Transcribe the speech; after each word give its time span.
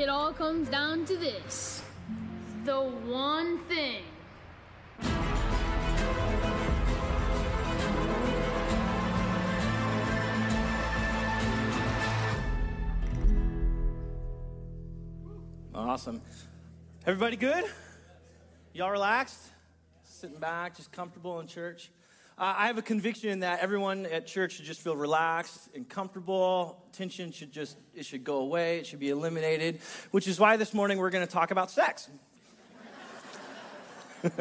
it 0.00 0.08
all 0.08 0.32
comes 0.32 0.66
down 0.70 1.04
to 1.04 1.16
this 1.16 1.82
the 2.64 2.80
one 2.80 3.58
thing. 3.64 4.02
Awesome. 15.74 16.22
Everybody 17.06 17.36
good? 17.36 17.64
Y'all 18.72 18.90
relaxed? 18.90 19.38
Sitting 20.04 20.38
back, 20.38 20.76
just 20.76 20.92
comfortable 20.92 21.40
in 21.40 21.46
church? 21.46 21.90
Uh, 22.40 22.54
I 22.56 22.68
have 22.68 22.78
a 22.78 22.82
conviction 22.82 23.40
that 23.40 23.60
everyone 23.60 24.06
at 24.06 24.26
church 24.26 24.52
should 24.52 24.64
just 24.64 24.80
feel 24.80 24.96
relaxed 24.96 25.68
and 25.74 25.86
comfortable. 25.86 26.82
Tension 26.90 27.32
should 27.32 27.52
just, 27.52 27.76
it 27.94 28.06
should 28.06 28.24
go 28.24 28.38
away. 28.38 28.78
It 28.78 28.86
should 28.86 28.98
be 28.98 29.10
eliminated, 29.10 29.78
which 30.10 30.26
is 30.26 30.40
why 30.40 30.56
this 30.56 30.72
morning 30.72 30.96
we're 30.96 31.10
going 31.10 31.26
to 31.26 31.30
talk 31.30 31.50
about 31.50 31.70
sex. 31.70 32.08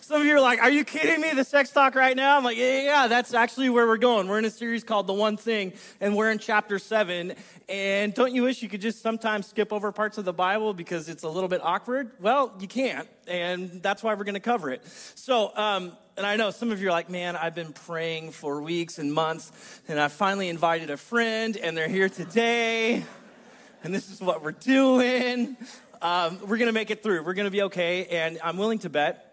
Some 0.00 0.20
of 0.20 0.26
you 0.26 0.36
are 0.36 0.40
like, 0.40 0.62
Are 0.62 0.70
you 0.70 0.84
kidding 0.84 1.20
me? 1.20 1.32
The 1.34 1.44
sex 1.44 1.70
talk 1.70 1.94
right 1.94 2.16
now? 2.16 2.38
I'm 2.38 2.44
like, 2.44 2.56
Yeah, 2.56 2.82
yeah, 2.82 3.06
that's 3.08 3.34
actually 3.34 3.68
where 3.68 3.86
we're 3.86 3.98
going. 3.98 4.26
We're 4.26 4.38
in 4.38 4.46
a 4.46 4.50
series 4.50 4.82
called 4.82 5.06
The 5.06 5.12
One 5.12 5.36
Thing, 5.36 5.74
and 6.00 6.16
we're 6.16 6.30
in 6.30 6.38
chapter 6.38 6.78
seven. 6.78 7.34
And 7.68 8.14
don't 8.14 8.34
you 8.34 8.44
wish 8.44 8.62
you 8.62 8.70
could 8.70 8.80
just 8.80 9.02
sometimes 9.02 9.46
skip 9.46 9.70
over 9.70 9.92
parts 9.92 10.16
of 10.16 10.24
the 10.24 10.32
Bible 10.32 10.72
because 10.72 11.10
it's 11.10 11.24
a 11.24 11.28
little 11.28 11.48
bit 11.48 11.60
awkward? 11.62 12.12
Well, 12.20 12.54
you 12.58 12.68
can't, 12.68 13.06
and 13.26 13.82
that's 13.82 14.02
why 14.02 14.14
we're 14.14 14.24
going 14.24 14.32
to 14.34 14.40
cover 14.40 14.70
it. 14.70 14.86
So, 15.14 15.54
um, 15.56 15.92
and 16.18 16.26
I 16.26 16.34
know 16.34 16.50
some 16.50 16.72
of 16.72 16.82
you 16.82 16.88
are 16.88 16.90
like, 16.90 17.08
man, 17.08 17.36
I've 17.36 17.54
been 17.54 17.72
praying 17.72 18.32
for 18.32 18.60
weeks 18.60 18.98
and 18.98 19.14
months, 19.14 19.52
and 19.86 20.00
I 20.00 20.08
finally 20.08 20.48
invited 20.48 20.90
a 20.90 20.96
friend, 20.96 21.56
and 21.56 21.76
they're 21.76 21.88
here 21.88 22.08
today, 22.08 23.04
and 23.84 23.94
this 23.94 24.10
is 24.10 24.20
what 24.20 24.42
we're 24.42 24.50
doing. 24.50 25.56
Um, 26.02 26.40
we're 26.40 26.56
to 26.66 26.72
make 26.72 26.90
it 26.90 27.04
through. 27.04 27.22
We're 27.22 27.34
to 27.44 27.52
be 27.52 27.62
okay. 27.62 28.06
And 28.06 28.40
I'm 28.42 28.56
willing 28.56 28.80
to 28.80 28.90
bet 28.90 29.27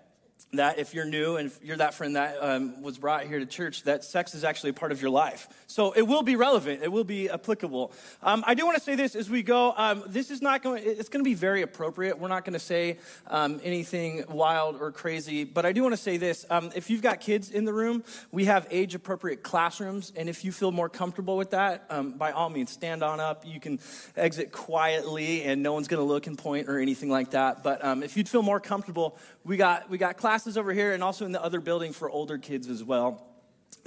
that 0.53 0.79
if 0.79 0.93
you're 0.93 1.05
new 1.05 1.35
and 1.35 1.51
you're 1.63 1.77
that 1.77 1.93
friend 1.93 2.15
that 2.15 2.37
um, 2.41 2.81
was 2.81 2.97
brought 2.97 3.25
here 3.25 3.39
to 3.39 3.45
church, 3.45 3.83
that 3.83 4.03
sex 4.03 4.33
is 4.33 4.43
actually 4.43 4.69
a 4.69 4.73
part 4.73 4.91
of 4.91 5.01
your 5.01 5.11
life. 5.11 5.49
So 5.67 5.91
it 5.91 6.03
will 6.03 6.23
be 6.23 6.35
relevant. 6.35 6.81
It 6.81 6.91
will 6.91 7.03
be 7.03 7.29
applicable. 7.29 7.91
Um, 8.23 8.43
I 8.47 8.53
do 8.53 8.65
want 8.65 8.77
to 8.77 8.83
say 8.83 8.95
this 8.95 9.15
as 9.15 9.29
we 9.29 9.43
go. 9.43 9.73
Um, 9.75 10.03
this 10.07 10.31
is 10.31 10.41
not 10.41 10.63
going. 10.63 10.83
It's 10.85 11.09
going 11.09 11.23
to 11.23 11.29
be 11.29 11.33
very 11.33 11.61
appropriate. 11.61 12.19
We're 12.19 12.29
not 12.29 12.45
going 12.45 12.53
to 12.53 12.59
say 12.59 12.97
um, 13.27 13.59
anything 13.63 14.23
wild 14.29 14.79
or 14.79 14.91
crazy. 14.91 15.43
But 15.43 15.65
I 15.65 15.73
do 15.73 15.81
want 15.83 15.93
to 15.93 16.01
say 16.01 16.17
this. 16.17 16.45
Um, 16.49 16.71
if 16.75 16.89
you've 16.89 17.01
got 17.01 17.19
kids 17.19 17.51
in 17.51 17.65
the 17.65 17.73
room, 17.73 18.03
we 18.31 18.45
have 18.45 18.67
age-appropriate 18.71 19.43
classrooms, 19.43 20.13
and 20.15 20.29
if 20.29 20.45
you 20.45 20.51
feel 20.51 20.71
more 20.71 20.89
comfortable 20.89 21.37
with 21.37 21.51
that, 21.51 21.85
um, 21.89 22.13
by 22.13 22.31
all 22.31 22.49
means, 22.49 22.71
stand 22.71 23.03
on 23.03 23.19
up. 23.19 23.45
You 23.45 23.59
can 23.59 23.79
exit 24.15 24.51
quietly, 24.51 25.43
and 25.43 25.61
no 25.61 25.73
one's 25.73 25.87
going 25.87 26.01
to 26.01 26.07
look 26.07 26.27
and 26.27 26.37
point 26.37 26.69
or 26.69 26.79
anything 26.79 27.09
like 27.09 27.31
that. 27.31 27.63
But 27.63 27.81
if 28.03 28.15
you'd 28.15 28.29
feel 28.29 28.43
more 28.43 28.59
comfortable, 28.59 29.17
we 29.43 29.57
got 29.57 29.89
we 29.89 29.97
got 29.97 30.17
classes 30.35 30.57
over 30.57 30.73
here, 30.73 30.91
and 30.91 31.01
also 31.01 31.25
in 31.25 31.31
the 31.31 31.41
other 31.41 31.61
building 31.61 31.93
for 31.93 32.09
older 32.09 32.37
kids 32.37 32.67
as 32.67 32.83
well. 32.83 33.25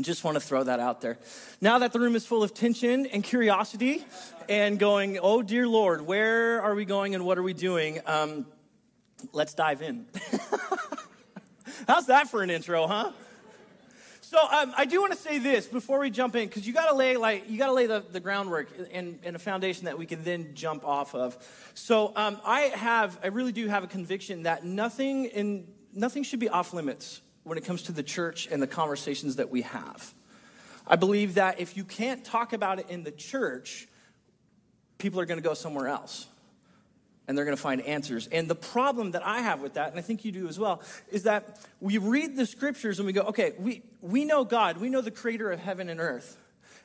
Just 0.00 0.24
want 0.24 0.36
to 0.36 0.40
throw 0.40 0.64
that 0.64 0.80
out 0.80 1.02
there. 1.02 1.18
Now 1.60 1.80
that 1.80 1.92
the 1.92 2.00
room 2.00 2.16
is 2.16 2.24
full 2.24 2.42
of 2.42 2.54
tension 2.54 3.04
and 3.04 3.22
curiosity 3.22 4.02
and 4.48 4.78
going, 4.78 5.18
oh 5.20 5.42
dear 5.42 5.68
Lord, 5.68 6.00
where 6.00 6.62
are 6.62 6.74
we 6.74 6.86
going 6.86 7.14
and 7.14 7.26
what 7.26 7.36
are 7.36 7.42
we 7.42 7.52
doing? 7.52 8.00
Um, 8.06 8.46
let's 9.34 9.52
dive 9.52 9.82
in. 9.82 10.06
How's 11.86 12.06
that 12.06 12.30
for 12.30 12.42
an 12.42 12.48
intro, 12.48 12.86
huh? 12.86 13.12
So 14.22 14.38
um, 14.38 14.72
I 14.74 14.86
do 14.86 15.02
want 15.02 15.12
to 15.12 15.18
say 15.18 15.38
this 15.38 15.66
before 15.66 15.98
we 15.98 16.08
jump 16.08 16.34
in, 16.34 16.48
because 16.48 16.66
you 16.66 16.72
got 16.72 16.88
to 16.88 16.94
lay 16.94 17.18
like 17.18 17.50
you 17.50 17.58
got 17.58 17.66
to 17.66 17.74
lay 17.74 17.84
the, 17.84 18.02
the 18.10 18.20
groundwork 18.20 18.68
and, 18.90 19.18
and, 19.22 19.36
a 19.36 19.38
foundation 19.38 19.84
that 19.84 19.98
we 19.98 20.06
can 20.06 20.24
then 20.24 20.54
jump 20.54 20.82
off 20.86 21.14
of. 21.14 21.36
So 21.74 22.14
um, 22.16 22.40
I 22.42 22.60
have, 22.60 23.18
I 23.22 23.26
really 23.26 23.52
do 23.52 23.68
have 23.68 23.84
a 23.84 23.86
conviction 23.86 24.44
that 24.44 24.64
nothing 24.64 25.26
in 25.26 25.66
nothing 25.94 26.22
should 26.22 26.40
be 26.40 26.48
off 26.48 26.72
limits 26.72 27.20
when 27.44 27.58
it 27.58 27.64
comes 27.64 27.82
to 27.84 27.92
the 27.92 28.02
church 28.02 28.48
and 28.50 28.62
the 28.62 28.66
conversations 28.66 29.36
that 29.36 29.50
we 29.50 29.62
have. 29.62 30.12
I 30.86 30.96
believe 30.96 31.34
that 31.34 31.60
if 31.60 31.76
you 31.76 31.84
can't 31.84 32.24
talk 32.24 32.52
about 32.52 32.78
it 32.78 32.86
in 32.88 33.04
the 33.04 33.10
church, 33.10 33.88
people 34.98 35.20
are 35.20 35.26
going 35.26 35.40
to 35.40 35.46
go 35.46 35.54
somewhere 35.54 35.88
else 35.88 36.26
and 37.26 37.36
they're 37.36 37.44
going 37.44 37.56
to 37.56 37.62
find 37.62 37.82
answers. 37.82 38.26
And 38.26 38.48
the 38.48 38.54
problem 38.54 39.10
that 39.10 39.24
I 39.24 39.40
have 39.40 39.60
with 39.60 39.74
that, 39.74 39.90
and 39.90 39.98
I 39.98 40.02
think 40.02 40.24
you 40.24 40.32
do 40.32 40.48
as 40.48 40.58
well, 40.58 40.82
is 41.12 41.24
that 41.24 41.60
we 41.78 41.98
read 41.98 42.36
the 42.36 42.46
scriptures 42.46 42.98
and 42.98 43.06
we 43.06 43.12
go, 43.12 43.22
okay, 43.22 43.52
we, 43.58 43.82
we 44.00 44.24
know 44.24 44.44
God, 44.44 44.78
we 44.78 44.88
know 44.88 45.02
the 45.02 45.10
creator 45.10 45.52
of 45.52 45.60
heaven 45.60 45.90
and 45.90 46.00
earth. 46.00 46.38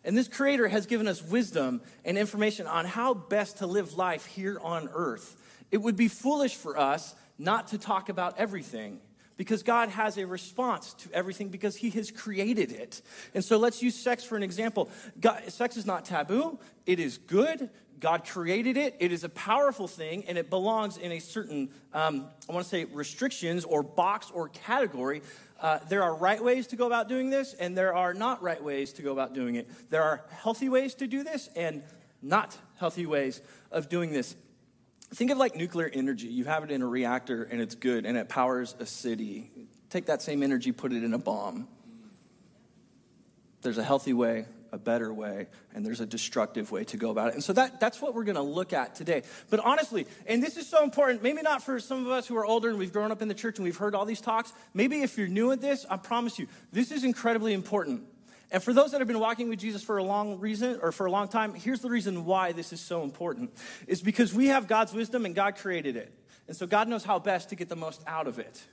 And 0.04 0.18
this 0.18 0.28
creator 0.28 0.68
has 0.68 0.86
given 0.86 1.08
us 1.08 1.24
wisdom 1.24 1.82
and 2.04 2.18
information 2.18 2.68
on 2.68 2.84
how 2.84 3.14
best 3.14 3.60
to 3.60 3.68
live 3.68 3.94
life 3.94 4.26
here 4.26 4.60
on 4.62 4.90
earth. 4.94 5.38
It 5.72 5.78
would 5.78 5.96
be 5.96 6.10
foolish 6.10 6.56
for 6.56 6.78
us 6.78 7.16
not 7.38 7.70
to 7.70 7.78
talk 7.78 8.10
about 8.10 8.38
everything 8.38 9.00
because 9.38 9.64
God 9.64 9.90
has 9.90 10.18
a 10.18 10.26
response 10.26 10.94
to 10.94 11.12
everything 11.12 11.50
because 11.50 11.76
He 11.76 11.90
has 11.92 12.12
created 12.12 12.72
it. 12.72 13.02
And 13.34 13.44
so 13.44 13.58
let's 13.58 13.82
use 13.82 13.96
sex 13.96 14.24
for 14.24 14.36
an 14.36 14.44
example. 14.44 14.90
God, 15.20 15.44
sex 15.52 15.78
is 15.78 15.86
not 15.86 16.06
taboo, 16.06 16.60
it 16.86 17.00
is 17.00 17.18
good. 17.18 17.70
God 18.00 18.28
created 18.28 18.76
it. 18.76 18.98
It 19.00 19.14
is 19.14 19.24
a 19.24 19.30
powerful 19.30 19.88
thing, 19.88 20.26
and 20.28 20.38
it 20.38 20.50
belongs 20.50 20.98
in 20.98 21.14
a 21.14 21.20
certain, 21.20 21.70
um, 21.94 22.28
I 22.50 22.52
want 22.52 22.66
to 22.66 22.70
say, 22.70 22.84
restrictions 22.84 23.64
or 23.64 23.82
box 23.82 24.30
or 24.30 24.50
category. 24.50 25.22
Uh, 25.62 25.80
there 25.88 26.04
are 26.04 26.14
right 26.14 26.44
ways 26.44 26.68
to 26.68 26.76
go 26.76 26.86
about 26.86 27.08
doing 27.08 27.30
this, 27.30 27.54
and 27.54 27.78
there 27.78 27.96
are 27.96 28.14
not 28.14 28.44
right 28.44 28.62
ways 28.62 28.92
to 28.94 29.04
go 29.04 29.14
about 29.14 29.34
doing 29.34 29.56
it. 29.56 29.70
There 29.90 30.04
are 30.04 30.26
healthy 30.32 30.68
ways 30.68 30.96
to 30.96 31.08
do 31.08 31.24
this, 31.24 31.48
and 31.56 31.82
not 32.22 32.58
healthy 32.78 33.06
ways 33.06 33.40
of 33.72 33.88
doing 33.88 34.12
this. 34.12 34.36
Think 35.14 35.30
of 35.30 35.38
like 35.38 35.56
nuclear 35.56 35.90
energy. 35.94 36.28
You 36.28 36.46
have 36.46 36.64
it 36.64 36.72
in 36.72 36.82
a 36.82 36.88
reactor 36.88 37.44
and 37.44 37.62
it's 37.62 37.76
good 37.76 38.06
and 38.06 38.18
it 38.18 38.30
powers 38.30 38.76
a 38.80 38.86
city. 38.86 39.52
Take 39.90 40.08
that 40.08 40.22
same 40.22 40.42
energy, 40.42 40.72
put 40.72 40.92
it 40.92 41.04
in 41.04 41.14
a 41.14 41.20
bomb. 41.20 41.68
There's 43.62 43.78
a 43.78 43.84
healthy 43.84 44.14
way, 44.14 44.46
a 44.72 44.78
better 44.78 45.14
way, 45.14 45.48
and 45.74 45.86
there's 45.86 46.02
a 46.02 46.06
destructive 46.06 46.72
way 46.72 46.84
to 46.86 46.98
go 46.98 47.12
about 47.12 47.30
it. 47.30 47.36
And 47.36 47.44
so 47.44 47.54
that, 47.54 47.80
that's 47.80 48.02
what 48.02 48.16
we're 48.16 48.24
going 48.24 48.36
to 48.36 48.42
look 48.42 48.74
at 48.74 48.96
today. 48.96 49.22
But 49.52 49.60
honestly, 49.60 50.08
and 50.26 50.42
this 50.42 50.58
is 50.58 50.68
so 50.68 50.84
important, 50.84 51.22
maybe 51.22 51.44
not 51.44 51.64
for 51.64 51.80
some 51.80 52.06
of 52.06 52.12
us 52.12 52.28
who 52.28 52.36
are 52.36 52.46
older 52.46 52.70
and 52.70 52.80
we've 52.80 52.92
grown 52.92 53.12
up 53.12 53.22
in 53.22 53.28
the 53.28 53.36
church 53.36 53.60
and 53.60 53.64
we've 53.64 53.78
heard 53.78 53.94
all 53.94 54.06
these 54.06 54.20
talks. 54.20 54.52
Maybe 54.74 55.04
if 55.04 55.18
you're 55.18 55.28
new 55.28 55.52
at 55.52 55.62
this, 55.62 55.86
I 55.90 55.98
promise 55.98 56.40
you, 56.40 56.48
this 56.72 56.92
is 56.92 57.04
incredibly 57.04 57.54
important. 57.54 58.04
And 58.54 58.64
for 58.64 58.72
those 58.72 58.92
that 58.92 59.02
have 59.02 59.08
been 59.08 59.20
walking 59.20 59.50
with 59.50 59.60
Jesus 59.60 59.84
for 59.84 59.98
a 59.98 60.04
long 60.04 60.40
reason 60.40 60.80
or 60.82 60.92
for 60.92 61.08
a 61.08 61.12
long 61.12 61.28
time, 61.28 61.56
here's 61.56 61.82
the 61.82 61.90
reason 61.90 62.24
why 62.24 62.52
this 62.52 62.72
is 62.72 62.80
so 62.80 63.04
important. 63.04 63.52
Is 63.88 64.02
because 64.02 64.34
we 64.34 64.48
have 64.48 64.68
God's 64.68 64.94
wisdom 64.94 65.26
and 65.26 65.34
God 65.34 65.58
created 65.58 65.98
it. 65.98 66.14
And 66.48 66.56
so 66.56 66.68
God 66.68 66.88
knows 66.88 67.04
how 67.04 67.20
best 67.20 67.50
to 67.50 67.56
get 67.56 67.68
the 67.68 67.76
most 67.76 68.02
out 68.06 68.28
of 68.28 68.38
it. 68.40 68.64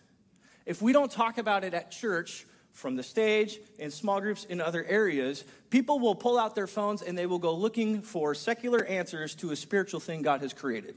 If 0.66 0.82
we 0.82 0.92
don't 0.92 1.10
talk 1.10 1.38
about 1.38 1.64
it 1.64 1.74
at 1.74 1.90
church, 1.90 2.46
from 2.72 2.96
the 2.96 3.02
stage, 3.02 3.58
in 3.78 3.90
small 3.90 4.20
groups, 4.20 4.44
in 4.44 4.60
other 4.60 4.84
areas, 4.84 5.44
people 5.70 5.98
will 5.98 6.14
pull 6.14 6.38
out 6.38 6.54
their 6.54 6.66
phones 6.66 7.02
and 7.02 7.16
they 7.16 7.26
will 7.26 7.38
go 7.38 7.54
looking 7.54 8.00
for 8.02 8.34
secular 8.34 8.84
answers 8.84 9.34
to 9.36 9.50
a 9.50 9.56
spiritual 9.56 10.00
thing 10.00 10.22
God 10.22 10.40
has 10.40 10.52
created. 10.52 10.94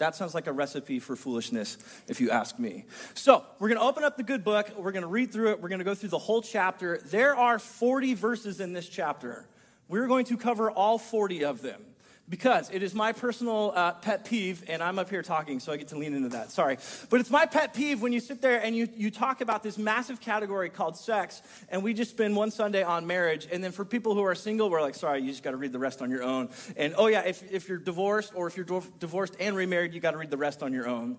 That 0.00 0.16
sounds 0.16 0.34
like 0.34 0.46
a 0.46 0.52
recipe 0.52 0.98
for 0.98 1.14
foolishness, 1.14 1.76
if 2.08 2.22
you 2.22 2.30
ask 2.30 2.58
me. 2.58 2.86
So, 3.12 3.44
we're 3.58 3.68
going 3.68 3.78
to 3.78 3.84
open 3.84 4.02
up 4.02 4.16
the 4.16 4.22
good 4.22 4.42
book. 4.42 4.70
We're 4.74 4.92
going 4.92 5.02
to 5.02 5.08
read 5.08 5.30
through 5.30 5.50
it. 5.50 5.60
We're 5.60 5.68
going 5.68 5.80
to 5.80 5.84
go 5.84 5.94
through 5.94 6.08
the 6.08 6.18
whole 6.18 6.40
chapter. 6.40 7.02
There 7.04 7.36
are 7.36 7.58
40 7.58 8.14
verses 8.14 8.60
in 8.60 8.72
this 8.72 8.88
chapter. 8.88 9.46
We're 9.88 10.06
going 10.06 10.24
to 10.26 10.38
cover 10.38 10.70
all 10.70 10.96
40 10.96 11.44
of 11.44 11.60
them 11.60 11.82
because 12.30 12.70
it 12.70 12.84
is 12.84 12.94
my 12.94 13.12
personal 13.12 13.72
uh, 13.74 13.92
pet 13.92 14.24
peeve, 14.24 14.62
and 14.68 14.82
I'm 14.82 15.00
up 15.00 15.10
here 15.10 15.22
talking, 15.22 15.58
so 15.58 15.72
I 15.72 15.76
get 15.76 15.88
to 15.88 15.98
lean 15.98 16.14
into 16.14 16.28
that. 16.30 16.52
Sorry. 16.52 16.78
But 17.10 17.20
it's 17.20 17.28
my 17.28 17.44
pet 17.44 17.74
peeve 17.74 18.00
when 18.00 18.12
you 18.12 18.20
sit 18.20 18.40
there 18.40 18.62
and 18.62 18.76
you, 18.76 18.88
you 18.96 19.10
talk 19.10 19.40
about 19.40 19.64
this 19.64 19.76
massive 19.76 20.20
category 20.20 20.70
called 20.70 20.96
sex, 20.96 21.42
and 21.68 21.82
we 21.82 21.92
just 21.92 22.12
spend 22.12 22.36
one 22.36 22.52
Sunday 22.52 22.84
on 22.84 23.06
marriage. 23.06 23.48
And 23.50 23.62
then 23.62 23.72
for 23.72 23.84
people 23.84 24.14
who 24.14 24.22
are 24.22 24.36
single, 24.36 24.70
we're 24.70 24.80
like, 24.80 24.94
sorry, 24.94 25.22
you 25.22 25.30
just 25.30 25.42
got 25.42 25.50
to 25.50 25.56
read 25.56 25.72
the 25.72 25.80
rest 25.80 26.00
on 26.00 26.10
your 26.10 26.22
own. 26.22 26.50
And 26.76 26.94
oh, 26.96 27.08
yeah, 27.08 27.22
if, 27.22 27.42
if 27.50 27.68
you're 27.68 27.78
divorced 27.78 28.32
or 28.36 28.46
if 28.46 28.56
you're 28.56 28.82
divorced 29.00 29.36
and 29.40 29.56
remarried, 29.56 29.92
you 29.92 29.98
got 29.98 30.12
to 30.12 30.18
read 30.18 30.30
the 30.30 30.38
rest 30.38 30.62
on 30.62 30.72
your 30.72 30.88
own. 30.88 31.18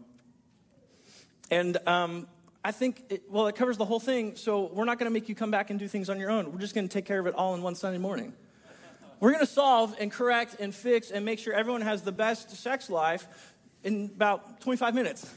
And 1.49 1.77
um, 1.85 2.27
I 2.63 2.71
think, 2.71 3.03
it, 3.09 3.23
well, 3.29 3.47
it 3.47 3.55
covers 3.55 3.75
the 3.75 3.85
whole 3.85 3.99
thing, 3.99 4.37
so 4.37 4.71
we're 4.71 4.85
not 4.85 4.97
going 4.97 5.09
to 5.09 5.13
make 5.13 5.27
you 5.27 5.35
come 5.35 5.51
back 5.51 5.71
and 5.71 5.77
do 5.77 5.89
things 5.89 6.09
on 6.09 6.19
your 6.19 6.31
own. 6.31 6.53
We're 6.53 6.59
just 6.59 6.73
going 6.73 6.87
to 6.87 6.93
take 6.93 7.05
care 7.05 7.19
of 7.19 7.27
it 7.27 7.35
all 7.35 7.53
in 7.53 7.61
one 7.61 7.75
Sunday 7.75 7.97
morning. 7.97 8.33
We're 9.21 9.31
going 9.31 9.45
to 9.45 9.51
solve 9.51 9.95
and 9.99 10.11
correct 10.11 10.57
and 10.59 10.73
fix 10.73 11.11
and 11.11 11.23
make 11.23 11.37
sure 11.37 11.53
everyone 11.53 11.81
has 11.81 12.01
the 12.01 12.11
best 12.11 12.49
sex 12.57 12.89
life 12.89 13.27
in 13.83 14.11
about 14.15 14.61
25 14.61 14.95
minutes. 14.95 15.31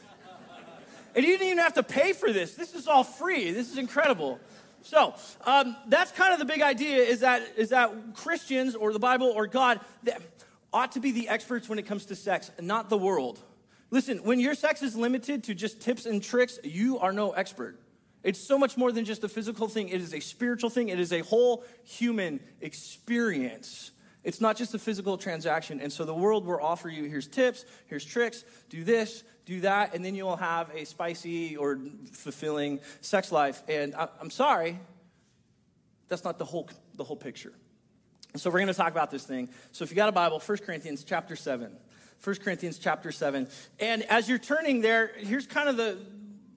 And 1.15 1.25
you 1.25 1.33
didn't 1.33 1.47
even 1.47 1.59
have 1.59 1.75
to 1.75 1.83
pay 1.83 2.15
for 2.15 2.33
this. 2.33 2.55
This 2.55 2.75
is 2.75 2.89
all 2.89 3.05
free. 3.05 3.53
This 3.53 3.71
is 3.71 3.77
incredible. 3.77 4.41
So 4.83 5.15
um, 5.45 5.77
that's 5.87 6.11
kind 6.13 6.33
of 6.33 6.39
the 6.39 6.47
big 6.47 6.63
idea 6.63 6.97
is 6.97 7.21
that, 7.21 7.43
is 7.57 7.69
that 7.69 7.93
Christians 8.15 8.75
or 8.75 8.93
the 8.93 8.99
Bible 8.99 9.29
or 9.29 9.47
God 9.47 9.81
ought 10.73 10.93
to 10.93 11.01
be 11.01 11.13
the 11.13 11.29
experts 11.29 11.69
when 11.69 11.79
it 11.79 11.87
comes 11.87 12.07
to 12.07 12.17
sex, 12.17 12.51
not 12.61 12.89
the 12.89 12.99
world. 12.99 13.39
Listen, 13.91 14.19
when 14.25 14.41
your 14.41 14.55
sex 14.55 14.83
is 14.83 14.97
limited 14.97 15.45
to 15.45 15.55
just 15.55 15.83
tips 15.83 16.07
and 16.07 16.23
tricks, 16.23 16.59
you 16.65 16.99
are 16.99 17.13
no 17.13 17.33
expert. 17.33 17.79
It's 18.25 18.41
so 18.41 18.59
much 18.59 18.77
more 18.77 18.91
than 18.91 19.05
just 19.05 19.23
a 19.23 19.29
physical 19.29 19.69
thing, 19.69 19.91
it 19.91 20.01
is 20.01 20.15
a 20.15 20.21
spiritual 20.21 20.71
thing, 20.71 20.89
it 20.89 20.99
is 20.99 21.13
a 21.13 21.21
whole 21.21 21.63
human 21.85 22.41
experience. 22.61 23.93
It's 24.25 24.41
not 24.41 24.57
just 24.57 24.75
a 24.75 24.79
physical 24.79 25.19
transaction. 25.19 25.81
And 25.81 25.93
so 25.93 26.07
the 26.07 26.15
world 26.15 26.47
will 26.47 26.59
offer 26.59 26.89
you 26.89 27.05
here's 27.05 27.29
tips, 27.29 27.67
here's 27.87 28.05
tricks, 28.05 28.43
do 28.71 28.83
this, 28.83 29.23
do 29.45 29.61
that, 29.61 29.95
and 29.95 30.03
then 30.03 30.15
you'll 30.15 30.37
have 30.37 30.71
a 30.75 30.87
spicy 30.87 31.59
or 31.59 31.79
fulfilling 32.13 32.81
sex 33.03 33.31
life. 33.31 33.63
And 33.69 33.95
I'm 33.95 34.31
sorry, 34.31 34.81
that's 36.09 36.25
not 36.25 36.39
the 36.39 36.47
whole, 36.47 36.71
the 36.95 37.05
whole 37.05 37.17
picture. 37.17 37.53
So 38.37 38.49
we're 38.49 38.61
going 38.61 38.69
to 38.69 38.75
talk 38.75 38.91
about 38.91 39.11
this 39.11 39.25
thing. 39.25 39.51
So 39.73 39.85
if 39.85 39.91
you 39.91 39.97
got 39.97 40.09
a 40.09 40.13
Bible, 40.13 40.41
1 40.41 40.59
Corinthians 40.59 41.05
chapter 41.05 41.37
7. 41.37 41.77
1 42.23 42.37
Corinthians 42.37 42.79
chapter 42.79 43.13
7. 43.13 43.47
And 43.79 44.03
as 44.05 44.29
you're 44.31 44.39
turning 44.39 44.81
there, 44.81 45.13
here's 45.19 45.47
kind 45.47 45.69
of 45.69 45.77
the 45.77 45.99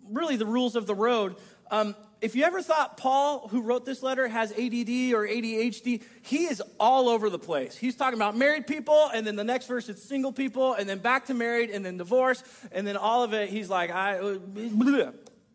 really 0.09 0.37
the 0.37 0.45
rules 0.45 0.75
of 0.75 0.87
the 0.87 0.95
road. 0.95 1.35
Um, 1.71 1.95
if 2.19 2.35
you 2.35 2.43
ever 2.43 2.61
thought 2.61 2.97
Paul, 2.97 3.47
who 3.49 3.61
wrote 3.61 3.85
this 3.85 4.01
letter, 4.01 4.27
has 4.27 4.51
ADD 4.51 5.13
or 5.13 5.27
ADHD, 5.27 6.01
he 6.23 6.45
is 6.45 6.63
all 6.79 7.09
over 7.09 7.29
the 7.29 7.37
place. 7.37 7.77
He's 7.77 7.95
talking 7.95 8.17
about 8.17 8.35
married 8.35 8.65
people, 8.65 9.09
and 9.13 9.25
then 9.25 9.35
the 9.35 9.43
next 9.43 9.67
verse 9.67 9.87
it's 9.87 10.01
single 10.01 10.31
people, 10.31 10.73
and 10.73 10.89
then 10.89 10.97
back 10.97 11.27
to 11.27 11.33
married, 11.33 11.69
and 11.69 11.85
then 11.85 11.97
divorce, 11.97 12.43
and 12.71 12.87
then 12.87 12.97
all 12.97 13.23
of 13.23 13.33
it, 13.33 13.49
he's 13.49 13.69
like, 13.69 13.91
I, 13.91 14.19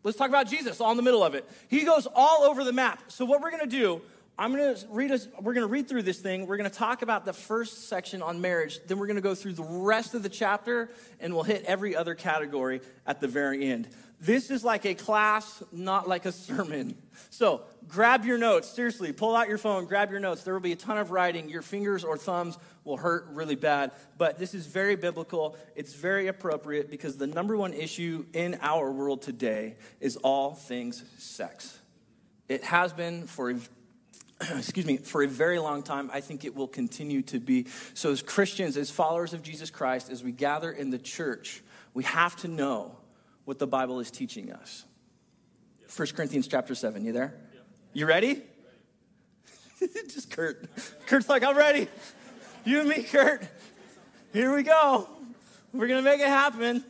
let's 0.03 0.17
talk 0.17 0.29
about 0.29 0.47
Jesus, 0.47 0.79
all 0.79 0.91
in 0.91 0.97
the 0.97 1.03
middle 1.03 1.23
of 1.23 1.35
it. 1.35 1.49
He 1.67 1.83
goes 1.83 2.07
all 2.15 2.43
over 2.43 2.63
the 2.63 2.73
map. 2.73 3.03
So 3.09 3.25
what 3.25 3.41
we're 3.41 3.51
going 3.51 3.69
to 3.69 3.77
do 3.77 4.01
I'm 4.37 4.51
going 4.55 4.75
to 4.75 4.87
read 4.89 5.11
us, 5.11 5.27
we're 5.39 5.53
going 5.53 5.65
to 5.65 5.71
read 5.71 5.87
through 5.87 6.03
this 6.03 6.19
thing. 6.19 6.47
We're 6.47 6.57
going 6.57 6.69
to 6.69 6.75
talk 6.75 7.03
about 7.03 7.23
the 7.23 7.33
first 7.33 7.87
section 7.87 8.23
on 8.23 8.41
marriage. 8.41 8.79
Then 8.87 8.97
we're 8.97 9.05
going 9.05 9.17
to 9.17 9.21
go 9.21 9.35
through 9.35 9.53
the 9.53 9.63
rest 9.63 10.15
of 10.15 10.23
the 10.23 10.29
chapter 10.29 10.89
and 11.19 11.35
we'll 11.35 11.43
hit 11.43 11.63
every 11.65 11.95
other 11.95 12.15
category 12.15 12.81
at 13.05 13.19
the 13.19 13.27
very 13.27 13.69
end. 13.69 13.89
This 14.23 14.49
is 14.51 14.63
like 14.63 14.85
a 14.85 14.95
class, 14.95 15.61
not 15.73 16.07
like 16.07 16.25
a 16.25 16.31
sermon. 16.31 16.95
So 17.29 17.63
grab 17.89 18.23
your 18.23 18.37
notes. 18.37 18.69
Seriously, 18.69 19.11
pull 19.11 19.35
out 19.35 19.49
your 19.49 19.57
phone, 19.57 19.83
grab 19.83 20.11
your 20.11 20.21
notes. 20.21 20.43
There 20.43 20.53
will 20.53 20.61
be 20.61 20.71
a 20.71 20.77
ton 20.77 20.97
of 20.97 21.11
writing. 21.11 21.49
Your 21.49 21.61
fingers 21.61 22.05
or 22.05 22.17
thumbs 22.17 22.57
will 22.85 22.95
hurt 22.95 23.27
really 23.31 23.55
bad. 23.55 23.91
But 24.17 24.39
this 24.39 24.53
is 24.53 24.65
very 24.65 24.95
biblical. 24.95 25.57
It's 25.75 25.93
very 25.93 26.27
appropriate 26.27 26.89
because 26.89 27.17
the 27.17 27.27
number 27.27 27.57
one 27.57 27.73
issue 27.73 28.25
in 28.31 28.57
our 28.61 28.89
world 28.93 29.21
today 29.23 29.75
is 29.99 30.15
all 30.15 30.53
things 30.53 31.03
sex. 31.17 31.77
It 32.47 32.63
has 32.63 32.93
been 32.93 33.27
for 33.27 33.53
excuse 34.57 34.85
me, 34.85 34.97
for 34.97 35.21
a 35.23 35.27
very 35.27 35.59
long 35.59 35.83
time. 35.83 36.09
I 36.13 36.21
think 36.21 36.45
it 36.45 36.55
will 36.55 36.69
continue 36.69 37.23
to 37.23 37.41
be. 37.41 37.67
So, 37.93 38.11
as 38.11 38.21
Christians, 38.21 38.77
as 38.77 38.89
followers 38.89 39.33
of 39.33 39.43
Jesus 39.43 39.69
Christ, 39.69 40.09
as 40.09 40.23
we 40.23 40.31
gather 40.31 40.71
in 40.71 40.91
the 40.91 40.97
church, 40.97 41.61
we 41.93 42.03
have 42.05 42.37
to 42.37 42.47
know 42.47 42.97
what 43.45 43.59
the 43.59 43.67
Bible 43.67 43.99
is 43.99 44.11
teaching 44.11 44.51
us. 44.51 44.85
1 45.95 46.07
Corinthians 46.09 46.47
chapter 46.47 46.75
7, 46.75 47.03
you 47.05 47.11
there? 47.11 47.35
You 47.93 48.05
ready? 48.05 48.41
Just 49.79 50.31
Kurt. 50.31 50.65
Kurt's 51.07 51.29
like, 51.29 51.43
I'm 51.43 51.57
ready. 51.57 51.87
You 52.65 52.79
and 52.79 52.89
me, 52.89 53.03
Kurt. 53.03 53.43
Here 54.31 54.55
we 54.55 54.63
go. 54.63 55.07
We're 55.73 55.87
going 55.87 56.03
to 56.03 56.09
make 56.09 56.21
it 56.21 56.27
happen. 56.27 56.83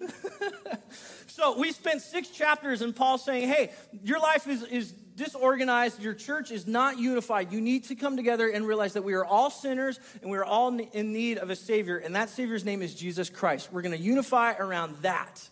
so, 1.28 1.58
we 1.58 1.72
spent 1.72 2.02
six 2.02 2.30
chapters 2.30 2.82
in 2.82 2.94
Paul 2.94 3.18
saying, 3.18 3.48
hey, 3.48 3.72
your 4.04 4.20
life 4.20 4.48
is, 4.48 4.64
is 4.64 4.92
disorganized, 4.92 6.02
your 6.02 6.14
church 6.14 6.52
is 6.52 6.68
not 6.68 7.00
unified. 7.00 7.52
You 7.52 7.62
need 7.62 7.86
to 7.86 7.96
come 7.96 8.18
together 8.18 8.50
and 8.50 8.68
realize 8.68 8.94
that 8.94 9.04
we 9.04 9.14
are 9.14 9.26
all 9.26 9.50
sinners 9.50 10.00
and 10.22 10.32
we 10.32 10.38
are 10.38 10.46
all 10.46 10.78
in 10.78 11.14
need 11.14 11.38
of 11.38 11.50
a 11.50 11.56
Savior, 11.56 11.98
and 11.98 12.16
that 12.16 12.30
Savior's 12.30 12.66
name 12.66 12.82
is 12.82 12.94
Jesus 12.94 13.30
Christ. 13.30 13.72
We're 13.72 13.82
going 13.82 13.98
to 13.98 14.04
unify 14.04 14.54
around 14.54 14.96
that. 15.02 15.48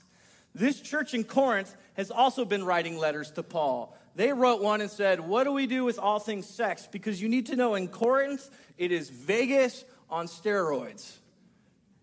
This 0.53 0.81
church 0.81 1.13
in 1.13 1.23
Corinth 1.23 1.75
has 1.93 2.11
also 2.11 2.45
been 2.45 2.65
writing 2.65 2.97
letters 2.97 3.31
to 3.31 3.43
Paul. 3.43 3.97
They 4.15 4.33
wrote 4.33 4.61
one 4.61 4.81
and 4.81 4.91
said, 4.91 5.21
What 5.21 5.45
do 5.45 5.53
we 5.53 5.67
do 5.67 5.85
with 5.85 5.97
all 5.97 6.19
things 6.19 6.45
sex? 6.45 6.87
Because 6.91 7.21
you 7.21 7.29
need 7.29 7.47
to 7.47 7.55
know 7.55 7.75
in 7.75 7.87
Corinth, 7.87 8.49
it 8.77 8.91
is 8.91 9.09
Vegas 9.09 9.85
on 10.09 10.27
steroids. 10.27 11.17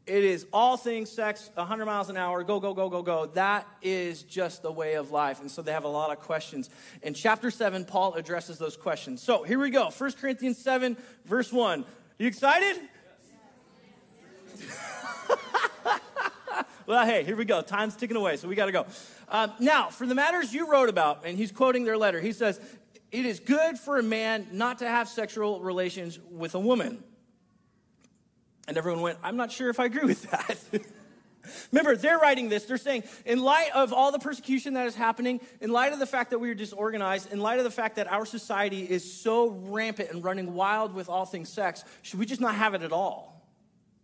It 0.07 0.25
is 0.25 0.47
all 0.55 0.79
things 0.79 1.11
sex, 1.11 1.51
100 1.53 1.85
miles 1.85 2.09
an 2.09 2.17
hour, 2.17 2.43
go, 2.43 2.61
go, 2.61 2.73
go, 2.73 2.89
go, 2.89 3.03
go. 3.03 3.27
That 3.27 3.67
is 3.83 4.23
just 4.23 4.63
the 4.63 4.73
way 4.73 4.95
of 4.95 5.11
life. 5.11 5.43
And 5.43 5.51
so 5.51 5.61
they 5.61 5.73
have 5.73 5.85
a 5.85 5.89
lot 5.89 6.11
of 6.11 6.21
questions. 6.21 6.71
In 7.03 7.13
chapter 7.13 7.51
7, 7.51 7.85
Paul 7.85 8.15
addresses 8.15 8.57
those 8.57 8.75
questions. 8.75 9.23
So 9.23 9.43
here 9.43 9.59
we 9.59 9.69
go 9.69 9.91
1 9.91 10.13
Corinthians 10.13 10.57
7, 10.57 10.97
verse 11.27 11.53
1. 11.53 11.85
You 12.19 12.27
excited? 12.27 12.81
well, 16.89 17.05
hey, 17.05 17.23
here 17.23 17.37
we 17.37 17.45
go. 17.45 17.61
Time's 17.61 17.95
ticking 17.95 18.17
away, 18.17 18.39
so 18.39 18.49
we 18.49 18.55
got 18.55 18.67
to 18.67 18.73
go. 18.73 18.87
Um, 19.29 19.53
now, 19.61 19.91
for 19.91 20.07
the 20.07 20.15
matters 20.15 20.55
you 20.55 20.71
wrote 20.73 20.89
about, 20.89 21.27
and 21.27 21.37
he's 21.37 21.53
quoting 21.53 21.85
their 21.85 21.99
letter, 21.99 22.19
he 22.19 22.33
says, 22.33 22.59
It 23.13 23.27
is 23.27 23.41
good 23.41 23.79
for 23.79 23.99
a 23.99 24.03
man 24.03 24.47
not 24.53 24.79
to 24.79 24.89
have 24.89 25.07
sexual 25.07 25.61
relations 25.61 26.19
with 26.31 26.55
a 26.55 26.59
woman. 26.59 27.05
And 28.67 28.79
everyone 28.79 29.03
went, 29.03 29.19
I'm 29.23 29.37
not 29.37 29.53
sure 29.53 29.69
if 29.69 29.79
I 29.79 29.85
agree 29.85 30.07
with 30.07 30.31
that. 30.31 30.59
Remember, 31.73 31.95
they're 31.95 32.19
writing 32.19 32.49
this. 32.49 32.65
They're 32.65 32.79
saying, 32.79 33.05
in 33.27 33.43
light 33.43 33.71
of 33.75 33.93
all 33.93 34.11
the 34.11 34.19
persecution 34.19 34.73
that 34.75 34.87
is 34.87 34.95
happening, 34.95 35.41
in 35.61 35.71
light 35.71 35.93
of 35.93 35.99
the 35.99 36.07
fact 36.07 36.31
that 36.31 36.39
we 36.39 36.49
are 36.49 36.55
disorganized, 36.55 37.31
in 37.31 37.39
light 37.39 37.59
of 37.59 37.65
the 37.65 37.71
fact 37.71 37.97
that 37.97 38.11
our 38.11 38.25
society 38.25 38.83
is 38.83 39.11
so 39.11 39.51
rampant 39.51 40.11
and 40.11 40.25
running 40.25 40.55
wild 40.55 40.95
with 40.95 41.11
all 41.11 41.27
things 41.27 41.51
sex, 41.51 41.85
should 42.01 42.19
we 42.19 42.25
just 42.25 42.41
not 42.41 42.55
have 42.55 42.73
it 42.73 42.83
at 42.83 42.93
all? 42.93 43.38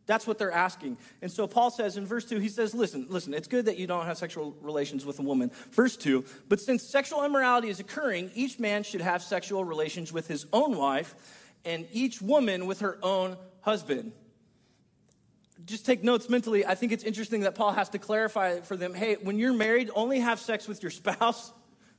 That's 0.06 0.26
what 0.26 0.38
they're 0.38 0.52
asking. 0.52 0.98
And 1.22 1.32
so 1.32 1.46
Paul 1.46 1.70
says 1.70 1.96
in 1.96 2.06
verse 2.06 2.26
2, 2.26 2.38
he 2.38 2.48
says, 2.48 2.74
Listen, 2.74 3.06
listen, 3.08 3.32
it's 3.32 3.48
good 3.48 3.66
that 3.66 3.78
you 3.78 3.86
don't 3.86 4.04
have 4.04 4.18
sexual 4.18 4.54
relations 4.60 5.06
with 5.06 5.18
a 5.18 5.22
woman. 5.22 5.50
Verse 5.72 5.96
2, 5.96 6.24
but 6.48 6.60
since 6.60 6.82
sexual 6.82 7.24
immorality 7.24 7.68
is 7.68 7.80
occurring, 7.80 8.30
each 8.34 8.58
man 8.58 8.82
should 8.82 9.00
have 9.00 9.22
sexual 9.22 9.64
relations 9.64 10.12
with 10.12 10.28
his 10.28 10.46
own 10.52 10.76
wife, 10.76 11.14
and 11.64 11.86
each 11.92 12.20
woman 12.20 12.66
with 12.66 12.80
her 12.80 12.98
own 13.02 13.36
husband 13.62 14.12
just 15.66 15.86
take 15.86 16.04
notes 16.04 16.28
mentally. 16.28 16.66
I 16.66 16.74
think 16.74 16.92
it's 16.92 17.04
interesting 17.04 17.42
that 17.42 17.54
Paul 17.54 17.72
has 17.72 17.88
to 17.90 17.98
clarify 17.98 18.60
for 18.60 18.76
them 18.76 18.94
hey, 18.94 19.16
when 19.22 19.38
you're 19.38 19.52
married, 19.52 19.90
only 19.94 20.20
have 20.20 20.38
sex 20.38 20.68
with 20.68 20.82
your 20.82 20.90
spouse, 20.90 21.52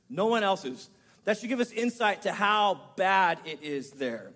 no 0.08 0.26
one 0.26 0.42
else's. 0.42 0.88
That 1.24 1.38
should 1.38 1.48
give 1.48 1.60
us 1.60 1.72
insight 1.72 2.22
to 2.22 2.32
how 2.32 2.80
bad 2.96 3.40
it 3.44 3.62
is 3.62 3.90
there. 3.92 4.30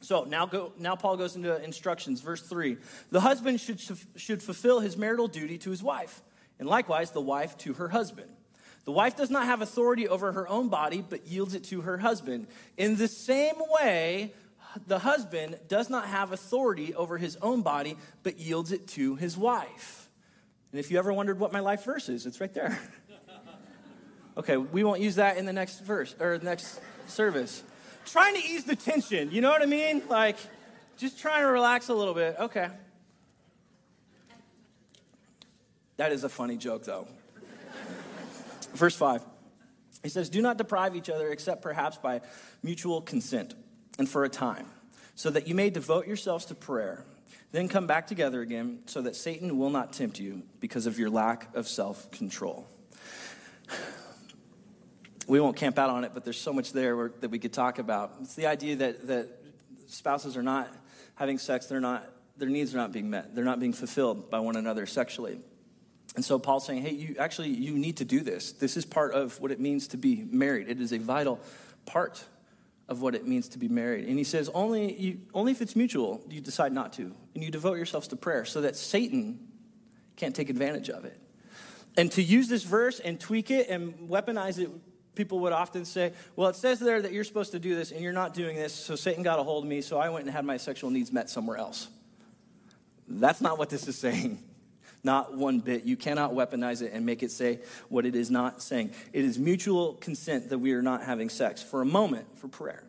So 0.00 0.24
now, 0.24 0.46
go, 0.46 0.72
now 0.78 0.96
Paul 0.96 1.16
goes 1.16 1.36
into 1.36 1.62
instructions. 1.62 2.20
Verse 2.20 2.42
3 2.42 2.76
The 3.10 3.20
husband 3.20 3.60
should, 3.60 3.80
should 4.16 4.42
fulfill 4.42 4.80
his 4.80 4.96
marital 4.96 5.28
duty 5.28 5.58
to 5.58 5.70
his 5.70 5.82
wife, 5.82 6.22
and 6.58 6.68
likewise 6.68 7.10
the 7.10 7.20
wife 7.20 7.56
to 7.58 7.74
her 7.74 7.88
husband. 7.88 8.28
The 8.84 8.92
wife 8.92 9.16
does 9.16 9.28
not 9.28 9.44
have 9.44 9.60
authority 9.60 10.08
over 10.08 10.32
her 10.32 10.48
own 10.48 10.68
body, 10.68 11.04
but 11.06 11.26
yields 11.26 11.54
it 11.54 11.64
to 11.64 11.82
her 11.82 11.98
husband. 11.98 12.46
In 12.78 12.96
the 12.96 13.08
same 13.08 13.56
way, 13.80 14.32
the 14.86 15.00
husband 15.00 15.58
does 15.68 15.90
not 15.90 16.06
have 16.06 16.32
authority 16.32 16.94
over 16.94 17.18
his 17.18 17.36
own 17.42 17.62
body, 17.62 17.96
but 18.22 18.38
yields 18.38 18.72
it 18.72 18.86
to 18.88 19.16
his 19.16 19.36
wife. 19.36 20.08
And 20.72 20.80
if 20.80 20.90
you 20.90 20.98
ever 20.98 21.12
wondered 21.12 21.38
what 21.38 21.52
my 21.52 21.60
life 21.60 21.84
verse 21.84 22.08
is, 22.08 22.24
it's 22.24 22.40
right 22.40 22.52
there. 22.52 22.78
Okay, 24.38 24.56
we 24.56 24.84
won't 24.84 25.00
use 25.00 25.16
that 25.16 25.36
in 25.36 25.46
the 25.46 25.52
next 25.52 25.80
verse 25.80 26.14
or 26.20 26.38
next 26.38 26.80
service. 27.08 27.64
Trying 28.10 28.34
to 28.34 28.40
ease 28.40 28.64
the 28.64 28.76
tension, 28.76 29.30
you 29.30 29.40
know 29.40 29.50
what 29.50 29.62
I 29.62 29.66
mean? 29.66 30.02
Like, 30.08 30.36
just 30.96 31.18
trying 31.18 31.42
to 31.42 31.48
relax 31.48 31.88
a 31.88 31.94
little 31.94 32.14
bit. 32.14 32.36
Okay. 32.38 32.68
That 35.98 36.12
is 36.12 36.24
a 36.24 36.28
funny 36.28 36.56
joke, 36.56 36.84
though. 36.84 37.06
Verse 38.74 38.96
5. 38.96 39.22
He 40.02 40.08
says, 40.08 40.28
Do 40.28 40.40
not 40.40 40.56
deprive 40.56 40.96
each 40.96 41.10
other 41.10 41.30
except 41.30 41.60
perhaps 41.60 41.98
by 41.98 42.20
mutual 42.62 43.00
consent 43.00 43.54
and 43.98 44.08
for 44.08 44.24
a 44.24 44.28
time, 44.28 44.66
so 45.14 45.28
that 45.30 45.48
you 45.48 45.54
may 45.54 45.70
devote 45.70 46.06
yourselves 46.06 46.44
to 46.46 46.54
prayer. 46.54 47.04
Then 47.50 47.68
come 47.68 47.86
back 47.86 48.06
together 48.06 48.40
again, 48.40 48.80
so 48.86 49.02
that 49.02 49.16
Satan 49.16 49.58
will 49.58 49.70
not 49.70 49.92
tempt 49.92 50.20
you 50.20 50.42
because 50.60 50.86
of 50.86 50.98
your 50.98 51.10
lack 51.10 51.54
of 51.54 51.66
self 51.66 52.10
control. 52.10 52.66
We 55.28 55.40
won't 55.40 55.56
camp 55.56 55.78
out 55.78 55.90
on 55.90 56.04
it, 56.04 56.12
but 56.14 56.24
there's 56.24 56.40
so 56.40 56.52
much 56.52 56.72
there 56.72 56.96
where, 56.96 57.12
that 57.20 57.30
we 57.30 57.38
could 57.38 57.52
talk 57.52 57.78
about. 57.78 58.14
It's 58.22 58.34
the 58.34 58.46
idea 58.46 58.76
that, 58.76 59.06
that 59.08 59.28
spouses 59.86 60.36
are 60.36 60.42
not 60.42 60.74
having 61.16 61.38
sex, 61.38 61.66
they're 61.66 61.80
not, 61.80 62.08
their 62.38 62.48
needs 62.48 62.74
are 62.74 62.78
not 62.78 62.92
being 62.92 63.10
met, 63.10 63.34
they're 63.34 63.44
not 63.44 63.60
being 63.60 63.74
fulfilled 63.74 64.30
by 64.30 64.40
one 64.40 64.56
another 64.56 64.86
sexually. 64.86 65.38
And 66.16 66.24
so 66.24 66.38
Paul's 66.38 66.66
saying, 66.66 66.82
hey, 66.82 66.92
you 66.92 67.16
actually 67.18 67.50
you 67.50 67.74
need 67.74 67.98
to 67.98 68.06
do 68.06 68.20
this. 68.20 68.52
This 68.52 68.76
is 68.78 68.86
part 68.86 69.12
of 69.12 69.38
what 69.40 69.50
it 69.50 69.60
means 69.60 69.88
to 69.88 69.98
be 69.98 70.24
married. 70.30 70.68
It 70.68 70.80
is 70.80 70.92
a 70.92 70.98
vital 70.98 71.38
part 71.84 72.24
of 72.88 73.02
what 73.02 73.14
it 73.14 73.26
means 73.26 73.50
to 73.50 73.58
be 73.58 73.68
married. 73.68 74.08
And 74.08 74.16
he 74.16 74.24
says, 74.24 74.48
only, 74.54 74.98
you, 74.98 75.20
only 75.34 75.52
if 75.52 75.60
it's 75.60 75.76
mutual 75.76 76.22
do 76.26 76.34
you 76.34 76.40
decide 76.40 76.72
not 76.72 76.94
to. 76.94 77.14
And 77.34 77.44
you 77.44 77.50
devote 77.50 77.74
yourselves 77.74 78.08
to 78.08 78.16
prayer 78.16 78.46
so 78.46 78.62
that 78.62 78.76
Satan 78.76 79.38
can't 80.16 80.34
take 80.34 80.48
advantage 80.48 80.88
of 80.88 81.04
it. 81.04 81.20
And 81.98 82.10
to 82.12 82.22
use 82.22 82.48
this 82.48 82.62
verse 82.62 82.98
and 82.98 83.20
tweak 83.20 83.50
it 83.50 83.68
and 83.68 84.08
weaponize 84.08 84.58
it, 84.58 84.70
people 85.18 85.40
would 85.40 85.52
often 85.52 85.84
say, 85.84 86.12
well, 86.36 86.48
it 86.48 86.54
says 86.54 86.78
there 86.78 87.02
that 87.02 87.12
you're 87.12 87.24
supposed 87.24 87.50
to 87.50 87.58
do 87.58 87.74
this 87.74 87.90
and 87.90 88.00
you're 88.00 88.12
not 88.12 88.34
doing 88.34 88.56
this, 88.56 88.72
so 88.72 88.94
Satan 88.94 89.24
got 89.24 89.40
a 89.40 89.42
hold 89.42 89.64
of 89.64 89.68
me, 89.68 89.80
so 89.80 89.98
I 89.98 90.08
went 90.10 90.26
and 90.26 90.32
had 90.32 90.44
my 90.44 90.56
sexual 90.56 90.90
needs 90.90 91.12
met 91.12 91.28
somewhere 91.28 91.56
else. 91.56 91.88
That's 93.08 93.40
not 93.40 93.58
what 93.58 93.68
this 93.68 93.88
is 93.88 93.98
saying. 93.98 94.38
Not 95.04 95.36
one 95.36 95.60
bit. 95.60 95.84
You 95.84 95.96
cannot 95.96 96.32
weaponize 96.32 96.82
it 96.82 96.92
and 96.92 97.06
make 97.06 97.22
it 97.22 97.30
say 97.30 97.60
what 97.88 98.04
it 98.04 98.16
is 98.16 98.32
not 98.32 98.60
saying. 98.60 98.90
It 99.12 99.24
is 99.24 99.38
mutual 99.38 99.94
consent 99.94 100.48
that 100.48 100.58
we 100.58 100.72
are 100.72 100.82
not 100.82 101.04
having 101.04 101.28
sex 101.28 101.62
for 101.62 101.80
a 101.80 101.84
moment 101.84 102.26
for 102.36 102.48
prayer. 102.48 102.82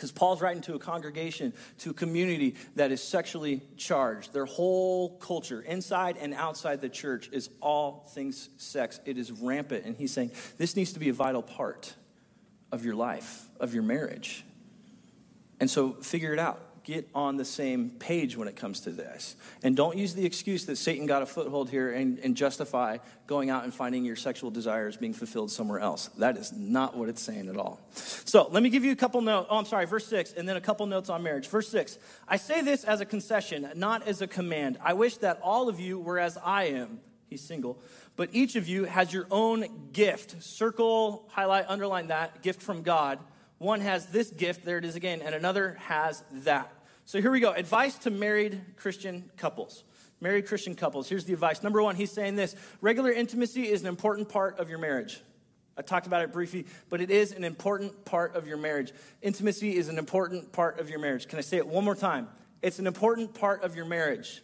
Because 0.00 0.12
Paul's 0.12 0.40
writing 0.40 0.62
to 0.62 0.76
a 0.76 0.78
congregation, 0.78 1.52
to 1.80 1.90
a 1.90 1.92
community 1.92 2.54
that 2.76 2.90
is 2.90 3.02
sexually 3.02 3.60
charged. 3.76 4.32
Their 4.32 4.46
whole 4.46 5.18
culture, 5.18 5.60
inside 5.60 6.16
and 6.16 6.32
outside 6.32 6.80
the 6.80 6.88
church, 6.88 7.28
is 7.32 7.50
all 7.60 8.08
things 8.14 8.48
sex. 8.56 8.98
It 9.04 9.18
is 9.18 9.30
rampant. 9.30 9.84
And 9.84 9.94
he's 9.94 10.10
saying 10.10 10.30
this 10.56 10.74
needs 10.74 10.94
to 10.94 11.00
be 11.00 11.10
a 11.10 11.12
vital 11.12 11.42
part 11.42 11.92
of 12.72 12.82
your 12.82 12.94
life, 12.94 13.46
of 13.60 13.74
your 13.74 13.82
marriage. 13.82 14.42
And 15.60 15.70
so 15.70 15.92
figure 15.92 16.32
it 16.32 16.38
out 16.38 16.62
get 16.90 17.08
on 17.14 17.36
the 17.36 17.44
same 17.44 17.90
page 17.90 18.36
when 18.36 18.48
it 18.48 18.56
comes 18.56 18.80
to 18.80 18.90
this. 18.90 19.36
And 19.62 19.76
don't 19.76 19.96
use 19.96 20.12
the 20.14 20.26
excuse 20.26 20.66
that 20.66 20.76
Satan 20.76 21.06
got 21.06 21.22
a 21.22 21.26
foothold 21.26 21.70
here 21.70 21.92
and, 21.92 22.18
and, 22.18 22.36
justify 22.36 22.98
going 23.26 23.48
out 23.48 23.64
and 23.64 23.72
finding 23.72 24.04
your 24.04 24.16
sexual 24.16 24.50
desires 24.50 24.96
being 24.96 25.12
fulfilled 25.12 25.50
somewhere 25.50 25.78
else. 25.78 26.08
That 26.18 26.36
is 26.36 26.52
not 26.52 26.96
what 26.96 27.08
it's 27.08 27.22
saying 27.22 27.48
at 27.48 27.56
all. 27.56 27.80
So 27.92 28.48
let 28.50 28.62
me 28.62 28.70
give 28.70 28.84
you 28.84 28.92
a 28.92 28.96
couple 28.96 29.20
notes. 29.20 29.46
Oh, 29.50 29.58
I'm 29.58 29.66
sorry, 29.66 29.86
verse 29.86 30.06
six, 30.06 30.32
and 30.32 30.48
then 30.48 30.56
a 30.56 30.60
couple 30.60 30.84
notes 30.86 31.08
on 31.08 31.22
marriage. 31.22 31.48
Verse 31.48 31.68
six 31.68 31.98
I 32.26 32.36
say 32.36 32.60
this 32.60 32.84
as 32.84 33.00
a 33.00 33.04
concession, 33.04 33.70
not 33.76 34.06
as 34.08 34.20
a 34.20 34.26
command. 34.26 34.78
I 34.82 34.94
wish 34.94 35.18
that 35.18 35.38
all 35.42 35.68
of 35.68 35.78
you 35.78 35.98
were 35.98 36.18
as 36.18 36.38
I 36.38 36.64
am. 36.64 37.00
He's 37.28 37.42
single. 37.42 37.78
But 38.16 38.30
each 38.32 38.56
of 38.56 38.66
you 38.66 38.84
has 38.84 39.12
your 39.12 39.26
own 39.30 39.90
gift. 39.92 40.42
Circle, 40.42 41.28
highlight, 41.30 41.66
underline 41.68 42.08
that 42.08 42.42
gift 42.42 42.60
from 42.60 42.82
God 42.82 43.20
one 43.60 43.82
has 43.82 44.06
this 44.06 44.30
gift, 44.30 44.64
there 44.64 44.78
it 44.78 44.86
is 44.86 44.96
again, 44.96 45.20
and 45.20 45.34
another 45.34 45.76
has 45.80 46.24
that. 46.44 46.72
So 47.10 47.20
here 47.20 47.32
we 47.32 47.40
go. 47.40 47.50
Advice 47.50 47.98
to 47.98 48.10
married 48.12 48.60
Christian 48.76 49.32
couples. 49.36 49.82
Married 50.20 50.46
Christian 50.46 50.76
couples. 50.76 51.08
Here's 51.08 51.24
the 51.24 51.32
advice. 51.32 51.60
Number 51.60 51.82
one, 51.82 51.96
he's 51.96 52.12
saying 52.12 52.36
this 52.36 52.54
regular 52.80 53.10
intimacy 53.10 53.68
is 53.68 53.80
an 53.80 53.88
important 53.88 54.28
part 54.28 54.60
of 54.60 54.70
your 54.70 54.78
marriage. 54.78 55.20
I 55.76 55.82
talked 55.82 56.06
about 56.06 56.22
it 56.22 56.32
briefly, 56.32 56.66
but 56.88 57.00
it 57.00 57.10
is 57.10 57.32
an 57.32 57.42
important 57.42 58.04
part 58.04 58.36
of 58.36 58.46
your 58.46 58.58
marriage. 58.58 58.92
Intimacy 59.22 59.76
is 59.76 59.88
an 59.88 59.98
important 59.98 60.52
part 60.52 60.78
of 60.78 60.88
your 60.88 61.00
marriage. 61.00 61.26
Can 61.26 61.40
I 61.40 61.42
say 61.42 61.56
it 61.56 61.66
one 61.66 61.84
more 61.84 61.96
time? 61.96 62.28
It's 62.62 62.78
an 62.78 62.86
important 62.86 63.34
part 63.34 63.64
of 63.64 63.74
your 63.74 63.86
marriage. 63.86 64.40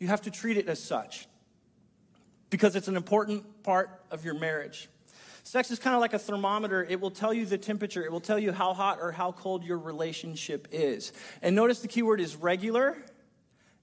You 0.00 0.08
have 0.08 0.22
to 0.22 0.32
treat 0.32 0.56
it 0.56 0.66
as 0.66 0.82
such 0.82 1.28
because 2.50 2.74
it's 2.74 2.88
an 2.88 2.96
important 2.96 3.62
part 3.62 4.02
of 4.10 4.24
your 4.24 4.34
marriage. 4.34 4.88
Sex 5.50 5.72
is 5.72 5.80
kind 5.80 5.96
of 5.96 6.00
like 6.00 6.12
a 6.12 6.18
thermometer. 6.20 6.86
It 6.88 7.00
will 7.00 7.10
tell 7.10 7.34
you 7.34 7.44
the 7.44 7.58
temperature, 7.58 8.04
it 8.04 8.12
will 8.12 8.20
tell 8.20 8.38
you 8.38 8.52
how 8.52 8.72
hot 8.72 8.98
or 9.00 9.10
how 9.10 9.32
cold 9.32 9.64
your 9.64 9.78
relationship 9.78 10.68
is. 10.70 11.12
And 11.42 11.56
notice 11.56 11.80
the 11.80 11.88
key 11.88 12.04
word 12.04 12.20
is 12.20 12.36
regular. 12.36 12.96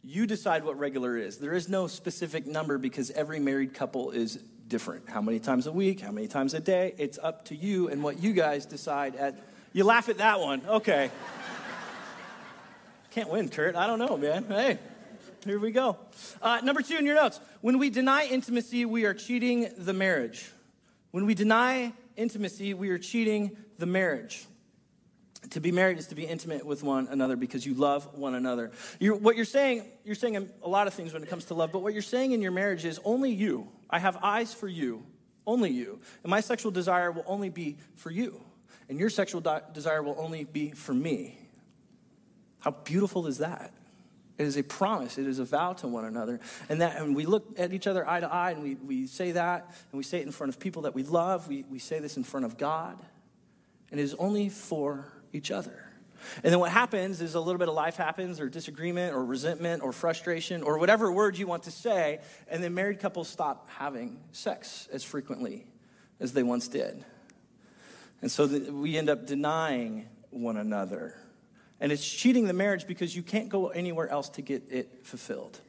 You 0.02 0.28
decide 0.28 0.64
what 0.64 0.80
regular 0.80 1.18
is. 1.18 1.40
There 1.40 1.52
is 1.52 1.68
no 1.68 1.88
specific 1.88 2.48
number 2.48 2.78
because 2.78 3.12
every 3.12 3.42
married 3.42 3.74
couple 3.74 4.12
is 4.12 4.38
different. 4.70 5.10
How 5.10 5.20
many 5.20 5.42
times 5.42 5.68
a 5.68 5.74
week, 5.74 6.00
how 6.00 6.12
many 6.14 6.30
times 6.30 6.54
a 6.54 6.62
day? 6.62 6.96
It's 6.98 7.20
up 7.22 7.44
to 7.48 7.56
you 7.58 7.90
and 7.90 8.02
what 8.02 8.24
you 8.24 8.32
guys 8.32 8.66
decide 8.66 9.18
at. 9.18 9.38
You 9.74 9.84
laugh 9.84 10.08
at 10.08 10.20
that 10.20 10.40
one. 10.40 10.62
Okay. 10.66 11.12
Can't 13.12 13.30
win, 13.30 13.50
Kurt. 13.50 13.76
I 13.76 13.88
don't 13.88 14.00
know, 14.00 14.16
man. 14.16 14.46
Hey, 14.46 14.80
here 15.44 15.60
we 15.60 15.72
go. 15.72 15.98
Uh, 16.42 16.62
number 16.64 16.82
two 16.82 16.96
in 16.96 17.06
your 17.06 17.16
notes. 17.16 17.42
When 17.60 17.78
we 17.78 17.90
deny 17.90 18.26
intimacy, 18.26 18.86
we 18.86 19.04
are 19.04 19.14
cheating 19.14 19.68
the 19.78 19.92
marriage. 19.92 20.50
When 21.18 21.26
we 21.26 21.34
deny 21.34 21.94
intimacy, 22.16 22.76
we 22.76 22.90
are 22.90 23.00
cheating 23.00 23.58
the 23.80 23.88
marriage. 23.88 24.46
To 25.50 25.60
be 25.60 25.72
married 25.72 25.98
is 25.98 26.06
to 26.10 26.16
be 26.16 26.26
intimate 26.28 26.64
with 26.64 26.84
one 26.84 27.08
another 27.08 27.36
because 27.36 27.66
you 27.66 27.74
love 27.74 28.08
one 28.14 28.36
another. 28.36 28.70
You're, 29.00 29.16
what 29.16 29.36
you're 29.36 29.44
saying, 29.44 29.86
you're 30.06 30.14
saying 30.14 30.36
a 30.62 30.70
lot 30.70 30.86
of 30.86 30.94
things 30.94 31.14
when 31.14 31.24
it 31.24 31.28
comes 31.28 31.46
to 31.46 31.56
love, 31.56 31.72
but 31.72 31.80
what 31.80 31.94
you're 31.94 32.04
saying 32.04 32.34
in 32.34 32.42
your 32.44 32.52
marriage 32.52 32.86
is 32.86 33.00
only 33.04 33.32
you. 33.32 33.68
I 33.90 33.98
have 33.98 34.20
eyes 34.22 34.54
for 34.54 34.68
you, 34.68 35.08
only 35.48 35.72
you. 35.72 36.02
And 36.22 36.30
my 36.30 36.40
sexual 36.40 36.72
desire 36.72 37.12
will 37.12 37.26
only 37.26 37.50
be 37.50 37.78
for 37.96 38.12
you. 38.12 38.40
And 38.88 39.00
your 39.00 39.10
sexual 39.10 39.42
desire 39.74 40.04
will 40.04 40.18
only 40.20 40.44
be 40.44 40.70
for 40.70 40.94
me. 40.94 41.40
How 42.60 42.70
beautiful 42.70 43.26
is 43.26 43.40
that? 43.40 43.74
It 44.38 44.46
is 44.46 44.58
a 44.58 44.64
promise. 44.64 45.18
It 45.18 45.26
is 45.26 45.40
a 45.40 45.46
vow 45.46 45.74
to 45.74 45.88
one 45.88 46.06
another. 46.06 46.40
And 46.70 46.82
that 46.82 47.02
and 47.02 47.16
we 47.16 47.26
look 47.26 47.58
at 47.58 47.74
each 47.74 47.88
other 47.88 48.08
eye 48.08 48.20
to 48.20 48.32
eye 48.32 48.52
and 48.52 48.62
we, 48.62 48.76
we 48.76 49.08
say 49.08 49.32
that 49.32 49.66
and 49.92 49.98
we 49.98 50.04
say 50.04 50.20
it 50.20 50.26
in 50.26 50.32
front 50.32 50.54
of 50.54 50.60
people 50.60 50.84
that 50.84 50.94
we 50.94 51.04
love. 51.04 51.48
We, 51.48 51.64
we 51.70 51.80
say 51.80 52.00
this 52.00 52.18
in 52.18 52.24
front 52.24 52.46
of 52.46 52.58
God. 52.58 53.00
And 53.90 54.00
it 54.00 54.04
is 54.04 54.14
only 54.16 54.50
for 54.50 55.12
each 55.34 55.50
other. 55.50 55.88
And 56.44 56.52
then 56.52 56.60
what 56.60 56.72
happens 56.72 57.22
is 57.22 57.36
a 57.36 57.40
little 57.40 57.60
bit 57.60 57.68
of 57.68 57.76
life 57.76 57.96
happens, 57.96 58.40
or 58.40 58.50
disagreement, 58.50 59.14
or 59.14 59.24
resentment, 59.24 59.84
or 59.84 59.92
frustration, 59.92 60.64
or 60.64 60.78
whatever 60.78 61.12
word 61.12 61.38
you 61.38 61.48
want 61.48 61.64
to 61.64 61.72
say. 61.72 62.20
And 62.50 62.64
then 62.64 62.74
married 62.74 63.00
couples 63.00 63.28
stop 63.28 63.70
having 63.70 64.20
sex 64.32 64.88
as 64.92 65.04
frequently 65.04 65.68
as 66.20 66.34
they 66.34 66.44
once 66.44 66.68
did. 66.68 67.04
And 68.22 68.32
so 68.32 68.48
we 68.48 68.98
end 68.98 69.10
up 69.10 69.28
denying 69.28 70.08
one 70.32 70.58
another. 70.58 71.16
And 71.80 71.92
it's 71.92 72.08
cheating 72.08 72.48
the 72.48 72.54
marriage 72.54 72.88
because 72.88 73.16
you 73.16 73.24
can't 73.24 73.50
go 73.50 73.68
anywhere 73.68 74.10
else 74.10 74.30
to 74.30 74.42
get 74.42 74.64
it 74.70 75.06
fulfilled. 75.06 75.60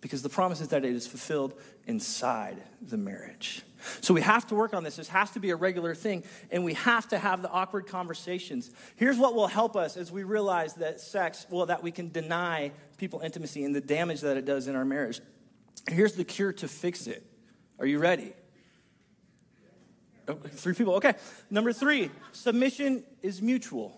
Because 0.00 0.22
the 0.22 0.28
promise 0.28 0.60
is 0.60 0.68
that 0.68 0.84
it 0.84 0.94
is 0.94 1.06
fulfilled 1.06 1.54
inside 1.86 2.62
the 2.80 2.96
marriage. 2.96 3.62
So 4.00 4.14
we 4.14 4.20
have 4.20 4.46
to 4.48 4.54
work 4.54 4.74
on 4.74 4.84
this. 4.84 4.96
This 4.96 5.08
has 5.08 5.30
to 5.32 5.40
be 5.40 5.50
a 5.50 5.56
regular 5.56 5.94
thing, 5.94 6.24
and 6.50 6.64
we 6.64 6.74
have 6.74 7.08
to 7.08 7.18
have 7.18 7.42
the 7.42 7.50
awkward 7.50 7.86
conversations. 7.86 8.70
Here's 8.96 9.18
what 9.18 9.34
will 9.34 9.46
help 9.46 9.76
us 9.76 9.96
as 9.96 10.10
we 10.10 10.22
realize 10.22 10.74
that 10.74 11.00
sex, 11.00 11.46
well, 11.50 11.66
that 11.66 11.82
we 11.82 11.90
can 11.90 12.10
deny 12.10 12.72
people 12.96 13.20
intimacy 13.20 13.64
and 13.64 13.74
the 13.74 13.80
damage 13.80 14.20
that 14.22 14.36
it 14.36 14.44
does 14.44 14.68
in 14.68 14.76
our 14.76 14.84
marriage. 14.84 15.20
Here's 15.88 16.14
the 16.14 16.24
cure 16.24 16.52
to 16.54 16.68
fix 16.68 17.06
it. 17.06 17.24
Are 17.78 17.86
you 17.86 17.98
ready? 17.98 18.32
Oh, 20.28 20.34
three 20.34 20.74
people. 20.74 20.94
Okay. 20.94 21.14
Number 21.50 21.72
three 21.72 22.10
submission 22.32 23.04
is 23.22 23.40
mutual. 23.40 23.97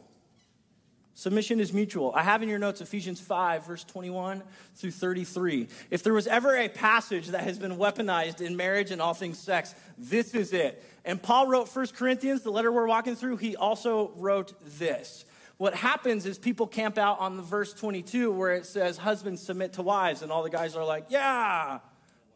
Submission 1.20 1.60
is 1.60 1.74
mutual. 1.74 2.14
I 2.14 2.22
have 2.22 2.42
in 2.42 2.48
your 2.48 2.58
notes 2.58 2.80
Ephesians 2.80 3.20
5, 3.20 3.66
verse 3.66 3.84
21 3.84 4.42
through 4.76 4.92
33. 4.92 5.68
If 5.90 6.02
there 6.02 6.14
was 6.14 6.26
ever 6.26 6.56
a 6.56 6.70
passage 6.70 7.26
that 7.26 7.42
has 7.42 7.58
been 7.58 7.76
weaponized 7.76 8.40
in 8.40 8.56
marriage 8.56 8.90
and 8.90 9.02
all 9.02 9.12
things 9.12 9.38
sex, 9.38 9.74
this 9.98 10.34
is 10.34 10.54
it. 10.54 10.82
And 11.04 11.22
Paul 11.22 11.46
wrote 11.46 11.68
1 11.68 11.88
Corinthians, 11.88 12.40
the 12.40 12.50
letter 12.50 12.72
we're 12.72 12.86
walking 12.86 13.16
through, 13.16 13.36
he 13.36 13.54
also 13.54 14.12
wrote 14.16 14.54
this. 14.78 15.26
What 15.58 15.74
happens 15.74 16.24
is 16.24 16.38
people 16.38 16.66
camp 16.66 16.96
out 16.96 17.20
on 17.20 17.36
the 17.36 17.42
verse 17.42 17.74
22 17.74 18.32
where 18.32 18.54
it 18.54 18.64
says, 18.64 18.96
Husbands 18.96 19.42
submit 19.42 19.74
to 19.74 19.82
wives, 19.82 20.22
and 20.22 20.32
all 20.32 20.42
the 20.42 20.48
guys 20.48 20.74
are 20.74 20.86
like, 20.86 21.08
Yeah, 21.10 21.80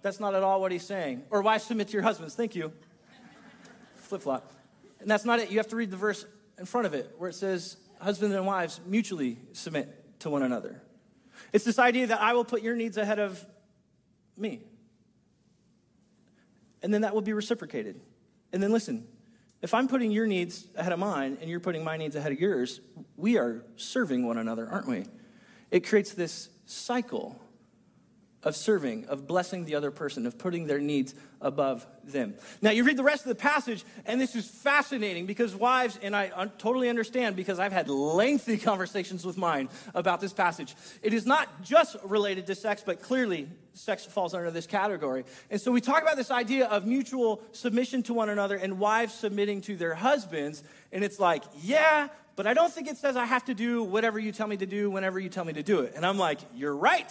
that's 0.02 0.20
not 0.20 0.34
at 0.34 0.42
all 0.42 0.60
what 0.60 0.72
he's 0.72 0.84
saying. 0.84 1.22
Or 1.30 1.40
wives 1.40 1.64
submit 1.64 1.88
to 1.88 1.94
your 1.94 2.02
husbands. 2.02 2.34
Thank 2.34 2.54
you. 2.54 2.70
Flip 3.96 4.20
flop. 4.20 4.52
And 5.00 5.10
that's 5.10 5.24
not 5.24 5.38
it. 5.38 5.50
You 5.50 5.56
have 5.56 5.68
to 5.68 5.76
read 5.76 5.90
the 5.90 5.96
verse 5.96 6.26
in 6.58 6.66
front 6.66 6.86
of 6.86 6.92
it 6.92 7.14
where 7.16 7.30
it 7.30 7.34
says, 7.34 7.78
husbands 8.00 8.34
and 8.34 8.46
wives 8.46 8.80
mutually 8.86 9.38
submit 9.52 10.20
to 10.20 10.30
one 10.30 10.42
another. 10.42 10.82
It's 11.52 11.64
this 11.64 11.78
idea 11.78 12.08
that 12.08 12.20
I 12.20 12.32
will 12.34 12.44
put 12.44 12.62
your 12.62 12.76
needs 12.76 12.96
ahead 12.96 13.18
of 13.18 13.44
me. 14.36 14.62
And 16.82 16.92
then 16.92 17.02
that 17.02 17.14
will 17.14 17.22
be 17.22 17.32
reciprocated. 17.32 18.00
And 18.52 18.62
then 18.62 18.72
listen, 18.72 19.06
if 19.62 19.72
I'm 19.72 19.88
putting 19.88 20.10
your 20.10 20.26
needs 20.26 20.66
ahead 20.76 20.92
of 20.92 20.98
mine 20.98 21.38
and 21.40 21.48
you're 21.48 21.60
putting 21.60 21.82
my 21.82 21.96
needs 21.96 22.16
ahead 22.16 22.32
of 22.32 22.40
yours, 22.40 22.80
we 23.16 23.38
are 23.38 23.64
serving 23.76 24.26
one 24.26 24.36
another, 24.36 24.68
aren't 24.68 24.86
we? 24.86 25.06
It 25.70 25.86
creates 25.86 26.12
this 26.12 26.50
cycle 26.66 27.40
of 28.44 28.54
serving, 28.54 29.06
of 29.06 29.26
blessing 29.26 29.64
the 29.64 29.74
other 29.74 29.90
person, 29.90 30.26
of 30.26 30.38
putting 30.38 30.66
their 30.66 30.78
needs 30.78 31.14
above 31.40 31.86
them. 32.04 32.34
Now, 32.60 32.70
you 32.70 32.84
read 32.84 32.98
the 32.98 33.02
rest 33.02 33.22
of 33.22 33.28
the 33.28 33.34
passage, 33.34 33.84
and 34.04 34.20
this 34.20 34.36
is 34.36 34.46
fascinating 34.46 35.26
because 35.26 35.54
wives, 35.54 35.98
and 36.02 36.14
I 36.14 36.30
totally 36.58 36.88
understand 36.88 37.36
because 37.36 37.58
I've 37.58 37.72
had 37.72 37.88
lengthy 37.88 38.58
conversations 38.58 39.24
with 39.24 39.38
mine 39.38 39.70
about 39.94 40.20
this 40.20 40.32
passage. 40.32 40.76
It 41.02 41.14
is 41.14 41.26
not 41.26 41.62
just 41.62 41.96
related 42.04 42.46
to 42.48 42.54
sex, 42.54 42.82
but 42.84 43.00
clearly 43.00 43.48
sex 43.72 44.04
falls 44.04 44.34
under 44.34 44.50
this 44.50 44.66
category. 44.66 45.24
And 45.50 45.60
so 45.60 45.72
we 45.72 45.80
talk 45.80 46.02
about 46.02 46.16
this 46.16 46.30
idea 46.30 46.66
of 46.66 46.86
mutual 46.86 47.42
submission 47.52 48.02
to 48.04 48.14
one 48.14 48.28
another 48.28 48.56
and 48.56 48.78
wives 48.78 49.14
submitting 49.14 49.62
to 49.62 49.76
their 49.76 49.94
husbands. 49.94 50.62
And 50.92 51.02
it's 51.02 51.18
like, 51.18 51.42
yeah, 51.62 52.08
but 52.36 52.46
I 52.46 52.54
don't 52.54 52.72
think 52.72 52.88
it 52.88 52.98
says 52.98 53.16
I 53.16 53.24
have 53.24 53.46
to 53.46 53.54
do 53.54 53.82
whatever 53.82 54.18
you 54.18 54.32
tell 54.32 54.46
me 54.46 54.56
to 54.58 54.66
do 54.66 54.90
whenever 54.90 55.18
you 55.18 55.28
tell 55.28 55.44
me 55.44 55.54
to 55.54 55.62
do 55.62 55.80
it. 55.80 55.94
And 55.96 56.04
I'm 56.04 56.18
like, 56.18 56.38
you're 56.54 56.76
right. 56.76 57.10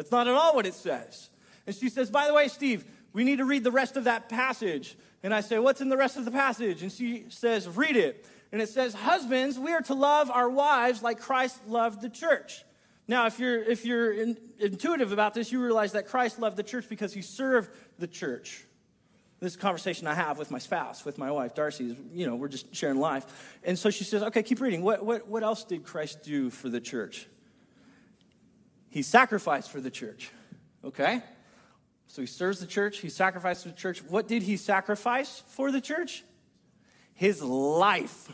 That's 0.00 0.10
not 0.10 0.26
at 0.26 0.32
all 0.32 0.54
what 0.54 0.64
it 0.64 0.72
says. 0.72 1.28
And 1.66 1.76
she 1.76 1.90
says, 1.90 2.10
By 2.10 2.26
the 2.26 2.32
way, 2.32 2.48
Steve, 2.48 2.86
we 3.12 3.22
need 3.22 3.36
to 3.36 3.44
read 3.44 3.64
the 3.64 3.70
rest 3.70 3.98
of 3.98 4.04
that 4.04 4.30
passage. 4.30 4.96
And 5.22 5.34
I 5.34 5.42
say, 5.42 5.58
What's 5.58 5.82
in 5.82 5.90
the 5.90 5.96
rest 5.98 6.16
of 6.16 6.24
the 6.24 6.30
passage? 6.30 6.80
And 6.82 6.90
she 6.90 7.26
says, 7.28 7.68
Read 7.68 7.98
it. 7.98 8.24
And 8.50 8.62
it 8.62 8.70
says, 8.70 8.94
Husbands, 8.94 9.58
we 9.58 9.72
are 9.72 9.82
to 9.82 9.92
love 9.92 10.30
our 10.30 10.48
wives 10.48 11.02
like 11.02 11.20
Christ 11.20 11.60
loved 11.68 12.00
the 12.00 12.08
church. 12.08 12.64
Now, 13.08 13.26
if 13.26 13.38
you're, 13.38 13.62
if 13.62 13.84
you're 13.84 14.10
in, 14.10 14.38
intuitive 14.58 15.12
about 15.12 15.34
this, 15.34 15.52
you 15.52 15.62
realize 15.62 15.92
that 15.92 16.06
Christ 16.06 16.38
loved 16.38 16.56
the 16.56 16.62
church 16.62 16.88
because 16.88 17.12
he 17.12 17.20
served 17.20 17.70
the 17.98 18.06
church. 18.06 18.64
This 19.38 19.54
conversation 19.54 20.06
I 20.06 20.14
have 20.14 20.38
with 20.38 20.50
my 20.50 20.60
spouse, 20.60 21.04
with 21.04 21.18
my 21.18 21.30
wife, 21.30 21.54
Darcy, 21.54 21.90
is, 21.90 21.96
you 22.14 22.26
know, 22.26 22.36
we're 22.36 22.48
just 22.48 22.74
sharing 22.74 22.98
life. 22.98 23.58
And 23.64 23.78
so 23.78 23.90
she 23.90 24.04
says, 24.04 24.22
okay, 24.22 24.42
keep 24.42 24.62
reading. 24.62 24.80
What, 24.80 25.04
what, 25.04 25.28
what 25.28 25.42
else 25.42 25.64
did 25.64 25.84
Christ 25.84 26.22
do 26.22 26.48
for 26.48 26.70
the 26.70 26.80
church? 26.80 27.26
He 28.90 29.02
sacrificed 29.02 29.70
for 29.70 29.80
the 29.80 29.90
church. 29.90 30.30
Okay? 30.84 31.22
So 32.08 32.20
he 32.22 32.26
serves 32.26 32.60
the 32.60 32.66
church, 32.66 32.98
he 32.98 33.08
sacrificed 33.08 33.62
for 33.62 33.68
the 33.68 33.76
church. 33.76 34.02
What 34.02 34.26
did 34.26 34.42
he 34.42 34.56
sacrifice 34.56 35.42
for 35.46 35.70
the 35.70 35.80
church? 35.80 36.24
His 37.14 37.40
life. 37.40 38.32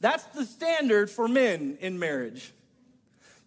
That's 0.00 0.24
the 0.24 0.44
standard 0.44 1.10
for 1.10 1.28
men 1.28 1.78
in 1.80 1.98
marriage. 1.98 2.52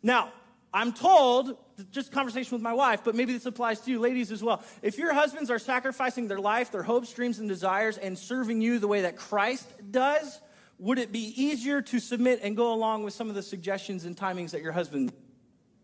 Now, 0.01 0.31
I'm 0.74 0.93
told, 0.93 1.57
just 1.91 2.12
conversation 2.12 2.55
with 2.55 2.62
my 2.62 2.74
wife, 2.74 3.01
but 3.03 3.13
maybe 3.13 3.33
this 3.33 3.45
applies 3.45 3.81
to 3.81 3.91
you 3.91 4.00
ladies 4.00 4.31
as 4.31 4.41
well. 4.41 4.63
If 4.81 4.98
your 4.98 5.13
husbands 5.13 5.51
are 5.51 5.60
sacrificing 5.60 6.27
their 6.27 6.39
life, 6.39 6.72
their 6.72 6.83
hopes, 6.83 7.12
dreams, 7.12 7.39
and 7.39 7.50
desires, 7.50 7.98
and 7.98 8.17
serving 8.17 8.62
you 8.62 8.79
the 8.79 8.88
way 8.88 9.01
that 9.01 9.17
Christ 9.17 9.67
does, 9.91 10.39
would 10.84 11.00
it 11.00 11.13
be 11.13 11.34
easier 11.42 11.82
to 11.82 11.98
submit 11.98 12.42
and 12.44 12.58
go 12.58 12.74
along 12.74 13.04
with 13.04 13.13
some 13.13 13.30
of 13.30 13.36
the 13.36 13.42
suggestions 13.42 14.04
and 14.04 14.18
timings 14.18 14.52
that 14.52 14.62
your 14.62 14.74
husband 14.74 15.13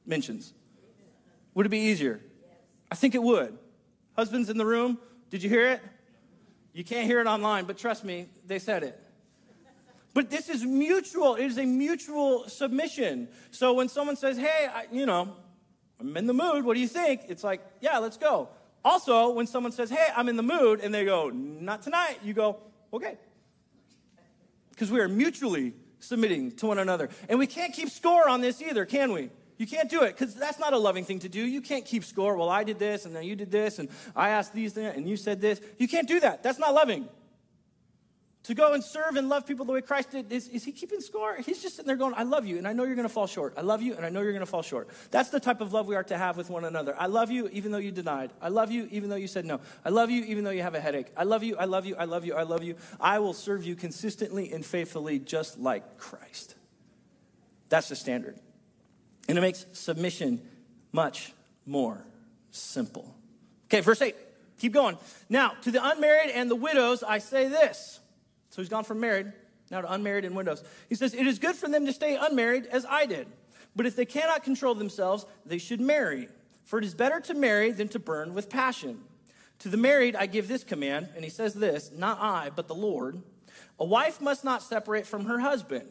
mentions? 0.05 0.53
Would 1.53 1.65
it 1.65 1.69
be 1.69 1.79
easier? 1.79 2.19
I 2.91 2.95
think 2.95 3.15
it 3.15 3.23
would. 3.23 3.57
Husbands 4.17 4.49
in 4.49 4.57
the 4.57 4.65
room, 4.65 4.97
did 5.29 5.41
you 5.41 5.47
hear 5.47 5.69
it? 5.69 5.81
You 6.73 6.83
can't 6.83 7.07
hear 7.07 7.21
it 7.21 7.27
online, 7.27 7.63
but 7.63 7.77
trust 7.77 8.03
me, 8.03 8.27
they 8.45 8.59
said 8.59 8.83
it. 8.83 9.01
But 10.13 10.29
this 10.29 10.49
is 10.49 10.65
mutual. 10.65 11.35
It 11.35 11.45
is 11.45 11.57
a 11.57 11.65
mutual 11.65 12.49
submission. 12.49 13.29
So 13.51 13.71
when 13.71 13.87
someone 13.87 14.17
says, 14.17 14.37
hey, 14.37 14.67
I, 14.69 14.87
you 14.91 15.05
know, 15.05 15.33
I'm 16.01 16.17
in 16.17 16.27
the 16.27 16.33
mood, 16.33 16.65
what 16.65 16.73
do 16.73 16.81
you 16.81 16.89
think? 16.89 17.21
It's 17.29 17.43
like, 17.43 17.61
yeah, 17.79 17.99
let's 17.99 18.17
go. 18.17 18.49
Also, 18.83 19.29
when 19.31 19.47
someone 19.47 19.71
says, 19.71 19.89
hey, 19.89 20.07
I'm 20.13 20.27
in 20.27 20.35
the 20.35 20.43
mood, 20.43 20.81
and 20.81 20.93
they 20.93 21.05
go, 21.05 21.29
not 21.29 21.83
tonight, 21.83 22.17
you 22.21 22.33
go, 22.33 22.57
okay. 22.91 23.17
Because 24.79 24.93
we 24.93 25.01
are 25.01 25.09
mutually 25.09 25.73
submitting 25.99 26.53
to 26.53 26.67
one 26.67 26.79
another. 26.79 27.09
And 27.27 27.37
we 27.37 27.47
can't 27.47 27.73
keep 27.73 27.89
score 27.89 28.29
on 28.29 28.39
this 28.39 28.61
either, 28.61 28.85
can 28.85 29.11
we? 29.11 29.29
You 29.57 29.67
can't 29.67 29.89
do 29.89 30.03
it 30.03 30.17
because 30.17 30.33
that's 30.33 30.57
not 30.57 30.71
a 30.71 30.77
loving 30.77 31.03
thing 31.03 31.19
to 31.19 31.27
do. 31.27 31.41
You 31.41 31.59
can't 31.59 31.83
keep 31.83 32.05
score. 32.05 32.37
Well, 32.37 32.47
I 32.47 32.63
did 32.63 32.79
this, 32.79 33.03
and 33.03 33.13
then 33.13 33.25
you 33.25 33.35
did 33.35 33.51
this, 33.51 33.79
and 33.79 33.89
I 34.15 34.29
asked 34.29 34.53
these 34.53 34.77
and 34.77 35.09
you 35.09 35.17
said 35.17 35.41
this. 35.41 35.59
You 35.79 35.89
can't 35.89 36.07
do 36.07 36.21
that. 36.21 36.43
That's 36.43 36.59
not 36.59 36.73
loving 36.73 37.09
to 38.43 38.55
go 38.55 38.73
and 38.73 38.83
serve 38.83 39.15
and 39.15 39.27
love 39.27 39.45
people 39.45 39.65
the 39.65 39.73
way 39.73 39.81
Christ 39.81 40.11
did, 40.11 40.31
is, 40.31 40.47
is 40.47 40.63
he 40.63 40.71
keeping 40.71 41.01
score? 41.01 41.35
He's 41.37 41.61
just 41.61 41.75
sitting 41.75 41.87
there 41.87 41.97
going, 41.97 42.13
I 42.15 42.23
love 42.23 42.45
you, 42.45 42.57
and 42.57 42.67
I 42.67 42.73
know 42.73 42.85
you're 42.85 42.95
going 42.95 43.07
to 43.07 43.13
fall 43.13 43.27
short. 43.27 43.53
I 43.57 43.61
love 43.61 43.81
you, 43.81 43.95
and 43.95 44.05
I 44.05 44.09
know 44.09 44.21
you're 44.21 44.31
going 44.31 44.39
to 44.39 44.45
fall 44.45 44.61
short. 44.61 44.87
That's 45.11 45.29
the 45.29 45.39
type 45.39 45.59
of 45.61 45.73
love 45.73 45.87
we 45.87 45.95
are 45.95 46.03
to 46.05 46.17
have 46.17 46.37
with 46.37 46.49
one 46.49 46.63
another. 46.63 46.95
I 46.97 47.07
love 47.07 47.31
you 47.31 47.49
even 47.49 47.71
though 47.71 47.79
you 47.79 47.91
denied. 47.91 48.31
I 48.41 48.49
love 48.49 48.71
you 48.71 48.87
even 48.91 49.09
though 49.09 49.17
you 49.17 49.27
said 49.27 49.45
no. 49.45 49.59
I 49.83 49.89
love 49.89 50.09
you 50.09 50.23
even 50.23 50.45
though 50.45 50.51
you 50.51 50.61
have 50.61 50.73
a 50.73 50.79
headache. 50.79 51.07
I 51.17 51.23
love 51.23 51.43
you, 51.43 51.57
I 51.57 51.65
love 51.65 51.85
you, 51.85 51.95
I 51.97 52.05
love 52.05 52.25
you, 52.25 52.33
I 52.33 52.43
love 52.43 52.63
you. 52.63 52.75
I 52.99 53.19
will 53.19 53.33
serve 53.33 53.65
you 53.65 53.75
consistently 53.75 54.51
and 54.53 54.65
faithfully 54.65 55.19
just 55.19 55.59
like 55.59 55.97
Christ. 55.97 56.55
That's 57.67 57.89
the 57.89 57.95
standard. 57.95 58.39
And 59.27 59.37
it 59.37 59.41
makes 59.41 59.65
submission 59.73 60.41
much 60.91 61.33
more 61.65 62.03
simple. 62.51 63.13
Okay, 63.65 63.81
verse 63.81 64.01
8. 64.01 64.15
Keep 64.59 64.73
going. 64.73 64.97
Now, 65.29 65.53
to 65.61 65.71
the 65.71 65.85
unmarried 65.85 66.31
and 66.31 66.49
the 66.49 66.55
widows, 66.55 67.03
I 67.03 67.19
say 67.19 67.47
this. 67.47 67.98
So 68.49 68.61
he's 68.61 68.69
gone 68.69 68.83
from 68.83 68.99
married 68.99 69.31
now 69.71 69.81
to 69.81 69.91
unmarried 69.91 70.25
and 70.25 70.35
widows. 70.35 70.63
He 70.87 70.95
says, 70.95 71.13
It 71.13 71.27
is 71.27 71.39
good 71.39 71.55
for 71.55 71.69
them 71.69 71.85
to 71.85 71.93
stay 71.93 72.17
unmarried 72.19 72.65
as 72.67 72.85
I 72.89 73.05
did. 73.05 73.27
But 73.75 73.85
if 73.85 73.95
they 73.95 74.05
cannot 74.05 74.43
control 74.43 74.75
themselves, 74.75 75.25
they 75.45 75.57
should 75.57 75.79
marry. 75.79 76.27
For 76.65 76.79
it 76.79 76.85
is 76.85 76.93
better 76.93 77.19
to 77.21 77.33
marry 77.33 77.71
than 77.71 77.87
to 77.89 77.99
burn 77.99 78.33
with 78.33 78.49
passion. 78.49 79.01
To 79.59 79.69
the 79.69 79.77
married, 79.77 80.15
I 80.15 80.25
give 80.25 80.47
this 80.47 80.63
command, 80.63 81.09
and 81.15 81.23
he 81.23 81.29
says 81.29 81.53
this 81.53 81.91
not 81.95 82.19
I, 82.19 82.49
but 82.55 82.67
the 82.67 82.75
Lord. 82.75 83.21
A 83.79 83.85
wife 83.85 84.21
must 84.21 84.43
not 84.43 84.63
separate 84.63 85.05
from 85.05 85.25
her 85.25 85.39
husband. 85.39 85.89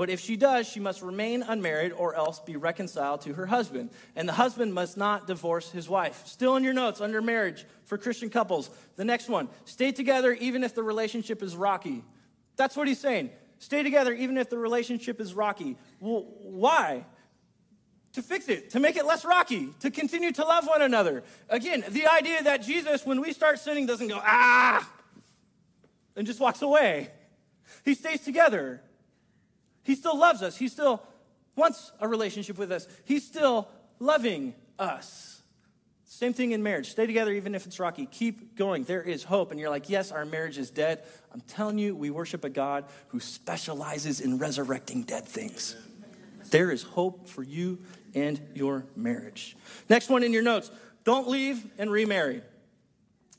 But 0.00 0.08
if 0.08 0.18
she 0.18 0.36
does, 0.36 0.66
she 0.66 0.80
must 0.80 1.02
remain 1.02 1.42
unmarried 1.42 1.92
or 1.92 2.14
else 2.14 2.40
be 2.40 2.56
reconciled 2.56 3.20
to 3.20 3.34
her 3.34 3.44
husband. 3.44 3.90
And 4.16 4.26
the 4.26 4.32
husband 4.32 4.72
must 4.72 4.96
not 4.96 5.26
divorce 5.26 5.70
his 5.70 5.90
wife. 5.90 6.26
Still 6.26 6.56
in 6.56 6.64
your 6.64 6.72
notes 6.72 7.02
under 7.02 7.20
marriage 7.20 7.66
for 7.84 7.98
Christian 7.98 8.30
couples. 8.30 8.70
The 8.96 9.04
next 9.04 9.28
one 9.28 9.50
stay 9.66 9.92
together 9.92 10.32
even 10.32 10.64
if 10.64 10.74
the 10.74 10.82
relationship 10.82 11.42
is 11.42 11.54
rocky. 11.54 12.02
That's 12.56 12.78
what 12.78 12.88
he's 12.88 12.98
saying. 12.98 13.28
Stay 13.58 13.82
together 13.82 14.14
even 14.14 14.38
if 14.38 14.48
the 14.48 14.56
relationship 14.56 15.20
is 15.20 15.34
rocky. 15.34 15.76
Well, 16.00 16.24
why? 16.44 17.04
To 18.14 18.22
fix 18.22 18.48
it, 18.48 18.70
to 18.70 18.80
make 18.80 18.96
it 18.96 19.04
less 19.04 19.26
rocky, 19.26 19.68
to 19.80 19.90
continue 19.90 20.32
to 20.32 20.44
love 20.44 20.66
one 20.66 20.80
another. 20.80 21.24
Again, 21.50 21.84
the 21.90 22.06
idea 22.06 22.42
that 22.44 22.62
Jesus, 22.62 23.04
when 23.04 23.20
we 23.20 23.34
start 23.34 23.58
sinning, 23.58 23.84
doesn't 23.84 24.08
go, 24.08 24.18
ah, 24.18 24.90
and 26.16 26.26
just 26.26 26.40
walks 26.40 26.62
away. 26.62 27.10
He 27.84 27.94
stays 27.94 28.22
together. 28.22 28.80
He 29.82 29.94
still 29.94 30.18
loves 30.18 30.42
us. 30.42 30.56
He 30.56 30.68
still 30.68 31.02
wants 31.56 31.92
a 32.00 32.08
relationship 32.08 32.58
with 32.58 32.72
us. 32.72 32.86
He's 33.04 33.26
still 33.26 33.68
loving 33.98 34.54
us. 34.78 35.42
Same 36.04 36.32
thing 36.32 36.52
in 36.52 36.62
marriage. 36.62 36.90
Stay 36.90 37.06
together 37.06 37.32
even 37.32 37.54
if 37.54 37.66
it's 37.66 37.80
rocky. 37.80 38.04
Keep 38.04 38.56
going. 38.56 38.84
There 38.84 39.02
is 39.02 39.22
hope. 39.22 39.52
And 39.52 39.60
you're 39.60 39.70
like, 39.70 39.88
yes, 39.88 40.12
our 40.12 40.24
marriage 40.24 40.58
is 40.58 40.70
dead. 40.70 41.04
I'm 41.32 41.40
telling 41.40 41.78
you, 41.78 41.94
we 41.94 42.10
worship 42.10 42.44
a 42.44 42.50
God 42.50 42.84
who 43.08 43.20
specializes 43.20 44.20
in 44.20 44.38
resurrecting 44.38 45.04
dead 45.04 45.24
things. 45.24 45.76
There 46.50 46.70
is 46.70 46.82
hope 46.82 47.28
for 47.28 47.42
you 47.42 47.78
and 48.14 48.40
your 48.54 48.84
marriage. 48.96 49.56
Next 49.88 50.10
one 50.10 50.22
in 50.22 50.32
your 50.32 50.42
notes 50.42 50.70
don't 51.04 51.28
leave 51.28 51.64
and 51.78 51.90
remarry. 51.90 52.42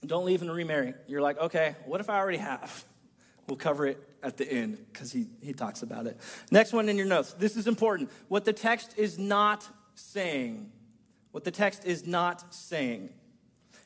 Don't 0.05 0.25
leave 0.25 0.41
and 0.41 0.51
remarry. 0.51 0.95
You're 1.07 1.21
like, 1.21 1.37
okay, 1.37 1.75
what 1.85 2.01
if 2.01 2.09
I 2.09 2.17
already 2.17 2.39
have? 2.39 2.83
We'll 3.47 3.57
cover 3.57 3.85
it 3.85 3.99
at 4.23 4.37
the 4.37 4.49
end 4.49 4.77
because 4.91 5.11
he, 5.11 5.27
he 5.41 5.53
talks 5.53 5.81
about 5.83 6.07
it. 6.07 6.19
Next 6.51 6.73
one 6.73 6.89
in 6.89 6.97
your 6.97 7.05
notes. 7.05 7.33
This 7.33 7.57
is 7.57 7.67
important. 7.67 8.09
What 8.27 8.45
the 8.45 8.53
text 8.53 8.97
is 8.97 9.17
not 9.17 9.67
saying. 9.95 10.71
What 11.31 11.43
the 11.43 11.51
text 11.51 11.85
is 11.85 12.05
not 12.05 12.53
saying. 12.53 13.09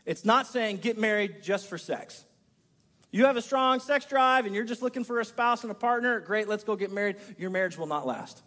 It's 0.05 0.25
not 0.25 0.47
saying 0.47 0.77
get 0.77 0.97
married 0.97 1.41
just 1.41 1.67
for 1.67 1.77
sex. 1.77 2.25
You 3.11 3.25
have 3.25 3.37
a 3.37 3.41
strong 3.41 3.79
sex 3.79 4.05
drive 4.05 4.45
and 4.45 4.53
you're 4.53 4.65
just 4.65 4.81
looking 4.81 5.03
for 5.03 5.19
a 5.19 5.25
spouse 5.25 5.63
and 5.63 5.71
a 5.71 5.75
partner. 5.75 6.19
Great, 6.19 6.47
let's 6.47 6.63
go 6.63 6.75
get 6.75 6.91
married. 6.91 7.15
Your 7.37 7.49
marriage 7.49 7.77
will 7.77 7.87
not 7.87 8.05
last. 8.05 8.43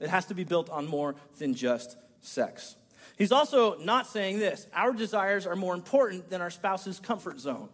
It 0.00 0.08
has 0.08 0.26
to 0.26 0.34
be 0.34 0.44
built 0.44 0.70
on 0.70 0.86
more 0.86 1.14
than 1.38 1.54
just 1.54 1.96
sex. 2.20 2.76
He's 3.16 3.32
also 3.32 3.78
not 3.78 4.06
saying 4.06 4.38
this 4.38 4.66
our 4.72 4.92
desires 4.92 5.46
are 5.46 5.56
more 5.56 5.74
important 5.74 6.28
than 6.28 6.40
our 6.40 6.50
spouse's 6.50 7.00
comfort 7.00 7.40
zone. 7.40 7.68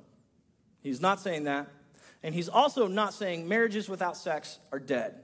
He's 0.82 1.00
not 1.00 1.20
saying 1.20 1.44
that. 1.44 1.68
And 2.22 2.34
he's 2.34 2.48
also 2.48 2.86
not 2.86 3.14
saying 3.14 3.48
marriages 3.48 3.88
without 3.88 4.16
sex 4.16 4.58
are 4.70 4.78
dead. 4.78 5.20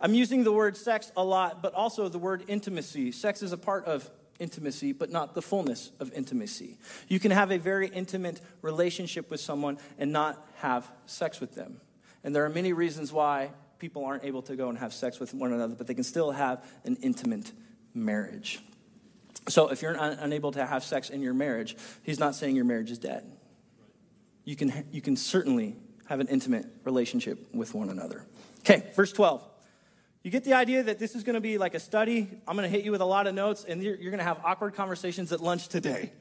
I'm 0.00 0.14
using 0.14 0.44
the 0.44 0.52
word 0.52 0.76
sex 0.76 1.12
a 1.16 1.24
lot, 1.24 1.62
but 1.62 1.74
also 1.74 2.08
the 2.08 2.18
word 2.18 2.44
intimacy. 2.48 3.12
Sex 3.12 3.42
is 3.42 3.52
a 3.52 3.56
part 3.56 3.84
of 3.84 4.10
intimacy, 4.38 4.92
but 4.92 5.10
not 5.10 5.34
the 5.34 5.42
fullness 5.42 5.92
of 6.00 6.12
intimacy. 6.12 6.76
You 7.08 7.20
can 7.20 7.30
have 7.30 7.52
a 7.52 7.58
very 7.58 7.88
intimate 7.88 8.40
relationship 8.60 9.30
with 9.30 9.40
someone 9.40 9.78
and 9.98 10.12
not 10.12 10.44
have 10.56 10.90
sex 11.06 11.40
with 11.40 11.54
them. 11.54 11.80
And 12.24 12.34
there 12.34 12.44
are 12.44 12.50
many 12.50 12.72
reasons 12.72 13.12
why 13.12 13.50
people 13.78 14.04
aren't 14.04 14.24
able 14.24 14.42
to 14.42 14.56
go 14.56 14.68
and 14.68 14.78
have 14.78 14.92
sex 14.92 15.20
with 15.20 15.34
one 15.34 15.52
another, 15.52 15.74
but 15.74 15.86
they 15.86 15.94
can 15.94 16.04
still 16.04 16.32
have 16.32 16.64
an 16.84 16.96
intimate 17.02 17.52
marriage. 17.94 18.60
So 19.48 19.68
if 19.68 19.82
you're 19.82 19.98
un- 19.98 20.18
unable 20.20 20.52
to 20.52 20.66
have 20.66 20.84
sex 20.84 21.10
in 21.10 21.20
your 21.20 21.34
marriage, 21.34 21.76
he's 22.02 22.18
not 22.18 22.34
saying 22.34 22.56
your 22.56 22.64
marriage 22.64 22.90
is 22.90 22.98
dead 22.98 23.24
you 24.44 24.56
can, 24.56 24.84
you 24.90 25.00
can 25.00 25.16
certainly 25.16 25.76
have 26.06 26.20
an 26.20 26.28
intimate 26.28 26.66
relationship 26.84 27.54
with 27.54 27.74
one 27.74 27.88
another. 27.88 28.24
Okay, 28.60 28.90
verse 28.94 29.12
12. 29.12 29.42
You 30.22 30.30
get 30.30 30.44
the 30.44 30.54
idea 30.54 30.84
that 30.84 30.98
this 30.98 31.16
is 31.16 31.24
going 31.24 31.34
to 31.34 31.40
be 31.40 31.58
like 31.58 31.74
a 31.74 31.80
study. 31.80 32.28
I'm 32.46 32.56
going 32.56 32.70
to 32.70 32.74
hit 32.74 32.84
you 32.84 32.92
with 32.92 33.00
a 33.00 33.06
lot 33.06 33.26
of 33.26 33.34
notes, 33.34 33.64
and 33.64 33.82
you're, 33.82 33.96
you're 33.96 34.10
going 34.10 34.18
to 34.18 34.24
have 34.24 34.40
awkward 34.44 34.74
conversations 34.74 35.32
at 35.32 35.40
lunch 35.40 35.68
today. 35.68 36.12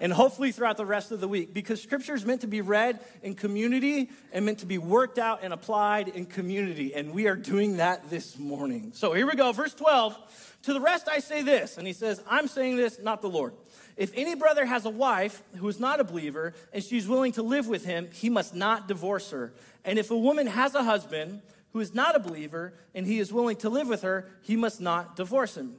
And 0.00 0.12
hopefully 0.12 0.50
throughout 0.50 0.78
the 0.78 0.86
rest 0.86 1.12
of 1.12 1.20
the 1.20 1.28
week, 1.28 1.52
because 1.52 1.82
scripture 1.82 2.14
is 2.14 2.24
meant 2.24 2.40
to 2.40 2.46
be 2.46 2.62
read 2.62 3.00
in 3.22 3.34
community 3.34 4.10
and 4.32 4.46
meant 4.46 4.60
to 4.60 4.66
be 4.66 4.78
worked 4.78 5.18
out 5.18 5.40
and 5.42 5.52
applied 5.52 6.08
in 6.08 6.24
community. 6.24 6.94
And 6.94 7.12
we 7.12 7.28
are 7.28 7.36
doing 7.36 7.76
that 7.76 8.08
this 8.08 8.38
morning. 8.38 8.92
So 8.94 9.12
here 9.12 9.26
we 9.26 9.34
go, 9.34 9.52
verse 9.52 9.74
12. 9.74 10.56
To 10.62 10.72
the 10.72 10.80
rest 10.80 11.08
I 11.08 11.20
say 11.20 11.42
this, 11.42 11.76
and 11.76 11.86
he 11.86 11.92
says, 11.92 12.22
I'm 12.28 12.48
saying 12.48 12.76
this, 12.76 12.98
not 12.98 13.20
the 13.20 13.28
Lord. 13.28 13.52
If 14.00 14.12
any 14.14 14.34
brother 14.34 14.64
has 14.64 14.86
a 14.86 14.90
wife 14.90 15.42
who 15.56 15.68
is 15.68 15.78
not 15.78 16.00
a 16.00 16.04
believer 16.04 16.54
and 16.72 16.82
she's 16.82 17.06
willing 17.06 17.32
to 17.32 17.42
live 17.42 17.68
with 17.68 17.84
him, 17.84 18.08
he 18.10 18.30
must 18.30 18.54
not 18.54 18.88
divorce 18.88 19.30
her. 19.30 19.52
And 19.84 19.98
if 19.98 20.10
a 20.10 20.16
woman 20.16 20.46
has 20.46 20.74
a 20.74 20.82
husband 20.82 21.42
who 21.74 21.80
is 21.80 21.94
not 21.94 22.16
a 22.16 22.18
believer 22.18 22.72
and 22.94 23.06
he 23.06 23.18
is 23.18 23.30
willing 23.30 23.56
to 23.56 23.68
live 23.68 23.88
with 23.88 24.00
her, 24.00 24.26
he 24.40 24.56
must 24.56 24.80
not 24.80 25.16
divorce 25.16 25.54
him. 25.54 25.76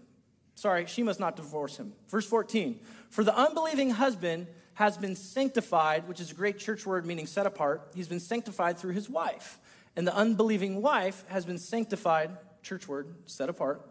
Sorry, 0.54 0.86
she 0.86 1.02
must 1.02 1.20
not 1.20 1.36
divorce 1.36 1.78
him. 1.78 1.94
Verse 2.10 2.28
14 2.28 2.80
For 3.10 3.24
the 3.24 3.36
unbelieving 3.36 3.90
husband 3.90 4.46
has 4.76 5.00
been 5.00 5.16
sanctified, 5.16 6.08
which 6.08 6.20
is 6.20 6.30
a 6.30 6.36
great 6.36 6.60
church 6.60 6.86
word 6.86 7.08
meaning 7.08 7.26
set 7.26 7.48
apart. 7.48 7.90
He's 7.96 8.08
been 8.08 8.20
sanctified 8.20 8.78
through 8.78 8.94
his 8.94 9.10
wife. 9.10 9.58
And 9.96 10.06
the 10.06 10.16
unbelieving 10.16 10.84
wife 10.84 11.26
has 11.28 11.44
been 11.44 11.58
sanctified, 11.58 12.30
church 12.62 12.88
word, 12.88 13.16
set 13.26 13.50
apart, 13.50 13.82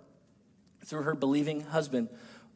through 0.84 1.02
her 1.02 1.16
believing 1.16 1.62
husband. 1.62 2.08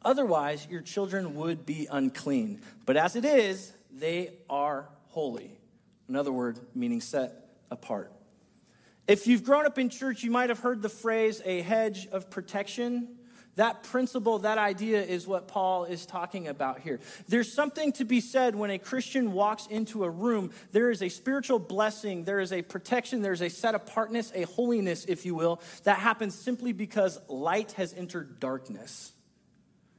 Otherwise, 0.05 0.67
your 0.69 0.81
children 0.81 1.33
would 1.35 1.65
be 1.65 1.87
unclean. 1.91 2.61
But 2.85 2.95
as 2.95 3.15
it 3.15 3.25
is, 3.25 3.73
they 3.91 4.33
are 4.49 4.87
holy. 5.07 5.57
Another 6.07 6.31
word 6.31 6.59
meaning 6.75 7.01
set 7.01 7.33
apart. 7.71 8.11
If 9.07 9.25
you've 9.25 9.43
grown 9.43 9.65
up 9.65 9.79
in 9.79 9.89
church, 9.89 10.23
you 10.23 10.29
might 10.29 10.49
have 10.49 10.59
heard 10.59 10.83
the 10.83 10.89
phrase 10.89 11.41
a 11.43 11.61
hedge 11.61 12.07
of 12.07 12.29
protection. 12.29 13.17
That 13.55 13.83
principle, 13.83 14.39
that 14.39 14.57
idea 14.57 15.01
is 15.01 15.25
what 15.25 15.47
Paul 15.47 15.85
is 15.85 16.05
talking 16.05 16.49
about 16.49 16.81
here. 16.81 16.99
There's 17.27 17.51
something 17.51 17.93
to 17.93 18.05
be 18.05 18.19
said 18.19 18.55
when 18.55 18.69
a 18.69 18.77
Christian 18.77 19.31
walks 19.31 19.65
into 19.67 20.03
a 20.03 20.09
room. 20.09 20.51
There 20.71 20.91
is 20.91 21.01
a 21.01 21.09
spiritual 21.09 21.57
blessing, 21.57 22.25
there 22.25 22.41
is 22.41 22.51
a 22.51 22.61
protection, 22.61 23.21
there's 23.21 23.41
a 23.41 23.49
set 23.49 23.73
apartness, 23.73 24.31
a 24.35 24.43
holiness, 24.43 25.05
if 25.05 25.25
you 25.25 25.33
will, 25.33 25.61
that 25.83 25.97
happens 25.97 26.35
simply 26.35 26.73
because 26.73 27.17
light 27.27 27.71
has 27.73 27.93
entered 27.93 28.39
darkness. 28.39 29.14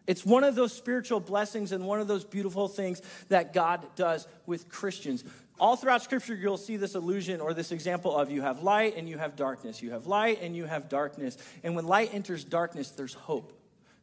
It's 0.06 0.24
one 0.24 0.44
of 0.44 0.54
those 0.54 0.72
spiritual 0.72 1.20
blessings 1.20 1.72
and 1.72 1.86
one 1.86 2.00
of 2.00 2.08
those 2.08 2.24
beautiful 2.24 2.68
things 2.68 3.02
that 3.28 3.52
God 3.52 3.86
does 3.96 4.26
with 4.46 4.68
Christians. 4.68 5.24
All 5.58 5.76
throughout 5.76 6.02
Scripture, 6.02 6.34
you'll 6.34 6.58
see 6.58 6.76
this 6.76 6.94
illusion 6.94 7.40
or 7.40 7.54
this 7.54 7.72
example 7.72 8.16
of 8.16 8.30
you 8.30 8.42
have 8.42 8.62
light 8.62 8.96
and 8.96 9.08
you 9.08 9.18
have 9.18 9.36
darkness. 9.36 9.82
You 9.82 9.92
have 9.92 10.06
light 10.06 10.42
and 10.42 10.54
you 10.54 10.66
have 10.66 10.88
darkness. 10.88 11.38
And 11.64 11.74
when 11.74 11.86
light 11.86 12.12
enters 12.12 12.44
darkness, 12.44 12.90
there's 12.90 13.14
hope, 13.14 13.52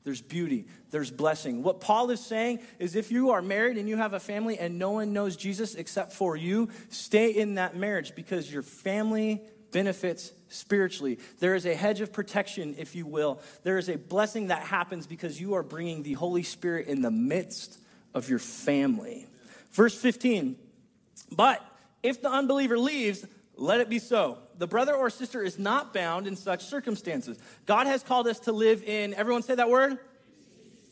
there's 0.03 0.21
beauty, 0.21 0.65
there's 0.89 1.11
blessing. 1.11 1.61
What 1.61 1.79
Paul 1.79 2.09
is 2.09 2.19
saying 2.25 2.59
is 2.79 2.95
if 2.95 3.11
you 3.11 3.31
are 3.31 3.41
married 3.41 3.77
and 3.77 3.87
you 3.87 3.97
have 3.97 4.13
a 4.13 4.19
family 4.19 4.57
and 4.57 4.79
no 4.79 4.91
one 4.91 5.13
knows 5.13 5.35
Jesus 5.35 5.75
except 5.75 6.11
for 6.11 6.35
you, 6.35 6.69
stay 6.89 7.29
in 7.29 7.55
that 7.55 7.75
marriage 7.75 8.15
because 8.15 8.51
your 8.51 8.63
family 8.63 9.43
benefits 9.73 10.31
spiritually. 10.47 11.19
There 11.39 11.55
is 11.55 11.65
a 11.65 11.75
hedge 11.75 11.99
of 11.99 12.13
protection, 12.13 12.75
if 12.77 12.95
you 12.95 13.05
will. 13.05 13.41
There 13.63 13.77
is 13.77 13.89
a 13.89 13.97
blessing 13.97 14.47
that 14.47 14.61
happens 14.61 15.05
because 15.05 15.41
you 15.41 15.55
are 15.55 15.63
bringing 15.63 16.03
the 16.03 16.13
Holy 16.13 16.43
Spirit 16.43 16.87
in 16.87 17.01
the 17.01 17.11
midst 17.11 17.79
of 18.13 18.29
your 18.29 18.39
family. 18.39 19.27
Verse 19.71 19.97
15, 19.97 20.55
but 21.31 21.61
if 22.03 22.21
the 22.21 22.29
unbeliever 22.29 22.77
leaves, 22.77 23.25
let 23.55 23.81
it 23.81 23.89
be 23.89 23.99
so. 23.99 24.37
The 24.57 24.67
brother 24.67 24.93
or 24.93 25.09
sister 25.09 25.41
is 25.41 25.57
not 25.57 25.93
bound 25.93 26.27
in 26.27 26.35
such 26.35 26.65
circumstances. 26.65 27.37
God 27.65 27.87
has 27.87 28.03
called 28.03 28.27
us 28.27 28.39
to 28.41 28.51
live 28.51 28.83
in, 28.83 29.13
everyone 29.15 29.41
say 29.41 29.55
that 29.55 29.69
word? 29.69 29.97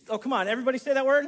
Oh, 0.10 0.18
come 0.18 0.34
on, 0.34 0.48
everybody 0.48 0.80
say 0.80 0.94
that 0.94 1.06
word? 1.06 1.28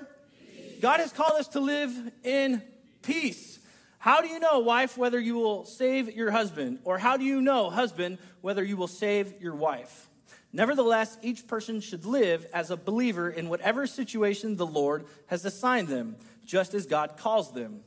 God 0.82 1.00
has 1.00 1.13
called 1.13 1.39
us 1.39 1.48
to 1.50 1.60
live 1.60 2.12
in 2.24 2.62
peace. 3.04 3.60
How 4.04 4.20
do 4.20 4.28
you 4.28 4.38
know, 4.38 4.60
wife, 4.60 4.98
whether 4.98 5.18
you 5.18 5.36
will 5.36 5.63
save 5.63 6.13
your 6.13 6.30
husband? 6.30 6.80
Or 6.84 6.98
how 6.98 7.16
do 7.16 7.24
you 7.24 7.42
know, 7.42 7.70
husband, 7.70 8.18
whether 8.42 8.62
you 8.62 8.76
will 8.76 8.89
save 8.89 9.42
your 9.42 9.56
wife? 9.56 10.10
Nevertheless, 10.52 11.18
each 11.22 11.48
person 11.48 11.80
should 11.80 12.04
live 12.04 12.46
as 12.52 12.70
a 12.70 12.76
believer 12.76 13.30
in 13.30 13.48
whatever 13.48 13.88
situation 13.88 14.58
the 14.58 14.66
Lord 14.66 15.06
has 15.28 15.46
assigned 15.46 15.88
them, 15.88 16.18
just 16.44 16.74
as 16.74 16.86
God 16.86 17.16
calls 17.16 17.54
them. 17.54 17.80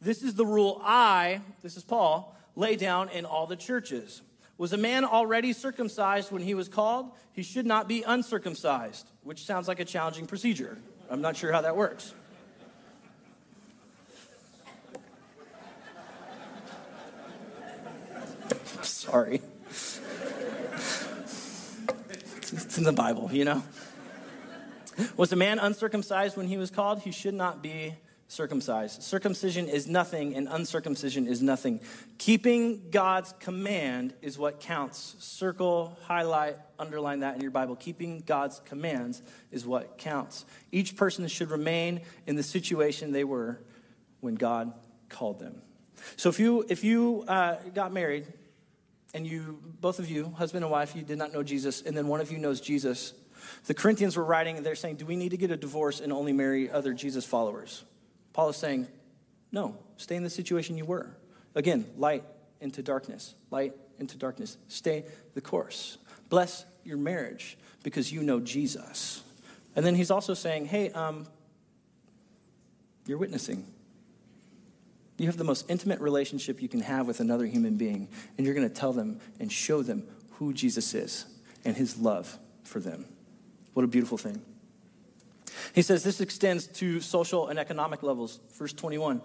This 0.00 0.22
is 0.22 0.36
the 0.36 0.46
rule 0.46 0.80
I, 0.84 1.40
this 1.60 1.76
is 1.76 1.82
Paul, 1.82 2.36
lay 2.54 2.76
down 2.76 3.08
in 3.08 3.24
all 3.24 3.48
the 3.48 3.56
churches. 3.56 4.22
Was 4.56 4.72
a 4.72 4.78
man 4.78 5.04
already 5.04 5.52
circumcised 5.52 6.30
when 6.30 6.42
he 6.42 6.54
was 6.54 6.68
called? 6.68 7.10
He 7.32 7.42
should 7.42 7.66
not 7.66 7.88
be 7.88 8.04
uncircumcised, 8.04 9.10
which 9.24 9.44
sounds 9.44 9.66
like 9.66 9.80
a 9.80 9.84
challenging 9.84 10.26
procedure. 10.26 10.78
I'm 11.10 11.20
not 11.20 11.36
sure 11.36 11.50
how 11.50 11.62
that 11.62 11.76
works. 11.76 12.14
Sorry. 19.04 19.42
It's 22.52 22.78
in 22.78 22.84
the 22.84 22.92
Bible, 22.92 23.28
you 23.30 23.44
know? 23.44 23.62
Was 25.18 25.30
a 25.30 25.36
man 25.36 25.58
uncircumcised 25.58 26.38
when 26.38 26.48
he 26.48 26.56
was 26.56 26.70
called? 26.70 27.00
He 27.00 27.10
should 27.10 27.34
not 27.34 27.62
be 27.62 27.96
circumcised. 28.28 29.02
Circumcision 29.02 29.68
is 29.68 29.86
nothing, 29.86 30.34
and 30.34 30.48
uncircumcision 30.48 31.26
is 31.26 31.42
nothing. 31.42 31.80
Keeping 32.16 32.88
God's 32.90 33.34
command 33.40 34.14
is 34.22 34.38
what 34.38 34.58
counts. 34.58 35.16
Circle, 35.18 35.98
highlight, 36.04 36.56
underline 36.78 37.20
that 37.20 37.34
in 37.34 37.42
your 37.42 37.50
Bible. 37.50 37.76
Keeping 37.76 38.20
God's 38.24 38.62
commands 38.64 39.20
is 39.52 39.66
what 39.66 39.98
counts. 39.98 40.46
Each 40.72 40.96
person 40.96 41.28
should 41.28 41.50
remain 41.50 42.00
in 42.26 42.36
the 42.36 42.42
situation 42.42 43.12
they 43.12 43.24
were 43.24 43.60
when 44.20 44.34
God 44.34 44.72
called 45.10 45.40
them. 45.40 45.60
So 46.16 46.30
if 46.30 46.40
you 46.40 46.64
if 46.70 46.84
you 46.84 47.24
uh, 47.28 47.56
got 47.74 47.92
married 47.92 48.26
and 49.14 49.26
you, 49.26 49.60
both 49.80 50.00
of 50.00 50.10
you, 50.10 50.34
husband 50.36 50.64
and 50.64 50.70
wife, 50.70 50.94
you 50.94 51.02
did 51.02 51.16
not 51.16 51.32
know 51.32 51.42
Jesus, 51.42 51.82
and 51.82 51.96
then 51.96 52.08
one 52.08 52.20
of 52.20 52.30
you 52.32 52.38
knows 52.38 52.60
Jesus, 52.60 53.14
the 53.66 53.74
Corinthians 53.74 54.16
were 54.16 54.24
writing 54.24 54.56
and 54.56 54.66
they're 54.66 54.74
saying, 54.74 54.96
Do 54.96 55.06
we 55.06 55.16
need 55.16 55.30
to 55.30 55.36
get 55.36 55.50
a 55.50 55.56
divorce 55.56 56.00
and 56.00 56.12
only 56.12 56.32
marry 56.32 56.70
other 56.70 56.92
Jesus 56.92 57.24
followers? 57.24 57.84
Paul 58.32 58.48
is 58.48 58.56
saying, 58.56 58.88
No, 59.52 59.76
stay 59.96 60.16
in 60.16 60.24
the 60.24 60.30
situation 60.30 60.76
you 60.76 60.84
were. 60.84 61.16
Again, 61.54 61.86
light 61.96 62.24
into 62.60 62.82
darkness, 62.82 63.34
light 63.50 63.74
into 63.98 64.18
darkness. 64.18 64.56
Stay 64.68 65.04
the 65.34 65.40
course. 65.40 65.98
Bless 66.28 66.64
your 66.84 66.96
marriage 66.96 67.56
because 67.82 68.12
you 68.12 68.22
know 68.22 68.40
Jesus. 68.40 69.22
And 69.76 69.84
then 69.84 69.94
he's 69.94 70.10
also 70.10 70.34
saying, 70.34 70.66
Hey, 70.66 70.90
um, 70.90 71.26
you're 73.06 73.18
witnessing. 73.18 73.64
You 75.16 75.26
have 75.26 75.36
the 75.36 75.44
most 75.44 75.70
intimate 75.70 76.00
relationship 76.00 76.60
you 76.60 76.68
can 76.68 76.80
have 76.80 77.06
with 77.06 77.20
another 77.20 77.46
human 77.46 77.76
being, 77.76 78.08
and 78.36 78.44
you're 78.44 78.54
going 78.54 78.68
to 78.68 78.74
tell 78.74 78.92
them 78.92 79.20
and 79.38 79.50
show 79.50 79.82
them 79.82 80.04
who 80.32 80.52
Jesus 80.52 80.94
is 80.94 81.26
and 81.64 81.76
his 81.76 81.98
love 81.98 82.38
for 82.64 82.80
them. 82.80 83.06
What 83.74 83.84
a 83.84 83.88
beautiful 83.88 84.18
thing. 84.18 84.42
He 85.72 85.82
says 85.82 86.02
this 86.02 86.20
extends 86.20 86.66
to 86.66 87.00
social 87.00 87.48
and 87.48 87.58
economic 87.58 88.02
levels. 88.02 88.40
Verse 88.54 88.72
21. 88.72 89.20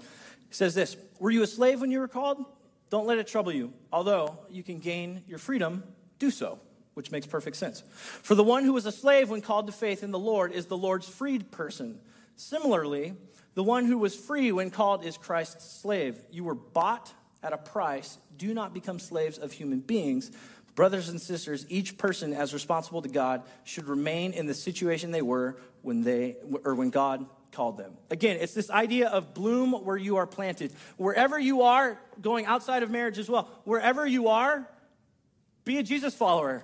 He 0.50 0.54
says 0.56 0.76
this 0.76 0.96
Were 1.20 1.32
you 1.32 1.44
a 1.44 1.48
slave 1.48 1.82
when 1.82 1.92
you 1.92 2.00
were 2.00 2.08
called? 2.08 2.44
Don't 2.90 3.06
let 3.06 3.18
it 3.18 3.28
trouble 3.28 3.52
you. 3.52 3.74
Although 3.92 4.38
you 4.50 4.64
can 4.64 4.80
gain 4.80 5.24
your 5.28 5.38
freedom, 5.38 5.84
do 6.18 6.32
so, 6.32 6.60
which 6.96 7.12
makes 7.12 7.28
perfect 7.28 7.56
sense. 7.56 7.84
For 7.92 8.36
the 8.36 8.44
one 8.44 8.64
who 8.64 8.74
was 8.74 8.86
a 8.86 8.92
slave 8.92 9.30
when 9.30 9.42
called 9.42 9.68
to 9.68 9.74
faith 9.74 10.04
in 10.04 10.12
the 10.12 10.20
Lord 10.20 10.52
is 10.52 10.66
the 10.66 10.78
Lord's 10.78 11.08
freed 11.08 11.52
person. 11.52 12.00
Similarly, 12.36 13.14
the 13.60 13.64
one 13.64 13.84
who 13.84 13.98
was 13.98 14.16
free 14.16 14.54
when 14.54 14.70
called 14.70 15.04
is 15.04 15.18
Christ's 15.18 15.70
slave. 15.82 16.24
You 16.32 16.46
were 16.46 16.56
bought 16.56 17.14
at 17.44 17.52
a 17.52 17.58
price. 17.58 18.18
Do 18.38 18.54
not 18.54 18.74
become 18.74 19.00
slaves 19.00 19.38
of 19.38 19.52
human 19.52 19.82
beings. 19.82 20.32
Brothers 20.76 21.10
and 21.10 21.20
sisters, 21.20 21.66
each 21.68 21.98
person 21.98 22.32
as 22.32 22.54
responsible 22.54 23.02
to 23.02 23.10
God 23.10 23.44
should 23.66 23.90
remain 23.90 24.32
in 24.32 24.46
the 24.46 24.54
situation 24.54 25.12
they 25.12 25.22
were 25.22 25.58
when 25.82 26.04
they 26.04 26.38
or 26.64 26.74
when 26.74 26.90
God 26.90 27.26
called 27.52 27.78
them. 27.78 27.98
Again, 28.10 28.38
it's 28.40 28.54
this 28.54 28.70
idea 28.70 29.10
of 29.10 29.34
bloom 29.34 29.74
where 29.74 29.98
you 29.98 30.16
are 30.16 30.26
planted. 30.26 30.72
Wherever 30.96 31.38
you 31.38 31.64
are, 31.64 32.00
going 32.22 32.46
outside 32.46 32.82
of 32.82 32.90
marriage 32.90 33.20
as 33.20 33.28
well, 33.28 33.50
wherever 33.66 34.08
you 34.08 34.30
are, 34.30 34.70
be 35.66 35.80
a 35.80 35.84
Jesus 35.84 36.16
follower. 36.16 36.64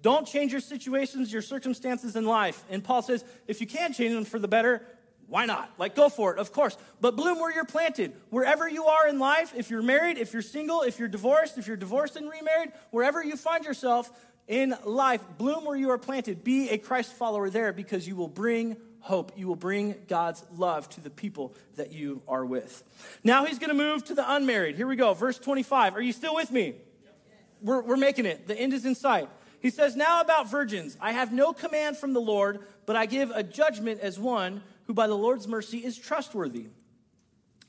Don't 0.00 0.28
change 0.28 0.52
your 0.52 0.60
situations, 0.60 1.32
your 1.32 1.42
circumstances 1.42 2.14
in 2.14 2.24
life. 2.24 2.62
And 2.70 2.84
Paul 2.84 3.02
says, 3.02 3.24
if 3.48 3.60
you 3.60 3.66
can 3.66 3.92
change 3.92 4.14
them 4.14 4.24
for 4.24 4.38
the 4.38 4.46
better, 4.46 4.86
why 5.28 5.46
not? 5.46 5.70
Like, 5.78 5.94
go 5.94 6.08
for 6.08 6.32
it, 6.34 6.38
of 6.38 6.52
course. 6.52 6.76
But 7.00 7.16
bloom 7.16 7.38
where 7.38 7.52
you're 7.52 7.64
planted. 7.64 8.12
Wherever 8.30 8.68
you 8.68 8.86
are 8.86 9.08
in 9.08 9.18
life, 9.18 9.52
if 9.56 9.70
you're 9.70 9.82
married, 9.82 10.18
if 10.18 10.32
you're 10.32 10.42
single, 10.42 10.82
if 10.82 10.98
you're 10.98 11.08
divorced, 11.08 11.58
if 11.58 11.66
you're 11.66 11.76
divorced 11.76 12.16
and 12.16 12.30
remarried, 12.30 12.72
wherever 12.90 13.24
you 13.24 13.36
find 13.36 13.64
yourself 13.64 14.10
in 14.46 14.74
life, 14.84 15.22
bloom 15.38 15.64
where 15.64 15.76
you 15.76 15.90
are 15.90 15.98
planted. 15.98 16.44
Be 16.44 16.68
a 16.70 16.78
Christ 16.78 17.12
follower 17.14 17.48
there 17.48 17.72
because 17.72 18.06
you 18.06 18.16
will 18.16 18.28
bring 18.28 18.76
hope. 19.00 19.32
You 19.36 19.48
will 19.48 19.56
bring 19.56 19.94
God's 20.08 20.44
love 20.56 20.88
to 20.90 21.00
the 21.00 21.10
people 21.10 21.54
that 21.76 21.92
you 21.92 22.22
are 22.28 22.44
with. 22.44 22.82
Now 23.22 23.44
he's 23.44 23.58
going 23.58 23.70
to 23.70 23.74
move 23.74 24.04
to 24.04 24.14
the 24.14 24.30
unmarried. 24.34 24.76
Here 24.76 24.86
we 24.86 24.96
go, 24.96 25.14
verse 25.14 25.38
25. 25.38 25.96
Are 25.96 26.02
you 26.02 26.12
still 26.12 26.34
with 26.34 26.50
me? 26.50 26.74
We're, 27.62 27.82
we're 27.82 27.96
making 27.96 28.26
it. 28.26 28.46
The 28.46 28.58
end 28.58 28.72
is 28.72 28.84
in 28.84 28.94
sight. 28.94 29.28
He 29.60 29.70
says, 29.70 29.96
Now 29.96 30.20
about 30.20 30.50
virgins, 30.50 30.96
I 31.00 31.12
have 31.12 31.32
no 31.32 31.54
command 31.54 31.96
from 31.96 32.12
the 32.12 32.20
Lord, 32.20 32.60
but 32.84 32.96
I 32.96 33.06
give 33.06 33.30
a 33.30 33.42
judgment 33.42 34.00
as 34.00 34.18
one 34.18 34.62
who 34.86 34.94
by 34.94 35.06
the 35.06 35.16
Lord's 35.16 35.48
mercy 35.48 35.78
is 35.78 35.98
trustworthy. 35.98 36.66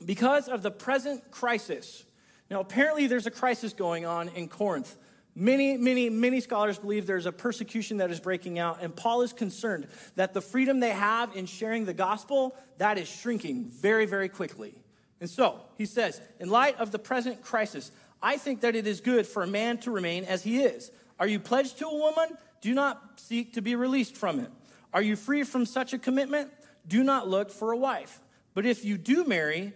Because 0.04 0.48
of 0.48 0.62
the 0.62 0.70
present 0.70 1.30
crisis. 1.30 2.04
Now, 2.50 2.60
apparently, 2.60 3.06
there's 3.06 3.26
a 3.26 3.30
crisis 3.30 3.72
going 3.72 4.04
on 4.04 4.28
in 4.30 4.48
Corinth. 4.48 4.94
Many, 5.34 5.76
many, 5.76 6.08
many 6.08 6.40
scholars 6.40 6.78
believe 6.78 7.06
there's 7.06 7.26
a 7.26 7.32
persecution 7.32 7.98
that 7.98 8.10
is 8.10 8.20
breaking 8.20 8.58
out, 8.58 8.78
and 8.82 8.94
Paul 8.94 9.22
is 9.22 9.32
concerned 9.32 9.86
that 10.14 10.32
the 10.32 10.40
freedom 10.40 10.80
they 10.80 10.90
have 10.90 11.36
in 11.36 11.46
sharing 11.46 11.84
the 11.84 11.92
gospel, 11.94 12.56
that 12.78 12.96
is 12.98 13.08
shrinking 13.08 13.66
very, 13.66 14.06
very 14.06 14.28
quickly. 14.28 14.74
And 15.20 15.28
so, 15.28 15.60
he 15.76 15.86
says, 15.86 16.20
in 16.40 16.48
light 16.48 16.78
of 16.78 16.90
the 16.90 16.98
present 16.98 17.42
crisis, 17.42 17.90
I 18.22 18.36
think 18.36 18.62
that 18.62 18.74
it 18.74 18.86
is 18.86 19.00
good 19.00 19.26
for 19.26 19.42
a 19.42 19.46
man 19.46 19.78
to 19.78 19.90
remain 19.90 20.24
as 20.24 20.42
he 20.42 20.62
is. 20.62 20.90
Are 21.18 21.26
you 21.26 21.38
pledged 21.38 21.78
to 21.78 21.86
a 21.86 21.94
woman? 21.94 22.36
Do 22.60 22.74
not 22.74 23.20
seek 23.20 23.54
to 23.54 23.62
be 23.62 23.74
released 23.76 24.16
from 24.16 24.40
it. 24.40 24.50
Are 24.92 25.02
you 25.02 25.16
free 25.16 25.42
from 25.42 25.66
such 25.66 25.92
a 25.92 25.98
commitment? 25.98 26.50
Do 26.86 27.02
not 27.02 27.28
look 27.28 27.50
for 27.50 27.72
a 27.72 27.76
wife. 27.76 28.20
But 28.54 28.66
if 28.66 28.84
you 28.84 28.96
do 28.96 29.24
marry, 29.24 29.74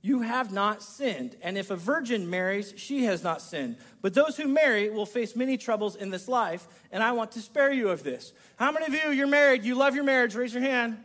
you 0.00 0.22
have 0.22 0.52
not 0.52 0.82
sinned. 0.82 1.36
And 1.42 1.56
if 1.56 1.70
a 1.70 1.76
virgin 1.76 2.28
marries, 2.28 2.74
she 2.76 3.04
has 3.04 3.22
not 3.22 3.40
sinned. 3.40 3.76
But 4.00 4.14
those 4.14 4.36
who 4.36 4.48
marry 4.48 4.90
will 4.90 5.06
face 5.06 5.36
many 5.36 5.56
troubles 5.56 5.94
in 5.94 6.10
this 6.10 6.26
life, 6.28 6.66
and 6.90 7.02
I 7.02 7.12
want 7.12 7.32
to 7.32 7.40
spare 7.40 7.72
you 7.72 7.90
of 7.90 8.02
this. 8.02 8.32
How 8.56 8.72
many 8.72 8.86
of 8.86 8.92
you, 8.92 9.10
you're 9.10 9.28
married, 9.28 9.64
you 9.64 9.76
love 9.76 9.94
your 9.94 10.04
marriage? 10.04 10.34
Raise 10.34 10.52
your 10.52 10.62
hand. 10.62 10.98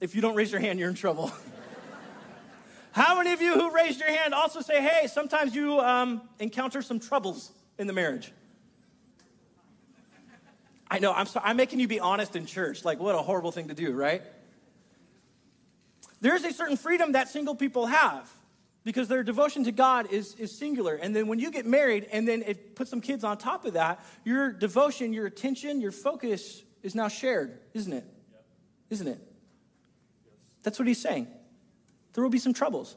If 0.00 0.16
you 0.16 0.20
don't 0.20 0.34
raise 0.34 0.50
your 0.50 0.60
hand, 0.60 0.80
you're 0.80 0.88
in 0.88 0.96
trouble. 0.96 1.30
How 2.92 3.16
many 3.16 3.32
of 3.32 3.40
you 3.40 3.54
who 3.54 3.70
raised 3.70 4.00
your 4.00 4.10
hand 4.10 4.34
also 4.34 4.60
say, 4.60 4.82
hey, 4.82 5.06
sometimes 5.06 5.54
you 5.54 5.78
um, 5.78 6.22
encounter 6.40 6.82
some 6.82 6.98
troubles 6.98 7.52
in 7.78 7.86
the 7.86 7.92
marriage? 7.92 8.32
I 10.90 10.98
know, 10.98 11.12
I'm 11.12 11.26
sorry, 11.26 11.46
I'm 11.46 11.56
making 11.56 11.80
you 11.80 11.88
be 11.88 12.00
honest 12.00 12.36
in 12.36 12.44
church. 12.44 12.84
Like, 12.84 12.98
what 12.98 13.14
a 13.14 13.18
horrible 13.18 13.52
thing 13.52 13.68
to 13.68 13.74
do, 13.74 13.92
right? 13.92 14.22
There's 16.22 16.44
a 16.44 16.52
certain 16.52 16.76
freedom 16.76 17.12
that 17.12 17.28
single 17.28 17.56
people 17.56 17.86
have 17.86 18.30
because 18.84 19.08
their 19.08 19.24
devotion 19.24 19.64
to 19.64 19.72
God 19.72 20.12
is, 20.12 20.36
is 20.36 20.56
singular. 20.56 20.94
And 20.94 21.14
then 21.14 21.26
when 21.26 21.40
you 21.40 21.50
get 21.50 21.66
married 21.66 22.06
and 22.12 22.26
then 22.26 22.42
it 22.46 22.76
puts 22.76 22.90
some 22.90 23.00
kids 23.00 23.24
on 23.24 23.38
top 23.38 23.64
of 23.64 23.74
that, 23.74 24.00
your 24.24 24.52
devotion, 24.52 25.12
your 25.12 25.26
attention, 25.26 25.80
your 25.80 25.90
focus 25.90 26.62
is 26.82 26.94
now 26.94 27.08
shared, 27.08 27.58
isn't 27.74 27.92
it? 27.92 28.04
Isn't 28.88 29.08
it? 29.08 29.18
That's 30.62 30.78
what 30.78 30.86
he's 30.86 31.02
saying. 31.02 31.26
There 32.12 32.22
will 32.22 32.30
be 32.30 32.38
some 32.38 32.54
troubles. 32.54 32.96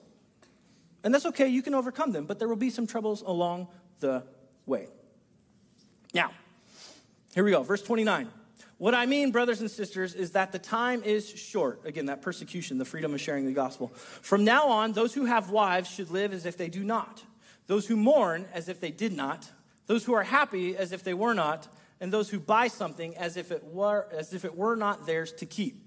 And 1.04 1.12
that's 1.12 1.26
okay, 1.26 1.48
you 1.48 1.64
can 1.64 1.74
overcome 1.74 2.12
them, 2.12 2.26
but 2.26 2.38
there 2.38 2.48
will 2.48 2.56
be 2.56 2.70
some 2.70 2.86
troubles 2.86 3.24
along 3.24 3.70
the 4.02 4.24
way. 4.68 4.88
Now, 6.14 6.32
here 7.34 7.44
we 7.44 7.50
go, 7.50 7.64
verse 7.64 7.82
29. 7.82 8.30
What 8.78 8.94
I 8.94 9.06
mean, 9.06 9.32
brothers 9.32 9.62
and 9.62 9.72
sisters, 9.72 10.14
is 10.14 10.32
that 10.32 10.52
the 10.52 10.60
time 10.60 11.02
is 11.04 11.30
short. 11.30 11.82
Again, 11.86 12.08
that 12.08 12.22
persecution, 12.22 12.78
the 12.78 12.86
freedom 12.86 13.14
of 13.14 13.22
sharing 13.22 13.46
the 13.46 13.54
gospel. 13.54 13.94
From 13.96 14.44
now 14.44 14.68
on, 14.68 14.92
those 14.92 15.14
who 15.14 15.26
have 15.26 15.50
wives 15.50 15.90
should 15.90 16.12
live 16.12 16.34
as 16.34 16.46
if 16.46 16.58
they 16.58 16.68
do 16.68 16.84
not, 16.84 17.24
those 17.68 17.88
who 17.88 17.96
mourn 17.96 18.46
as 18.54 18.68
if 18.68 18.82
they 18.82 18.92
did 18.92 19.14
not, 19.14 19.50
those 19.88 20.04
who 20.04 20.14
are 20.14 20.24
happy 20.24 20.76
as 20.76 20.92
if 20.92 21.04
they 21.04 21.14
were 21.14 21.34
not, 21.34 21.68
and 22.02 22.12
those 22.12 22.30
who 22.30 22.40
buy 22.40 22.68
something 22.68 23.16
as 23.16 23.38
if 23.38 23.52
it 23.52 23.64
were, 23.64 24.08
as 24.12 24.34
if 24.34 24.44
it 24.44 24.58
were 24.58 24.76
not 24.76 25.06
theirs 25.06 25.32
to 25.34 25.46
keep. 25.46 25.82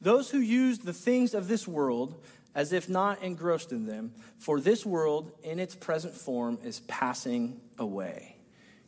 Those 0.00 0.30
who 0.30 0.38
use 0.38 0.80
the 0.80 0.92
things 0.92 1.34
of 1.34 1.46
this 1.46 1.68
world 1.68 2.20
as 2.54 2.72
if 2.72 2.88
not 2.88 3.22
engrossed 3.22 3.72
in 3.72 3.86
them, 3.86 4.12
for 4.38 4.60
this 4.60 4.86
world 4.86 5.32
in 5.42 5.58
its 5.58 5.74
present 5.74 6.14
form 6.14 6.58
is 6.64 6.80
passing 6.80 7.60
away. 7.78 8.36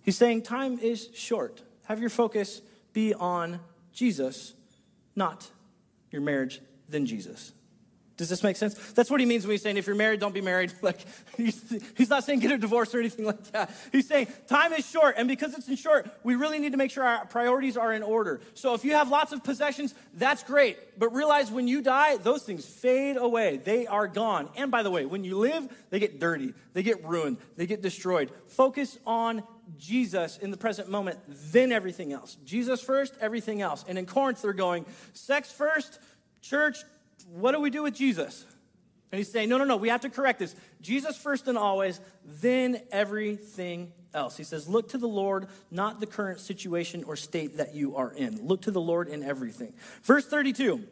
He's 0.03 0.17
saying 0.17 0.43
time 0.43 0.79
is 0.79 1.09
short. 1.15 1.63
Have 1.85 2.01
your 2.01 2.11
focus 2.11 2.63
be 2.97 3.13
on 3.13 3.61
Jesus, 3.93 4.55
not 5.15 5.51
your 6.11 6.23
marriage, 6.23 6.63
then 6.89 7.05
Jesus. 7.05 7.53
Does 8.17 8.31
this 8.31 8.43
make 8.43 8.57
sense? 8.57 8.73
That's 8.93 9.11
what 9.11 9.21
he 9.21 9.27
means 9.27 9.45
when 9.45 9.51
he's 9.51 9.61
saying 9.61 9.77
if 9.77 9.87
you're 9.87 9.95
married, 9.95 10.19
don't 10.19 10.33
be 10.33 10.41
married. 10.41 10.73
Like 10.81 11.01
he's, 11.37 12.09
not 12.09 12.25
saying 12.25 12.39
get 12.39 12.53
a 12.53 12.57
divorce 12.57 12.95
or 12.95 13.01
anything 13.01 13.27
like 13.27 13.53
that. 13.53 13.71
He's 13.93 14.09
saying 14.09 14.29
time 14.47 14.73
is 14.73 14.89
short, 14.89 15.17
and 15.19 15.29
because 15.29 15.53
it's 15.53 15.69
in 15.69 15.77
short, 15.77 16.09
we 16.23 16.37
really 16.37 16.59
need 16.59 16.73
to 16.73 16.79
make 16.79 16.91
sure 16.91 17.05
our 17.05 17.27
priorities 17.27 17.77
are 17.77 17.93
in 17.93 18.03
order. 18.03 18.41
So 18.55 18.73
if 18.73 18.83
you 18.83 18.93
have 18.93 19.11
lots 19.11 19.33
of 19.33 19.45
possessions, 19.45 19.95
that's 20.15 20.43
great. 20.43 20.99
But 20.99 21.13
realize 21.13 21.51
when 21.51 21.69
you 21.69 21.83
die, 21.83 22.17
those 22.17 22.45
things 22.45 22.65
fade 22.65 23.19
away. 23.19 23.59
They 23.59 23.87
are 23.87 24.09
gone. 24.09 24.49
And 24.57 24.71
by 24.71 24.83
the 24.83 24.91
way, 24.91 25.05
when 25.05 25.23
you 25.23 25.37
live, 25.37 25.69
they 25.91 25.99
get 25.99 26.19
dirty, 26.19 26.55
they 26.73 26.83
get 26.83 27.05
ruined, 27.05 27.37
they 27.57 27.67
get 27.67 27.83
destroyed. 27.83 28.31
Focus 28.47 28.99
on 29.05 29.43
Jesus 29.79 30.38
in 30.38 30.50
the 30.50 30.57
present 30.57 30.88
moment, 30.88 31.18
then 31.29 31.72
everything 31.72 32.12
else. 32.12 32.37
Jesus 32.44 32.81
first, 32.81 33.14
everything 33.20 33.62
else. 33.62 33.85
And 33.88 33.98
in 33.98 34.07
Corinth, 34.07 34.42
they're 34.42 34.52
going 34.52 34.87
sex 35.12 35.50
first, 35.50 35.98
church, 36.40 36.79
what 37.35 37.52
do 37.52 37.61
we 37.61 37.70
do 37.70 37.83
with 37.83 37.94
Jesus? 37.94 38.44
And 39.12 39.18
he's 39.18 39.31
saying, 39.31 39.48
no, 39.48 39.59
no, 39.59 39.64
no, 39.64 39.76
we 39.76 39.88
have 39.88 40.00
to 40.02 40.11
correct 40.11 40.38
this. 40.38 40.55
Jesus 40.81 41.16
first 41.16 41.48
and 41.48 41.57
always, 41.57 42.00
then 42.24 42.81
everything 42.90 43.92
else. 44.12 44.37
He 44.37 44.44
says, 44.44 44.68
look 44.68 44.90
to 44.90 44.98
the 44.98 45.09
Lord, 45.09 45.48
not 45.70 46.00
the 46.00 46.07
current 46.07 46.40
situation 46.40 47.05
or 47.05 47.16
state 47.16 47.59
that 47.59 47.74
you 47.74 47.96
are 47.96 48.12
in. 48.12 48.46
Look 48.46 48.62
to 48.62 48.70
the 48.70 48.81
Lord 48.81 49.09
in 49.09 49.22
everything. 49.22 49.74
Verse 50.02 50.26
32. 50.26 50.83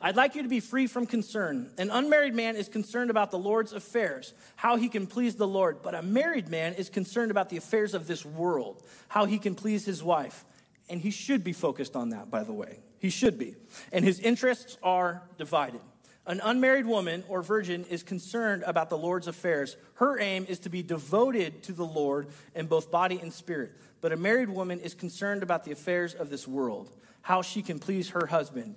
I'd 0.00 0.16
like 0.16 0.34
you 0.34 0.42
to 0.42 0.48
be 0.48 0.60
free 0.60 0.86
from 0.86 1.06
concern. 1.06 1.70
An 1.78 1.90
unmarried 1.90 2.34
man 2.34 2.56
is 2.56 2.68
concerned 2.68 3.10
about 3.10 3.30
the 3.30 3.38
Lord's 3.38 3.72
affairs, 3.72 4.34
how 4.54 4.76
he 4.76 4.88
can 4.88 5.06
please 5.06 5.36
the 5.36 5.48
Lord, 5.48 5.78
but 5.82 5.94
a 5.94 6.02
married 6.02 6.48
man 6.48 6.74
is 6.74 6.90
concerned 6.90 7.30
about 7.30 7.48
the 7.48 7.56
affairs 7.56 7.94
of 7.94 8.06
this 8.06 8.24
world, 8.24 8.82
how 9.08 9.24
he 9.24 9.38
can 9.38 9.54
please 9.54 9.86
his 9.86 10.02
wife. 10.02 10.44
And 10.88 11.00
he 11.00 11.10
should 11.10 11.42
be 11.42 11.52
focused 11.52 11.96
on 11.96 12.10
that, 12.10 12.30
by 12.30 12.44
the 12.44 12.52
way. 12.52 12.80
He 12.98 13.10
should 13.10 13.38
be. 13.38 13.56
And 13.90 14.04
his 14.04 14.20
interests 14.20 14.76
are 14.82 15.22
divided. 15.38 15.80
An 16.26 16.40
unmarried 16.42 16.86
woman 16.86 17.24
or 17.28 17.40
virgin 17.40 17.84
is 17.84 18.02
concerned 18.02 18.64
about 18.66 18.90
the 18.90 18.98
Lord's 18.98 19.28
affairs. 19.28 19.76
Her 19.94 20.18
aim 20.20 20.44
is 20.48 20.58
to 20.60 20.68
be 20.68 20.82
devoted 20.82 21.62
to 21.64 21.72
the 21.72 21.84
Lord 21.84 22.28
in 22.54 22.66
both 22.66 22.90
body 22.90 23.18
and 23.20 23.32
spirit. 23.32 23.72
But 24.00 24.12
a 24.12 24.16
married 24.16 24.48
woman 24.48 24.80
is 24.80 24.94
concerned 24.94 25.42
about 25.42 25.64
the 25.64 25.72
affairs 25.72 26.14
of 26.14 26.28
this 26.28 26.46
world, 26.46 26.90
how 27.22 27.42
she 27.42 27.62
can 27.62 27.78
please 27.78 28.10
her 28.10 28.26
husband, 28.26 28.74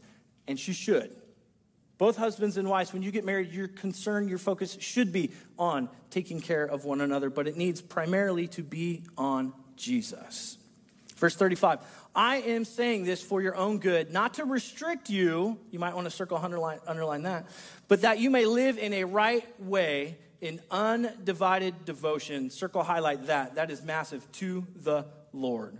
and 0.49 0.59
she 0.59 0.73
should. 0.73 1.15
Both 1.99 2.17
husbands 2.17 2.57
and 2.57 2.67
wives, 2.67 2.91
when 2.91 3.03
you 3.03 3.11
get 3.11 3.23
married, 3.23 3.51
your 3.51 3.67
concern, 3.67 4.27
your 4.27 4.37
focus 4.37 4.77
should 4.79 5.13
be 5.13 5.31
on 5.57 5.89
taking 6.09 6.41
care 6.41 6.65
of 6.65 6.85
one 6.85 7.01
another, 7.01 7.29
but 7.29 7.47
it 7.47 7.55
needs 7.55 7.81
primarily 7.81 8.47
to 8.49 8.63
be 8.63 9.03
on 9.17 9.53
Jesus. 9.75 10.57
Verse 11.17 11.35
35 11.35 11.79
I 12.15 12.37
am 12.37 12.65
saying 12.65 13.03
this 13.03 13.21
for 13.21 13.41
your 13.41 13.55
own 13.55 13.77
good, 13.77 14.11
not 14.11 14.35
to 14.35 14.45
restrict 14.45 15.09
you, 15.09 15.59
you 15.71 15.77
might 15.77 15.93
want 15.93 16.05
to 16.05 16.11
circle, 16.11 16.37
underline, 16.37 16.79
underline 16.87 17.23
that, 17.23 17.47
but 17.87 18.01
that 18.01 18.17
you 18.19 18.29
may 18.29 18.45
live 18.45 18.77
in 18.77 18.93
a 18.93 19.03
right 19.03 19.45
way 19.61 20.17
in 20.41 20.61
undivided 20.71 21.85
devotion. 21.85 22.49
Circle, 22.49 22.83
highlight 22.83 23.27
that. 23.27 23.55
That 23.55 23.69
is 23.69 23.83
massive 23.83 24.29
to 24.33 24.65
the 24.75 25.05
Lord 25.33 25.77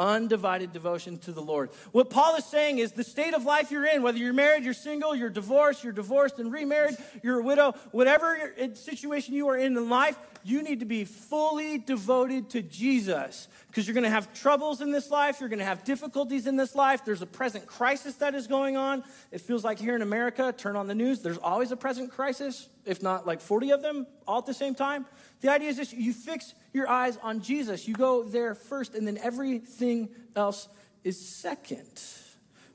undivided 0.00 0.72
devotion 0.72 1.18
to 1.18 1.32
the 1.32 1.42
Lord. 1.42 1.70
What 1.92 2.10
Paul 2.10 2.36
is 2.36 2.44
saying 2.46 2.78
is 2.78 2.92
the 2.92 3.04
state 3.04 3.34
of 3.34 3.44
life 3.44 3.70
you're 3.70 3.86
in, 3.86 4.02
whether 4.02 4.18
you're 4.18 4.32
married, 4.32 4.64
you're 4.64 4.74
single, 4.74 5.14
you're 5.14 5.30
divorced, 5.30 5.84
you're 5.84 5.92
divorced 5.92 6.38
and 6.38 6.50
remarried, 6.50 6.96
you're 7.22 7.40
a 7.40 7.42
widow, 7.42 7.74
whatever 7.92 8.52
situation 8.74 9.34
you 9.34 9.48
are 9.48 9.58
in 9.58 9.76
in 9.76 9.90
life, 9.90 10.18
you 10.44 10.62
need 10.62 10.80
to 10.80 10.86
be 10.86 11.04
fully 11.04 11.78
devoted 11.78 12.50
to 12.50 12.62
Jesus 12.62 13.48
because 13.66 13.86
you're 13.86 13.94
going 13.94 14.04
to 14.04 14.10
have 14.10 14.32
troubles 14.32 14.80
in 14.80 14.90
this 14.90 15.10
life. 15.10 15.40
You're 15.40 15.48
going 15.48 15.58
to 15.58 15.64
have 15.64 15.84
difficulties 15.84 16.46
in 16.46 16.56
this 16.56 16.74
life. 16.74 17.04
There's 17.04 17.22
a 17.22 17.26
present 17.26 17.66
crisis 17.66 18.16
that 18.16 18.34
is 18.34 18.46
going 18.46 18.76
on. 18.76 19.04
It 19.30 19.40
feels 19.40 19.64
like 19.64 19.78
here 19.78 19.94
in 19.94 20.02
America, 20.02 20.54
turn 20.56 20.76
on 20.76 20.86
the 20.86 20.94
news, 20.94 21.20
there's 21.20 21.38
always 21.38 21.72
a 21.72 21.76
present 21.76 22.10
crisis, 22.10 22.68
if 22.84 23.02
not 23.02 23.26
like 23.26 23.40
40 23.40 23.70
of 23.72 23.82
them 23.82 24.06
all 24.26 24.38
at 24.38 24.46
the 24.46 24.54
same 24.54 24.74
time. 24.74 25.06
The 25.40 25.50
idea 25.50 25.68
is 25.68 25.76
this 25.76 25.92
you 25.92 26.12
fix 26.12 26.54
your 26.72 26.88
eyes 26.88 27.18
on 27.22 27.40
Jesus. 27.40 27.86
You 27.86 27.94
go 27.94 28.22
there 28.22 28.54
first, 28.54 28.94
and 28.94 29.06
then 29.06 29.18
everything 29.18 30.08
else 30.36 30.68
is 31.04 31.18
second. 31.18 32.02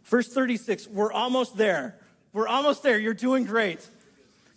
Verse 0.04 0.28
36, 0.28 0.88
we're 0.88 1.12
almost 1.12 1.58
there. 1.58 2.00
We're 2.34 2.48
almost 2.48 2.84
there. 2.84 3.00
You're 3.00 3.14
doing 3.14 3.46
great. 3.46 3.88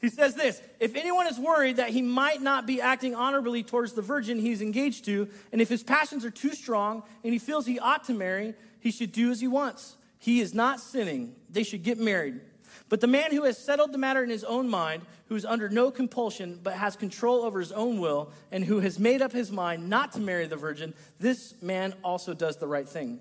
He 0.00 0.08
says 0.08 0.34
this 0.34 0.62
If 0.80 0.94
anyone 0.94 1.26
is 1.26 1.38
worried 1.38 1.76
that 1.76 1.90
he 1.90 2.02
might 2.02 2.40
not 2.40 2.66
be 2.66 2.80
acting 2.80 3.14
honorably 3.14 3.62
towards 3.62 3.92
the 3.92 4.02
virgin 4.02 4.38
he's 4.38 4.62
engaged 4.62 5.04
to, 5.06 5.28
and 5.52 5.60
if 5.60 5.68
his 5.68 5.82
passions 5.82 6.24
are 6.24 6.30
too 6.30 6.52
strong 6.52 7.02
and 7.24 7.32
he 7.32 7.38
feels 7.38 7.66
he 7.66 7.78
ought 7.78 8.04
to 8.04 8.14
marry, 8.14 8.54
he 8.80 8.90
should 8.90 9.12
do 9.12 9.30
as 9.30 9.40
he 9.40 9.48
wants. 9.48 9.96
He 10.18 10.40
is 10.40 10.54
not 10.54 10.80
sinning. 10.80 11.34
They 11.50 11.62
should 11.62 11.82
get 11.82 11.98
married. 11.98 12.40
But 12.88 13.00
the 13.00 13.06
man 13.06 13.32
who 13.32 13.44
has 13.44 13.58
settled 13.58 13.92
the 13.92 13.98
matter 13.98 14.22
in 14.22 14.30
his 14.30 14.44
own 14.44 14.68
mind, 14.68 15.02
who 15.26 15.36
is 15.36 15.44
under 15.44 15.68
no 15.68 15.90
compulsion, 15.90 16.58
but 16.62 16.74
has 16.74 16.96
control 16.96 17.42
over 17.42 17.60
his 17.60 17.72
own 17.72 18.00
will, 18.00 18.32
and 18.50 18.64
who 18.64 18.80
has 18.80 18.98
made 18.98 19.20
up 19.20 19.32
his 19.32 19.52
mind 19.52 19.88
not 19.88 20.12
to 20.12 20.20
marry 20.20 20.46
the 20.46 20.56
virgin, 20.56 20.94
this 21.18 21.54
man 21.60 21.94
also 22.02 22.32
does 22.32 22.56
the 22.56 22.66
right 22.66 22.88
thing. 22.88 23.20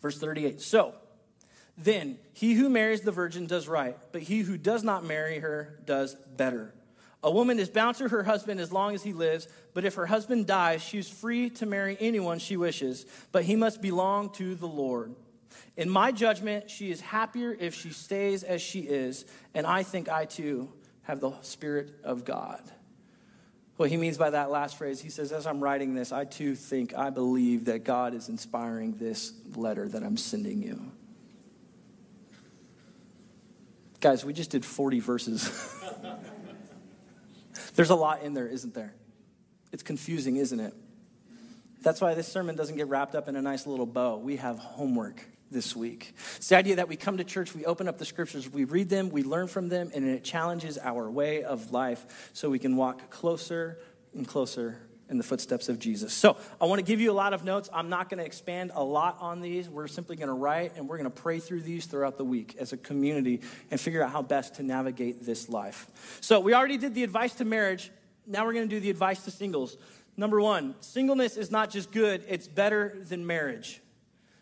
Verse 0.00 0.18
38 0.18 0.60
So, 0.60 0.94
then 1.82 2.18
he 2.32 2.54
who 2.54 2.68
marries 2.68 3.00
the 3.00 3.12
virgin 3.12 3.46
does 3.46 3.66
right, 3.66 3.96
but 4.12 4.22
he 4.22 4.40
who 4.40 4.56
does 4.56 4.84
not 4.84 5.04
marry 5.04 5.38
her 5.38 5.78
does 5.86 6.14
better. 6.14 6.74
A 7.22 7.30
woman 7.30 7.58
is 7.58 7.68
bound 7.68 7.96
to 7.96 8.08
her 8.08 8.22
husband 8.22 8.60
as 8.60 8.72
long 8.72 8.94
as 8.94 9.02
he 9.02 9.12
lives, 9.12 9.46
but 9.74 9.84
if 9.84 9.94
her 9.94 10.06
husband 10.06 10.46
dies, 10.46 10.82
she 10.82 10.98
is 10.98 11.08
free 11.08 11.50
to 11.50 11.66
marry 11.66 11.96
anyone 12.00 12.38
she 12.38 12.56
wishes, 12.56 13.04
but 13.30 13.44
he 13.44 13.56
must 13.56 13.82
belong 13.82 14.30
to 14.30 14.54
the 14.54 14.66
Lord. 14.66 15.14
In 15.76 15.88
my 15.88 16.12
judgment, 16.12 16.70
she 16.70 16.90
is 16.90 17.00
happier 17.00 17.56
if 17.58 17.74
she 17.74 17.90
stays 17.90 18.42
as 18.42 18.62
she 18.62 18.80
is, 18.80 19.24
and 19.54 19.66
I 19.66 19.82
think 19.82 20.08
I 20.08 20.24
too 20.24 20.72
have 21.02 21.20
the 21.20 21.32
Spirit 21.42 21.92
of 22.04 22.24
God. 22.24 22.62
What 23.76 23.90
he 23.90 23.96
means 23.96 24.18
by 24.18 24.30
that 24.30 24.50
last 24.50 24.76
phrase, 24.76 25.00
he 25.00 25.08
says, 25.08 25.32
as 25.32 25.46
I'm 25.46 25.60
writing 25.60 25.94
this, 25.94 26.12
I 26.12 26.24
too 26.24 26.54
think, 26.54 26.94
I 26.94 27.08
believe 27.08 27.64
that 27.66 27.84
God 27.84 28.14
is 28.14 28.28
inspiring 28.28 28.96
this 28.98 29.32
letter 29.56 29.88
that 29.88 30.02
I'm 30.02 30.18
sending 30.18 30.62
you. 30.62 30.92
Guys, 34.00 34.24
we 34.24 34.32
just 34.32 34.50
did 34.50 34.64
40 34.64 35.00
verses. 35.00 35.74
There's 37.74 37.90
a 37.90 37.94
lot 37.94 38.22
in 38.22 38.34
there, 38.34 38.46
isn't 38.46 38.74
there? 38.74 38.94
It's 39.72 39.82
confusing, 39.82 40.36
isn't 40.36 40.58
it? 40.58 40.74
That's 41.82 42.00
why 42.00 42.14
this 42.14 42.26
sermon 42.26 42.56
doesn't 42.56 42.76
get 42.76 42.88
wrapped 42.88 43.14
up 43.14 43.28
in 43.28 43.36
a 43.36 43.42
nice 43.42 43.66
little 43.66 43.86
bow. 43.86 44.16
We 44.16 44.36
have 44.36 44.58
homework 44.58 45.24
this 45.50 45.76
week. 45.76 46.14
It's 46.36 46.48
the 46.48 46.56
idea 46.56 46.76
that 46.76 46.88
we 46.88 46.96
come 46.96 47.18
to 47.18 47.24
church, 47.24 47.54
we 47.54 47.64
open 47.64 47.88
up 47.88 47.98
the 47.98 48.04
scriptures, 48.04 48.48
we 48.48 48.64
read 48.64 48.88
them, 48.88 49.10
we 49.10 49.22
learn 49.22 49.48
from 49.48 49.68
them, 49.68 49.90
and 49.94 50.04
it 50.04 50.22
challenges 50.22 50.78
our 50.78 51.10
way 51.10 51.42
of 51.42 51.72
life 51.72 52.30
so 52.32 52.48
we 52.48 52.58
can 52.58 52.76
walk 52.76 53.10
closer 53.10 53.78
and 54.14 54.26
closer 54.26 54.80
in 55.10 55.18
the 55.18 55.24
footsteps 55.24 55.68
of 55.68 55.78
Jesus. 55.78 56.12
So, 56.12 56.36
I 56.60 56.66
want 56.66 56.78
to 56.78 56.84
give 56.84 57.00
you 57.00 57.10
a 57.10 57.12
lot 57.12 57.34
of 57.34 57.44
notes. 57.44 57.68
I'm 57.72 57.88
not 57.88 58.08
going 58.08 58.18
to 58.18 58.24
expand 58.24 58.72
a 58.74 58.82
lot 58.82 59.18
on 59.20 59.40
these. 59.40 59.68
We're 59.68 59.88
simply 59.88 60.16
going 60.16 60.28
to 60.28 60.34
write 60.34 60.76
and 60.76 60.88
we're 60.88 60.96
going 60.96 61.10
to 61.10 61.22
pray 61.22 61.40
through 61.40 61.62
these 61.62 61.86
throughout 61.86 62.16
the 62.16 62.24
week 62.24 62.56
as 62.58 62.72
a 62.72 62.76
community 62.76 63.40
and 63.70 63.80
figure 63.80 64.02
out 64.02 64.12
how 64.12 64.22
best 64.22 64.54
to 64.54 64.62
navigate 64.62 65.26
this 65.26 65.48
life. 65.48 66.18
So, 66.20 66.40
we 66.40 66.54
already 66.54 66.78
did 66.78 66.94
the 66.94 67.04
advice 67.04 67.34
to 67.34 67.44
marriage. 67.44 67.90
Now 68.26 68.46
we're 68.46 68.52
going 68.52 68.68
to 68.68 68.74
do 68.74 68.80
the 68.80 68.90
advice 68.90 69.24
to 69.24 69.30
singles. 69.30 69.76
Number 70.16 70.40
one, 70.40 70.74
singleness 70.80 71.36
is 71.36 71.50
not 71.50 71.70
just 71.70 71.90
good, 71.92 72.24
it's 72.28 72.46
better 72.46 72.96
than 73.08 73.26
marriage. 73.26 73.80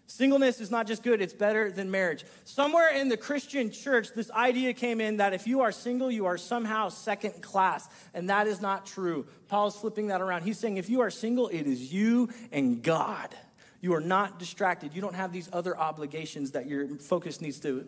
Singleness 0.08 0.58
is 0.58 0.70
not 0.70 0.86
just 0.86 1.02
good, 1.02 1.20
it's 1.20 1.34
better 1.34 1.70
than 1.70 1.90
marriage. 1.90 2.24
Somewhere 2.44 2.88
in 2.88 3.10
the 3.10 3.16
Christian 3.18 3.70
church, 3.70 4.08
this 4.14 4.30
idea 4.30 4.72
came 4.72 5.02
in 5.02 5.18
that 5.18 5.34
if 5.34 5.46
you 5.46 5.60
are 5.60 5.70
single, 5.70 6.10
you 6.10 6.24
are 6.24 6.38
somehow 6.38 6.88
second 6.88 7.42
class. 7.42 7.86
And 8.14 8.30
that 8.30 8.46
is 8.46 8.62
not 8.62 8.86
true. 8.86 9.26
Paul's 9.48 9.78
flipping 9.78 10.06
that 10.06 10.22
around. 10.22 10.44
He's 10.44 10.58
saying 10.58 10.78
if 10.78 10.88
you 10.88 11.02
are 11.02 11.10
single, 11.10 11.48
it 11.48 11.66
is 11.66 11.92
you 11.92 12.30
and 12.50 12.82
God. 12.82 13.36
You 13.82 13.92
are 13.94 14.00
not 14.00 14.38
distracted. 14.38 14.94
You 14.94 15.02
don't 15.02 15.14
have 15.14 15.30
these 15.30 15.50
other 15.52 15.76
obligations 15.76 16.52
that 16.52 16.66
your 16.66 16.88
focus 16.96 17.42
needs 17.42 17.60
to 17.60 17.86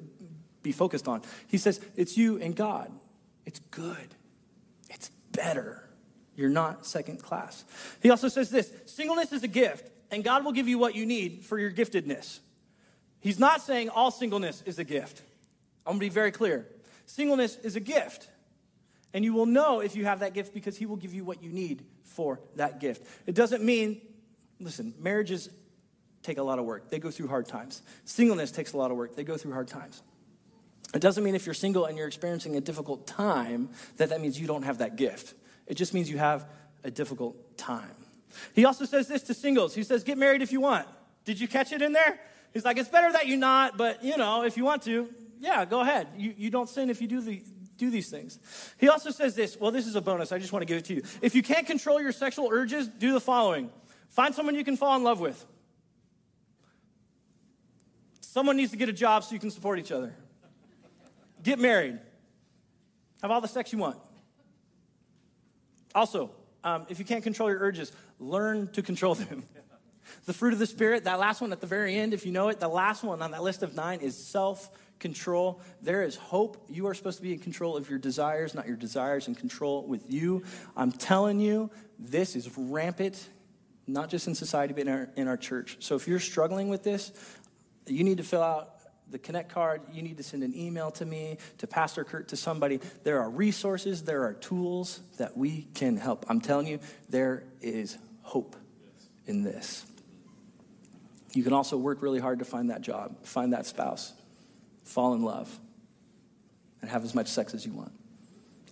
be 0.63 0.73
focused 0.73 1.09
on. 1.09 1.23
He 1.47 1.57
says 1.57 1.81
it's 1.97 2.19
you 2.19 2.39
and 2.39 2.55
God. 2.55 2.93
It's 3.47 3.61
good, 3.71 4.15
it's 4.91 5.11
better. 5.33 5.89
You're 6.37 6.51
not 6.51 6.87
second 6.87 7.23
class. 7.23 7.65
He 8.03 8.11
also 8.11 8.29
says 8.29 8.51
this 8.51 8.71
singleness 8.85 9.33
is 9.33 9.43
a 9.43 9.49
gift 9.49 9.91
and 10.11 10.25
God 10.25 10.45
will 10.45 10.53
give 10.53 10.69
you 10.69 10.79
what 10.79 10.95
you 10.95 11.07
need 11.07 11.45
for 11.45 11.59
your 11.59 11.71
giftedness. 11.71 12.41
He's 13.21 13.39
not 13.39 13.61
saying 13.61 13.91
all 13.91 14.11
singleness 14.11 14.63
is 14.67 14.79
a 14.79 14.85
gift. 14.85 15.23
I'm 15.87 15.93
gonna 15.93 16.01
be 16.01 16.09
very 16.09 16.33
clear. 16.33 16.67
Singleness 17.07 17.57
is 17.57 17.77
a 17.77 17.81
gift. 17.81 18.29
And 19.13 19.25
you 19.25 19.33
will 19.33 19.47
know 19.47 19.81
if 19.81 19.97
you 19.97 20.05
have 20.05 20.21
that 20.21 20.35
gift 20.35 20.55
because 20.55 20.77
He 20.77 20.87
will 20.87 20.97
give 20.97 21.13
you 21.13 21.25
what 21.25 21.43
you 21.43 21.51
need 21.51 21.85
for 22.05 22.41
that 22.57 22.81
gift. 22.81 23.05
It 23.27 23.35
doesn't 23.35 23.63
mean, 23.63 24.01
listen, 24.61 24.95
marriages 24.99 25.51
take 26.23 26.39
a 26.39 26.43
lot 26.43 26.59
of 26.59 26.65
work, 26.65 26.91
they 26.91 26.99
go 26.99 27.11
through 27.11 27.29
hard 27.29 27.47
times. 27.47 27.83
Singleness 28.05 28.53
takes 28.53 28.73
a 28.73 28.77
lot 28.77 28.91
of 28.91 28.97
work, 28.97 29.17
they 29.17 29.25
go 29.25 29.37
through 29.37 29.53
hard 29.53 29.69
times. 29.69 30.03
It 30.95 31.01
doesn't 31.01 31.23
mean 31.23 31.35
if 31.35 31.47
you're 31.47 31.55
single 31.55 31.85
and 31.85 31.97
you're 31.97 32.09
experiencing 32.09 32.57
a 32.57 32.61
difficult 32.61 33.07
time 33.07 33.71
that 33.97 34.09
that 34.09 34.21
means 34.21 34.41
you 34.41 34.47
don't 34.47 34.65
have 34.65 34.79
that 34.79 34.97
gift. 34.97 35.35
It 35.67 35.75
just 35.75 35.95
means 35.95 36.11
you 36.11 36.19
have 36.19 36.47
a 36.83 36.91
difficult 36.91 37.57
time. 37.57 37.95
He 38.55 38.65
also 38.65 38.85
says 38.85 39.09
this 39.09 39.23
to 39.25 39.35
singles. 39.35 39.75
He 39.75 39.83
says, 39.83 40.05
Get 40.05 40.19
married 40.19 40.43
if 40.43 40.53
you 40.53 40.61
want. 40.61 40.87
Did 41.25 41.41
you 41.41 41.49
catch 41.49 41.73
it 41.73 41.83
in 41.83 41.93
there? 41.93 42.19
He's 42.53 42.65
like, 42.65 42.79
It's 42.79 42.89
better 42.89 43.13
that 43.13 43.27
you 43.27 43.37
not, 43.37 43.77
but 43.77 44.03
you 44.05 44.17
know, 44.17 44.45
if 44.45 44.57
you 44.57 44.65
want 44.65 44.83
to, 44.83 45.09
yeah, 45.39 45.65
go 45.65 45.81
ahead. 45.81 46.09
You, 46.17 46.35
you 46.37 46.51
don't 46.51 46.69
sin 46.69 46.91
if 46.91 47.01
you 47.01 47.09
do, 47.09 47.21
the, 47.21 47.43
do 47.79 47.91
these 47.91 48.11
things. 48.11 48.39
He 48.79 48.89
also 48.89 49.11
says 49.11 49.35
this. 49.35 49.59
Well, 49.59 49.71
this 49.71 49.87
is 49.87 49.97
a 49.97 50.01
bonus. 50.01 50.33
I 50.33 50.39
just 50.39 50.53
want 50.53 50.63
to 50.63 50.67
give 50.67 50.77
it 50.77 50.85
to 50.87 50.95
you. 50.95 51.03
If 51.23 51.35
you 51.35 51.43
can't 51.43 51.67
control 51.67 52.01
your 52.01 52.13
sexual 52.13 52.49
urges, 52.53 52.87
do 52.87 53.13
the 53.13 53.21
following 53.21 53.71
find 54.11 54.35
someone 54.35 54.55
you 54.55 54.65
can 54.65 54.77
fall 54.77 54.97
in 54.97 55.05
love 55.05 55.21
with. 55.21 55.45
Someone 58.21 58.57
needs 58.57 58.71
to 58.71 58.77
get 58.77 58.89
a 58.89 58.93
job 58.93 59.25
so 59.25 59.33
you 59.33 59.41
can 59.41 59.51
support 59.51 59.79
each 59.79 59.91
other. 59.91 60.15
Get 61.43 61.59
married. 61.59 61.99
Have 63.23 63.31
all 63.31 63.41
the 63.41 63.49
sex 63.49 63.73
you 63.73 63.79
want. 63.79 63.99
Also, 65.95 66.31
um, 66.65 66.87
if 66.89 66.99
you 66.99 67.05
can't 67.05 67.23
control 67.23 67.49
your 67.51 67.59
urges, 67.59 67.93
learn 68.19 68.69
to 68.73 68.83
control 68.83 69.15
them. 69.15 69.43
the 70.27 70.33
fruit 70.33 70.53
of 70.53 70.59
the 70.59 70.67
Spirit, 70.67 71.05
that 71.05 71.19
last 71.19 71.41
one 71.41 71.53
at 71.53 71.61
the 71.61 71.67
very 71.67 71.97
end, 71.97 72.15
if 72.15 72.27
you 72.27 72.33
know 72.33 72.49
it, 72.49 72.61
the 72.61 72.69
last 72.69 73.03
one 73.03 73.23
on 73.23 73.31
that 73.31 73.43
list 73.43 73.63
of 73.63 73.75
nine 73.75 74.01
is 74.01 74.17
self 74.17 74.71
control. 74.99 75.61
There 75.83 76.03
is 76.03 76.17
hope. 76.17 76.65
You 76.69 76.87
are 76.87 76.95
supposed 76.95 77.17
to 77.17 77.23
be 77.23 77.33
in 77.33 77.39
control 77.39 77.77
of 77.77 77.89
your 77.89 77.99
desires, 77.99 78.55
not 78.55 78.67
your 78.67 78.77
desires 78.77 79.29
in 79.29 79.35
control 79.35 79.87
with 79.87 80.11
you. 80.13 80.45
I'm 80.77 80.93
telling 80.93 81.41
you, 81.41 81.71
this 81.99 82.37
is 82.37 82.51
rampant, 82.57 83.29
not 83.87 84.11
just 84.11 84.29
in 84.29 84.35
society, 84.35 84.75
but 84.75 84.83
in 84.83 84.89
our, 84.89 85.09
in 85.17 85.29
our 85.29 85.37
church. 85.37 85.79
So 85.81 85.97
if 85.97 86.07
you're 86.07 86.21
struggling 86.21 86.69
with 86.69 86.83
this, 86.83 87.13
you 87.87 88.05
need 88.05 88.19
to 88.19 88.25
fill 88.25 88.43
out 88.43 88.80
the 89.11 89.19
Connect 89.19 89.53
card, 89.53 89.83
you 89.93 90.03
need 90.03 90.17
to 90.19 90.23
send 90.23 90.43
an 90.43 90.57
email 90.57 90.91
to 90.93 91.05
me, 91.05 91.39
to 91.59 91.67
Pastor 91.67 92.05
Kurt, 92.05 92.29
to 92.29 92.37
somebody. 92.37 92.81
There 93.05 93.21
are 93.21 93.29
resources, 93.29 94.05
there 94.05 94.25
are 94.25 94.35
tools 94.35 95.01
that 95.19 95.37
we 95.37 95.67
can 95.75 95.97
help. 95.97 96.25
I'm 96.29 96.41
telling 96.41 96.67
you, 96.67 96.81
there 97.09 97.45
is 97.61 97.99
hope 98.23 98.57
in 99.27 99.43
this. 99.43 99.85
You 101.33 101.43
can 101.43 101.53
also 101.53 101.77
work 101.77 102.03
really 102.03 102.21
hard 102.21 102.41
to 102.41 102.45
find 102.45 102.71
that 102.71 102.83
job, 102.83 103.25
find 103.25 103.53
that 103.53 103.67
spouse, 103.67 104.13
fall 104.85 105.15
in 105.15 105.23
love, 105.23 105.59
and 106.81 106.91
have 106.91 107.05
as 107.05 107.15
much 107.15 107.29
sex 107.29 107.55
as 107.55 107.65
you 107.65 107.73
want. 107.73 107.93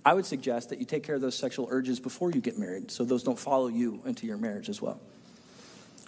I 0.05 0.15
would 0.15 0.27
suggest 0.27 0.71
that 0.71 0.79
you 0.79 0.85
take 0.85 1.03
care 1.03 1.15
of 1.15 1.21
those 1.21 1.37
sexual 1.37 1.69
urges 1.71 2.01
before 2.01 2.31
you 2.31 2.41
get 2.41 2.59
married 2.59 2.91
so 2.91 3.05
those 3.05 3.23
don't 3.23 3.39
follow 3.39 3.69
you 3.69 4.01
into 4.07 4.27
your 4.27 4.39
marriage 4.39 4.69
as 4.69 4.81
well. 4.81 5.01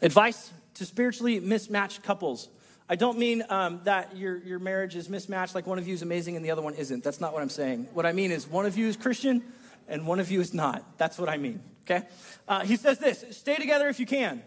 Advice 0.03 0.51
to 0.75 0.87
spiritually 0.87 1.39
mismatched 1.41 2.03
couples 2.03 2.49
I 2.91 2.97
don't 2.97 3.19
mean 3.19 3.45
um, 3.51 3.81
that 3.85 4.17
your, 4.17 4.39
your 4.39 4.59
marriage 4.59 4.97
is 4.97 5.09
mismatched, 5.09 5.55
like 5.55 5.65
one 5.65 5.79
of 5.79 5.87
you 5.87 5.95
is 5.95 6.03
amazing 6.03 6.35
and 6.35 6.45
the 6.45 6.51
other 6.51 6.61
one 6.61 6.75
isn't. 6.75 7.05
That's 7.05 7.21
not 7.21 7.33
what 7.33 7.41
I'm 7.41 7.49
saying. 7.49 7.87
What 7.93 8.05
I 8.05 8.11
mean 8.11 8.33
is 8.33 8.49
one 8.49 8.67
of 8.67 8.77
you 8.77 8.89
is 8.89 8.97
Christian 8.97 9.45
and 9.87 10.09
one 10.09 10.19
of 10.19 10.29
you 10.29 10.41
is 10.41 10.53
not. 10.53 10.99
That's 10.99 11.17
what 11.17 11.29
I 11.29 11.37
mean, 11.37 11.61
okay? 11.85 12.09
Uh, 12.49 12.65
he 12.65 12.75
says 12.75 12.99
this 12.99 13.25
stay 13.31 13.55
together 13.55 13.87
if 13.87 14.01
you 14.01 14.07
can. 14.07 14.43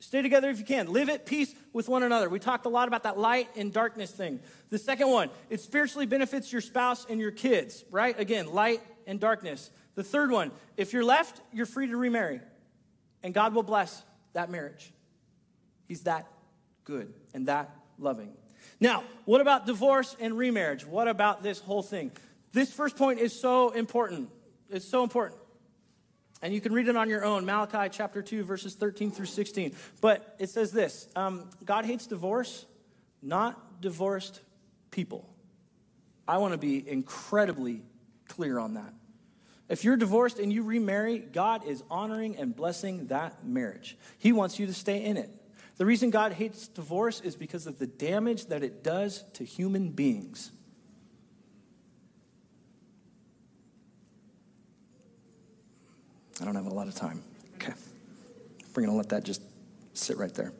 Stay 0.00 0.20
together 0.20 0.50
if 0.50 0.58
you 0.58 0.64
can. 0.64 0.92
Live 0.92 1.08
at 1.08 1.26
peace 1.26 1.54
with 1.72 1.88
one 1.88 2.02
another. 2.02 2.28
We 2.28 2.40
talked 2.40 2.66
a 2.66 2.68
lot 2.68 2.88
about 2.88 3.04
that 3.04 3.18
light 3.18 3.50
and 3.54 3.72
darkness 3.72 4.10
thing. 4.10 4.40
The 4.68 4.78
second 4.78 5.08
one, 5.08 5.30
it 5.48 5.60
spiritually 5.60 6.06
benefits 6.06 6.52
your 6.52 6.62
spouse 6.62 7.06
and 7.08 7.20
your 7.20 7.30
kids, 7.30 7.84
right? 7.92 8.18
Again, 8.18 8.52
light 8.52 8.80
and 9.06 9.20
darkness. 9.20 9.70
The 9.94 10.02
third 10.02 10.32
one, 10.32 10.50
if 10.76 10.92
you're 10.92 11.04
left, 11.04 11.40
you're 11.52 11.66
free 11.66 11.86
to 11.86 11.96
remarry, 11.96 12.40
and 13.22 13.32
God 13.32 13.54
will 13.54 13.62
bless 13.62 14.02
that 14.32 14.50
marriage. 14.50 14.92
He's 15.86 16.02
that 16.02 16.26
good 16.86 17.12
and 17.34 17.48
that 17.48 17.70
loving. 17.98 18.32
Now, 18.80 19.04
what 19.26 19.42
about 19.42 19.66
divorce 19.66 20.16
and 20.18 20.38
remarriage? 20.38 20.86
What 20.86 21.08
about 21.08 21.42
this 21.42 21.58
whole 21.58 21.82
thing? 21.82 22.12
This 22.52 22.72
first 22.72 22.96
point 22.96 23.18
is 23.18 23.38
so 23.38 23.70
important. 23.70 24.30
It's 24.70 24.88
so 24.88 25.02
important. 25.02 25.40
And 26.42 26.54
you 26.54 26.60
can 26.60 26.72
read 26.72 26.88
it 26.88 26.96
on 26.96 27.08
your 27.08 27.24
own 27.24 27.44
Malachi 27.44 27.88
chapter 27.90 28.22
2, 28.22 28.44
verses 28.44 28.74
13 28.74 29.10
through 29.10 29.26
16. 29.26 29.74
But 30.00 30.36
it 30.38 30.48
says 30.50 30.72
this 30.72 31.08
um, 31.16 31.50
God 31.64 31.84
hates 31.84 32.06
divorce, 32.06 32.64
not 33.22 33.80
divorced 33.80 34.40
people. 34.90 35.28
I 36.28 36.38
want 36.38 36.52
to 36.52 36.58
be 36.58 36.86
incredibly 36.88 37.82
clear 38.28 38.58
on 38.58 38.74
that. 38.74 38.92
If 39.68 39.82
you're 39.84 39.96
divorced 39.96 40.38
and 40.38 40.52
you 40.52 40.62
remarry, 40.62 41.18
God 41.18 41.66
is 41.66 41.82
honoring 41.90 42.36
and 42.36 42.54
blessing 42.54 43.08
that 43.08 43.44
marriage. 43.44 43.96
He 44.18 44.32
wants 44.32 44.58
you 44.58 44.66
to 44.66 44.74
stay 44.74 45.04
in 45.04 45.16
it. 45.16 45.30
The 45.76 45.84
reason 45.84 46.10
God 46.10 46.32
hates 46.32 46.68
divorce 46.68 47.20
is 47.20 47.36
because 47.36 47.66
of 47.66 47.78
the 47.78 47.86
damage 47.86 48.46
that 48.46 48.62
it 48.62 48.82
does 48.82 49.24
to 49.34 49.44
human 49.44 49.90
beings. 49.90 50.50
I 56.40 56.44
don't 56.44 56.54
have 56.54 56.66
a 56.66 56.74
lot 56.74 56.88
of 56.88 56.94
time. 56.94 57.22
Okay. 57.54 57.72
We're 58.74 58.82
going 58.82 58.90
to 58.90 58.96
let 58.96 59.10
that 59.10 59.24
just 59.24 59.42
sit 59.94 60.16
right 60.18 60.32
there. 60.34 60.52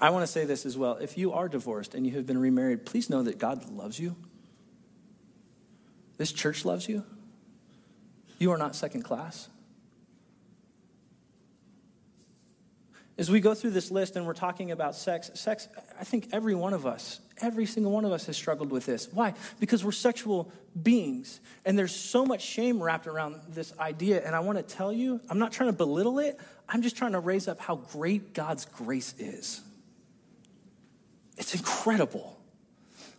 I 0.00 0.10
want 0.10 0.22
to 0.22 0.26
say 0.30 0.44
this 0.44 0.64
as 0.64 0.76
well. 0.76 0.96
If 0.96 1.18
you 1.18 1.32
are 1.32 1.48
divorced 1.48 1.94
and 1.94 2.06
you 2.06 2.12
have 2.14 2.26
been 2.26 2.38
remarried, 2.38 2.86
please 2.86 3.10
know 3.10 3.22
that 3.22 3.38
God 3.38 3.70
loves 3.70 3.98
you. 3.98 4.14
This 6.18 6.32
church 6.32 6.64
loves 6.64 6.88
you. 6.88 7.04
You 8.38 8.52
are 8.52 8.58
not 8.58 8.76
second 8.76 9.02
class. 9.02 9.48
As 13.18 13.28
we 13.28 13.40
go 13.40 13.52
through 13.52 13.70
this 13.70 13.90
list 13.90 14.14
and 14.14 14.24
we're 14.24 14.32
talking 14.32 14.70
about 14.70 14.94
sex, 14.94 15.32
sex, 15.34 15.66
I 15.98 16.04
think 16.04 16.28
every 16.30 16.54
one 16.54 16.72
of 16.72 16.86
us, 16.86 17.18
every 17.40 17.66
single 17.66 17.90
one 17.90 18.04
of 18.04 18.12
us 18.12 18.26
has 18.26 18.36
struggled 18.36 18.70
with 18.70 18.86
this. 18.86 19.08
Why? 19.12 19.34
Because 19.58 19.84
we're 19.84 19.90
sexual 19.90 20.52
beings. 20.80 21.40
And 21.64 21.76
there's 21.76 21.94
so 21.94 22.24
much 22.24 22.42
shame 22.42 22.80
wrapped 22.80 23.08
around 23.08 23.40
this 23.48 23.76
idea. 23.80 24.24
And 24.24 24.36
I 24.36 24.40
want 24.40 24.58
to 24.58 24.62
tell 24.62 24.92
you, 24.92 25.20
I'm 25.28 25.40
not 25.40 25.50
trying 25.50 25.68
to 25.68 25.76
belittle 25.76 26.20
it, 26.20 26.38
I'm 26.68 26.80
just 26.80 26.96
trying 26.96 27.12
to 27.12 27.20
raise 27.20 27.48
up 27.48 27.58
how 27.58 27.76
great 27.76 28.34
God's 28.34 28.66
grace 28.66 29.14
is. 29.18 29.62
It's 31.36 31.54
incredible. 31.56 32.37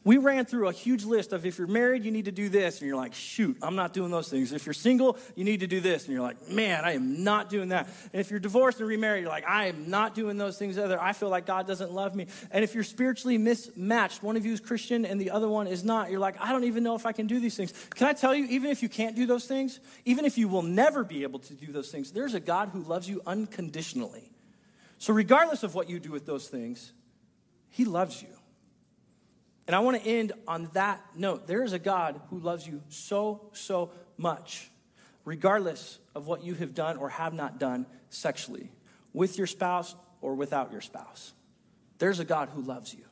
We 0.10 0.18
ran 0.18 0.46
through 0.46 0.70
a 0.70 0.72
huge 0.72 1.06
list 1.06 1.34
of 1.34 1.46
if 1.46 1.60
you're 1.60 1.68
married, 1.68 2.04
you 2.04 2.10
need 2.10 2.26
to 2.26 2.32
do 2.32 2.50
this. 2.50 2.80
And 2.80 2.88
you're 2.88 2.98
like, 2.98 3.14
shoot, 3.14 3.56
I'm 3.62 3.76
not 3.76 3.94
doing 3.94 4.10
those 4.10 4.28
things. 4.28 4.52
If 4.52 4.66
you're 4.66 4.74
single, 4.74 5.20
you 5.36 5.44
need 5.44 5.60
to 5.60 5.68
do 5.68 5.82
this. 5.82 6.06
And 6.06 6.14
you're 6.14 6.24
like, 6.24 6.50
man, 6.50 6.84
I 6.84 6.94
am 6.94 7.24
not 7.24 7.48
doing 7.48 7.70
that. 7.70 7.88
And 8.12 8.20
if 8.20 8.32
you're 8.32 8.40
divorced 8.40 8.80
and 8.80 8.90
remarried, 8.90 9.22
you're 9.22 9.30
like, 9.30 9.48
I 9.48 9.68
am 9.68 9.92
not 9.92 10.16
doing 10.16 10.40
those 10.40 10.58
things 10.58 10.80
either. 10.80 11.00
I 11.00 11.14
feel 11.14 11.30
like 11.30 11.46
God 11.46 11.68
doesn't 11.68 11.92
love 11.92 12.16
me. 12.16 12.26
And 12.50 12.64
if 12.64 12.74
you're 12.74 12.84
spiritually 12.84 13.38
mismatched, 13.38 14.24
one 14.24 14.36
of 14.36 14.48
you 14.48 14.52
is 14.52 14.60
Christian 14.60 15.06
and 15.06 15.22
the 15.22 15.30
other 15.30 15.48
one 15.48 15.68
is 15.68 15.84
not, 15.84 16.10
you're 16.10 16.20
like, 16.20 16.42
I 16.42 16.54
don't 16.54 16.64
even 16.64 16.82
know 16.82 16.96
if 16.96 17.06
I 17.06 17.12
can 17.12 17.28
do 17.28 17.40
these 17.40 17.56
things. 17.56 17.72
Can 17.94 18.08
I 18.08 18.14
tell 18.14 18.34
you, 18.34 18.46
even 18.46 18.72
if 18.72 18.82
you 18.82 18.90
can't 18.90 19.16
do 19.16 19.28
those 19.28 19.46
things, 19.46 19.80
even 20.06 20.26
if 20.26 20.40
you 20.40 20.48
will 20.48 20.64
never 20.64 21.04
be 21.04 21.22
able 21.22 21.38
to 21.38 21.54
do 21.54 21.72
those 21.72 21.92
things, 21.92 22.14
there's 22.14 22.34
a 22.34 22.40
God 22.40 22.70
who 22.70 22.82
loves 22.82 23.08
you 23.08 23.22
unconditionally. 23.28 24.32
So, 24.98 25.14
regardless 25.14 25.62
of 25.62 25.76
what 25.76 25.88
you 25.88 26.00
do 26.00 26.10
with 26.10 26.26
those 26.26 26.48
things, 26.48 26.94
He 27.70 27.86
loves 27.86 28.24
you. 28.24 28.39
And 29.70 29.76
I 29.76 29.82
want 29.82 30.02
to 30.02 30.10
end 30.10 30.32
on 30.48 30.68
that 30.74 31.00
note. 31.16 31.46
There 31.46 31.64
is 31.64 31.74
a 31.74 31.78
God 31.80 32.20
who 32.32 32.40
loves 32.40 32.66
you 32.66 32.82
so, 32.90 33.52
so 33.54 33.92
much, 34.18 34.68
regardless 35.26 36.00
of 36.16 36.26
what 36.26 36.44
you 36.44 36.56
have 36.56 36.74
done 36.74 36.98
or 36.98 37.10
have 37.10 37.36
not 37.36 37.60
done 37.60 37.86
sexually, 38.10 38.72
with 39.14 39.38
your 39.38 39.46
spouse 39.46 39.94
or 40.22 40.34
without 40.34 40.72
your 40.72 40.82
spouse. 40.82 41.34
There's 42.00 42.20
a 42.20 42.26
God 42.26 42.50
who 42.50 42.64
loves 42.64 42.96
you. 42.96 43.04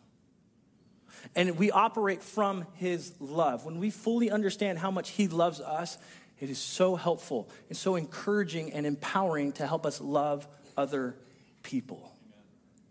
And 1.36 1.60
we 1.60 1.70
operate 1.70 2.24
from 2.24 2.66
his 2.74 3.14
love. 3.20 3.64
When 3.64 3.78
we 3.78 3.92
fully 3.92 4.32
understand 4.32 4.80
how 4.80 4.90
much 4.90 5.12
he 5.12 5.28
loves 5.28 5.62
us, 5.62 6.00
It 6.40 6.50
is 6.50 6.60
so 6.60 6.96
helpful 6.96 7.50
and 7.70 7.78
so 7.78 7.96
encouraging 7.96 8.74
and 8.74 8.86
empowering 8.86 9.54
to 9.54 9.66
help 9.66 9.86
us 9.86 10.00
love 10.00 10.48
other 10.76 11.16
people. 11.64 12.12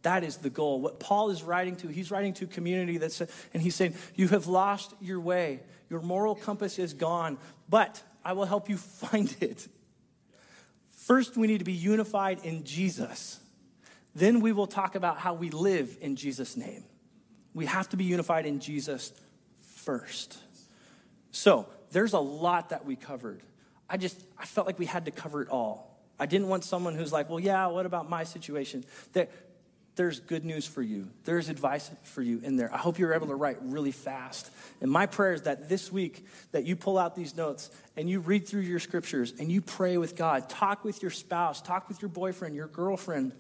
That 0.07 0.23
is 0.23 0.37
the 0.37 0.51
goal. 0.51 0.81
What 0.81 1.01
Paul 1.01 1.31
is 1.31 1.43
writing 1.43 1.75
to, 1.79 1.89
he's 1.89 2.13
writing 2.13 2.33
to 2.35 2.45
a 2.45 2.47
community 2.47 2.97
that's, 2.97 3.21
and 3.21 3.61
he's 3.61 3.75
saying, 3.75 3.97
You 4.15 4.29
have 4.29 4.47
lost 4.47 4.95
your 5.01 5.19
way. 5.19 5.59
Your 5.91 6.01
moral 6.01 6.37
compass 6.37 6.79
is 6.79 6.95
gone, 6.95 7.39
but 7.69 8.01
I 8.25 8.35
will 8.35 8.45
help 8.45 8.69
you 8.69 8.77
find 8.77 9.37
it. 9.41 9.67
First, 10.91 11.37
we 11.37 11.49
need 11.49 11.59
to 11.59 11.65
be 11.65 11.73
unified 11.73 12.39
in 12.45 12.63
Jesus. 12.63 13.41
Then 14.15 14.39
we 14.39 14.53
will 14.53 14.69
talk 14.69 14.95
about 14.95 15.19
how 15.19 15.35
we 15.35 15.51
live 15.51 15.99
in 16.01 16.15
Jesus' 16.15 16.57
name. 16.57 16.85
We 17.53 17.67
have 17.67 17.89
to 17.89 17.97
be 17.97 18.05
unified 18.05 18.47
in 18.47 18.61
Jesus 18.61 19.13
first. 19.83 20.39
So, 21.33 21.67
there's 21.91 22.13
a 22.13 22.21
lot 22.21 22.69
that 22.69 22.87
we 22.87 22.95
covered. 22.95 23.43
I 23.91 23.97
just, 23.97 24.25
I 24.39 24.45
felt 24.45 24.69
like 24.69 24.79
we 24.79 24.87
had 24.87 25.07
to 25.07 25.11
cover 25.11 25.43
it 25.43 25.49
all. 25.49 25.97
I 26.19 26.27
didn't 26.27 26.49
want 26.49 26.65
someone 26.65 26.95
who's 26.95 27.13
like, 27.13 27.29
well, 27.29 27.41
yeah, 27.41 27.67
what 27.67 27.87
about 27.87 28.09
my 28.09 28.25
situation? 28.25 28.85
That 29.13 29.31
there's 29.97 30.21
good 30.21 30.45
news 30.45 30.67
for 30.67 30.83
you. 30.83 31.09
There's 31.25 31.49
advice 31.49 31.91
for 32.05 32.21
you 32.21 32.41
in 32.43 32.57
there. 32.57 32.73
I 32.73 32.77
hope 32.77 32.99
you're 32.99 33.15
able 33.15 33.29
to 33.29 33.35
write 33.35 33.57
really 33.63 33.93
fast. 33.93 34.51
And 34.83 34.91
my 34.91 35.07
prayer 35.07 35.33
is 35.33 35.43
that 35.43 35.71
this 35.71 35.91
week 35.91 36.27
that 36.53 36.65
you 36.65 36.77
pull 36.77 36.99
out 36.99 37.17
these 37.17 37.35
notes 37.35 37.71
and 37.97 38.09
you 38.09 38.21
read 38.21 38.47
through 38.47 38.61
your 38.61 38.79
scriptures 38.79 39.33
and 39.39 39.51
you 39.51 39.63
pray 39.63 39.97
with 39.97 40.15
God. 40.15 40.51
Talk 40.51 40.85
with 40.85 41.01
your 41.01 41.11
spouse, 41.11 41.63
talk 41.63 41.89
with 41.89 42.03
your 42.03 42.11
boyfriend, 42.11 42.55
your 42.55 42.69
girlfriend. 42.69 43.33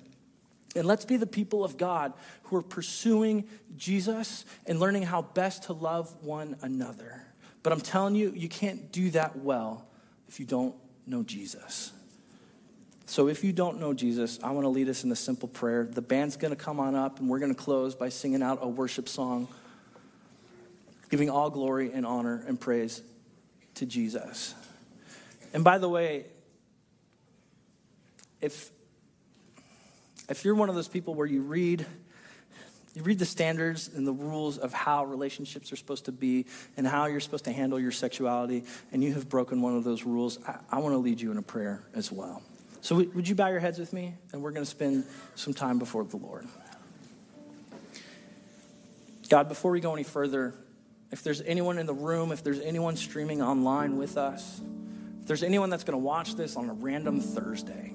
And 0.75 0.87
let's 0.87 1.05
be 1.05 1.19
the 1.19 1.27
people 1.27 1.63
of 1.63 1.77
God 1.77 2.15
who 2.45 2.57
are 2.57 2.63
pursuing 2.63 3.49
Jesus 3.77 4.47
and 4.67 4.81
learning 4.81 5.03
how 5.03 5.23
best 5.23 5.65
to 5.65 5.75
love 5.75 6.15
one 6.23 6.57
another. 6.63 7.23
But 7.63 7.75
I'm 7.75 7.81
telling 7.81 8.15
you, 8.15 8.33
you 8.35 8.49
can't 8.49 8.91
do 8.93 9.11
that 9.11 9.37
well 9.37 9.87
if 10.29 10.41
you 10.41 10.47
don't 10.47 10.75
know 11.07 11.23
Jesus. 11.23 11.93
So 13.07 13.29
if 13.29 13.45
you 13.45 13.53
don't 13.53 13.79
know 13.79 13.95
Jesus, 13.95 14.39
I 14.43 14.51
want 14.51 14.65
to 14.65 14.69
lead 14.69 14.89
us 14.89 15.05
in 15.05 15.13
a 15.13 15.17
simple 15.17 15.49
prayer. 15.49 15.89
The 15.91 16.03
band's 16.03 16.37
going 16.37 16.51
to 16.51 16.57
come 16.57 16.81
on 16.81 16.97
up, 16.97 17.21
and 17.21 17.29
we're 17.29 17.39
going 17.39 17.55
to 17.55 17.61
close 17.61 17.95
by 17.95 18.09
singing 18.09 18.43
out 18.43 18.59
a 18.61 18.69
worship 18.69 19.09
song, 19.09 19.47
giving 21.09 21.31
all 21.31 21.49
glory 21.49 21.93
and 21.93 22.05
honor 22.05 22.43
and 22.49 22.61
praise 22.61 23.03
to 23.77 23.87
Jesus. 23.87 24.55
And 25.55 25.63
by 25.63 25.79
the 25.79 25.89
way, 25.89 26.27
if 28.41 28.71
if 30.29 30.45
you're 30.45 30.57
one 30.57 30.69
of 30.69 30.75
those 30.75 30.89
people 30.89 31.15
where 31.15 31.27
you 31.27 31.41
read 31.43 31.87
you 32.95 33.03
read 33.03 33.19
the 33.19 33.27
standards 33.27 33.89
and 33.95 34.07
the 34.07 34.13
rules 34.13 34.59
of 34.59 34.73
how 34.73 35.05
relationships 35.05 35.71
are 35.71 35.77
supposed 35.77 36.07
to 36.07 36.13
be 36.13 36.47
and 36.77 36.87
how 36.87 37.07
you're 37.07 37.21
supposed 37.21 37.45
to 37.45 37.53
handle 37.53 37.79
your 37.79 37.93
sexuality, 37.93 38.65
and 38.91 39.05
you 39.05 39.13
have 39.13 39.29
broken 39.29 39.61
one 39.61 39.77
of 39.77 39.85
those 39.85 40.05
rules, 40.05 40.39
I, 40.49 40.57
I 40.73 40.79
want 40.81 40.95
to 40.95 40.99
lead 40.99 41.21
you 41.21 41.31
in 41.31 41.37
a 41.37 41.43
prayer 41.43 41.83
as 41.95 42.11
well. 42.11 42.43
So, 42.87 42.95
would 42.95 43.27
you 43.27 43.35
bow 43.35 43.49
your 43.49 43.59
heads 43.59 43.81
with 43.81 43.93
me? 43.93 44.15
And 44.33 44.41
we're 44.41 44.53
going 44.53 44.65
to 44.65 44.71
spend 44.71 45.07
some 45.35 45.53
time 45.53 45.81
before 45.81 46.05
the 46.05 46.19
Lord. 46.19 46.47
God, 49.29 49.49
before 49.49 49.73
we 49.73 49.81
go 49.81 49.93
any 49.93 50.05
further, 50.05 50.55
if 51.11 51.25
there's 51.25 51.41
anyone 51.41 51.79
in 51.79 51.87
the 51.87 51.93
room, 51.93 52.31
if 52.31 52.45
there's 52.45 52.61
anyone 52.61 52.95
streaming 52.95 53.43
online 53.43 53.97
with 53.97 54.17
us, 54.17 54.61
if 55.21 55.27
there's 55.27 55.43
anyone 55.43 55.69
that's 55.69 55.83
going 55.83 55.99
to 55.99 56.05
watch 56.05 56.37
this 56.37 56.55
on 56.55 56.71
a 56.71 56.75
random 56.75 57.21
Thursday, 57.21 57.93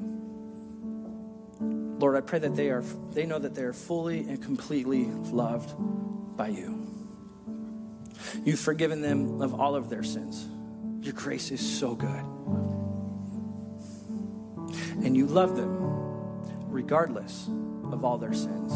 Lord, 1.62 2.18
I 2.18 2.20
pray 2.20 2.40
that 2.40 2.58
they 2.58 2.70
are 2.70 2.84
they 3.14 3.26
know 3.26 3.40
that 3.40 3.56
they 3.56 3.64
are 3.64 3.72
fully 3.72 4.20
and 4.20 4.44
completely 4.44 5.06
loved 5.06 5.74
by 6.36 6.50
you. 6.50 6.86
You've 8.44 8.60
forgiven 8.60 9.02
them 9.02 9.42
of 9.42 9.58
all 9.58 9.74
of 9.74 9.90
their 9.90 10.04
sins. 10.04 10.46
Your 11.00 11.14
grace 11.14 11.50
is 11.50 11.62
so 11.62 11.96
good 11.96 12.26
and 15.04 15.16
you 15.16 15.26
love 15.26 15.56
them 15.56 15.78
regardless 16.68 17.48
of 17.92 18.06
all 18.06 18.18
their 18.18 18.34
sins, 18.34 18.74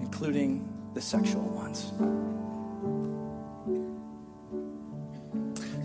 including 0.00 0.66
the 0.94 1.00
sexual 1.00 1.42
ones. 1.42 1.92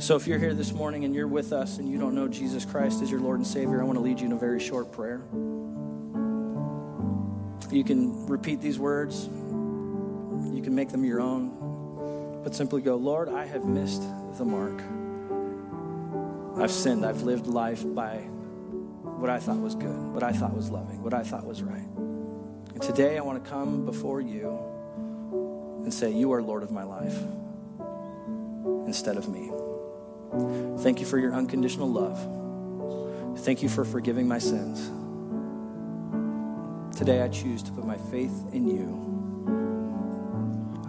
So, 0.03 0.15
if 0.15 0.27
you're 0.27 0.39
here 0.39 0.53
this 0.53 0.71
morning 0.71 1.05
and 1.05 1.15
you're 1.15 1.27
with 1.27 1.51
us 1.53 1.79
and 1.79 1.89
you 1.89 1.97
don't 1.97 2.13
know 2.13 2.27
Jesus 2.27 2.65
Christ 2.65 3.01
as 3.01 3.09
your 3.09 3.19
Lord 3.19 3.39
and 3.39 3.47
Savior, 3.47 3.81
I 3.81 3.85
want 3.85 3.97
to 3.97 4.03
lead 4.03 4.19
you 4.19 4.27
in 4.27 4.33
a 4.33 4.37
very 4.37 4.59
short 4.59 4.91
prayer. 4.91 5.21
You 7.71 7.83
can 7.83 8.27
repeat 8.27 8.61
these 8.61 8.77
words, 8.77 9.25
you 9.25 10.61
can 10.63 10.75
make 10.75 10.89
them 10.89 11.03
your 11.03 11.21
own, 11.21 12.41
but 12.43 12.53
simply 12.53 12.81
go, 12.81 12.95
Lord, 12.95 13.29
I 13.29 13.45
have 13.45 13.65
missed 13.65 14.03
the 14.37 14.45
mark. 14.45 14.79
I've 16.57 16.71
sinned. 16.71 17.05
I've 17.05 17.23
lived 17.23 17.47
life 17.47 17.83
by 17.95 18.27
what 19.17 19.29
I 19.29 19.39
thought 19.39 19.57
was 19.57 19.75
good, 19.75 20.13
what 20.13 20.23
I 20.23 20.31
thought 20.31 20.55
was 20.55 20.69
loving, 20.69 21.01
what 21.01 21.13
I 21.13 21.23
thought 21.23 21.45
was 21.45 21.63
right. 21.63 21.87
And 22.73 22.81
today 22.81 23.17
I 23.17 23.21
want 23.21 23.43
to 23.43 23.49
come 23.49 23.85
before 23.85 24.19
you 24.19 24.59
and 25.83 25.93
say, 25.93 26.11
You 26.11 26.33
are 26.33 26.41
Lord 26.41 26.63
of 26.63 26.71
my 26.71 26.83
life 26.83 27.17
instead 28.85 29.17
of 29.17 29.29
me. 29.29 29.51
Thank 30.83 30.99
you 30.99 31.05
for 31.05 31.17
your 31.17 31.33
unconditional 31.33 31.89
love. 31.89 32.19
Thank 33.39 33.63
you 33.63 33.69
for 33.69 33.85
forgiving 33.85 34.27
my 34.27 34.39
sins. 34.39 34.91
Today 36.97 37.21
I 37.21 37.27
choose 37.29 37.63
to 37.63 37.71
put 37.71 37.85
my 37.85 37.97
faith 37.97 38.53
in 38.53 38.67
you. 38.67 39.05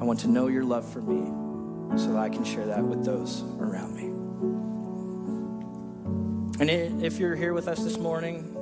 I 0.01 0.05
want 0.05 0.21
to 0.21 0.29
know 0.29 0.47
your 0.47 0.65
love 0.65 0.91
for 0.91 1.01
me 1.01 1.99
so 1.99 2.13
that 2.13 2.19
I 2.19 2.29
can 2.29 2.45
share 2.45 2.67
that 2.67 2.83
with 2.83 3.05
those 3.05 3.43
around 3.59 3.95
me. 3.97 4.16
And 6.59 6.71
if 6.71 7.19
you're 7.19 7.37
here 7.37 7.53
with 7.53 7.69
us 7.69 7.79
this 7.85 7.99
morning, 7.99 8.55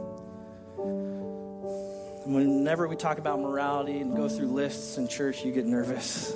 whenever 2.26 2.88
we 2.88 2.97
talk 2.97 3.18
about 3.18 3.38
morality 3.38 4.01
and 4.01 4.16
go 4.16 4.28
through 4.28 4.49
lists 4.49 4.99
in 4.99 5.07
church, 5.07 5.45
you 5.45 5.53
get 5.53 5.64
nervous 5.64 6.34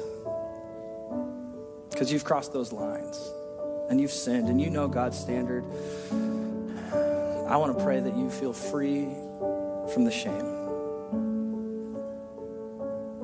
because 1.90 2.12
you've 2.12 2.22
crossed 2.22 2.52
those 2.52 2.72
lines 2.72 3.20
and 3.90 4.00
you've 4.00 4.12
sinned 4.12 4.48
and 4.48 4.60
you 4.60 4.70
know 4.70 4.86
God's 4.86 5.18
standard. 5.18 5.64
I 7.48 7.56
want 7.56 7.76
to 7.76 7.82
pray 7.82 7.98
that 7.98 8.16
you 8.16 8.30
feel 8.30 8.52
free 8.52 9.08
from 9.92 10.04
the 10.04 10.12
shame. 10.12 10.54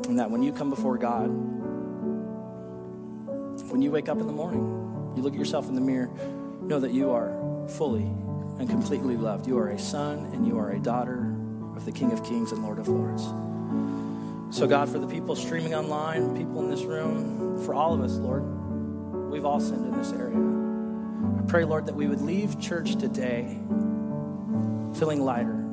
And 0.09 0.19
that 0.19 0.29
when 0.29 0.43
you 0.43 0.53
come 0.53 0.71
before 0.71 0.99
God, 0.99 1.29
when 3.71 3.81
you 3.81 3.93
wake 3.93 4.09
up 4.09 4.19
in 4.19 4.27
the 4.27 4.33
morning, 4.33 5.15
you 5.17 5.23
look 5.23 5.35
at 5.35 5.39
yourself 5.39 5.69
in 5.69 5.77
the 5.77 5.81
mirror, 5.81 6.11
know 6.63 6.81
that 6.81 6.91
you 6.91 7.13
are 7.13 7.31
fully 7.69 8.11
and 8.59 8.69
completely 8.69 9.17
loved. 9.17 9.47
You 9.47 9.59
are 9.59 9.69
a 9.69 9.79
son 9.79 10.31
and 10.33 10.47
you 10.47 10.59
are 10.59 10.73
a 10.73 10.79
daughter 10.79 11.35
of 11.77 11.85
the 11.85 11.93
King 11.93 12.13
of 12.13 12.25
Kings 12.25 12.53
and 12.53 12.63
Lord 12.63 12.79
of 12.79 12.89
Lords. 12.89 13.25
So, 14.57 14.67
God, 14.69 14.89
for 14.89 14.99
the 14.99 15.07
people 15.07 15.35
streaming 15.35 15.75
online, 15.75 16.37
people 16.37 16.63
in 16.63 16.71
this 16.71 16.83
room, 16.83 17.61
for 17.65 17.75
all 17.75 17.93
of 17.93 18.01
us, 18.01 18.13
Lord, 18.13 18.43
we've 19.31 19.45
all 19.45 19.61
sinned 19.61 19.85
in 19.85 19.99
this 19.99 20.13
area. 20.13 20.37
I 20.37 21.51
pray, 21.51 21.65
Lord, 21.65 21.87
that 21.87 21.95
we 21.95 22.07
would 22.07 22.21
leave 22.21 22.61
church 22.61 22.97
today 22.97 23.59
feeling 24.97 25.25
lighter, 25.25 25.65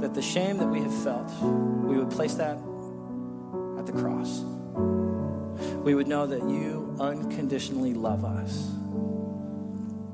that 0.00 0.14
the 0.14 0.22
shame 0.22 0.58
that 0.58 0.66
we 0.66 0.80
have 0.80 1.02
felt, 1.04 1.30
we 1.84 1.96
would 1.96 2.10
place 2.10 2.34
that 2.34 2.56
at 3.78 3.86
the 3.86 3.92
cross. 3.92 4.40
We 5.84 5.94
would 5.94 6.08
know 6.08 6.26
that 6.26 6.40
you 6.40 6.96
unconditionally 6.98 7.94
love 7.94 8.24
us 8.24 8.68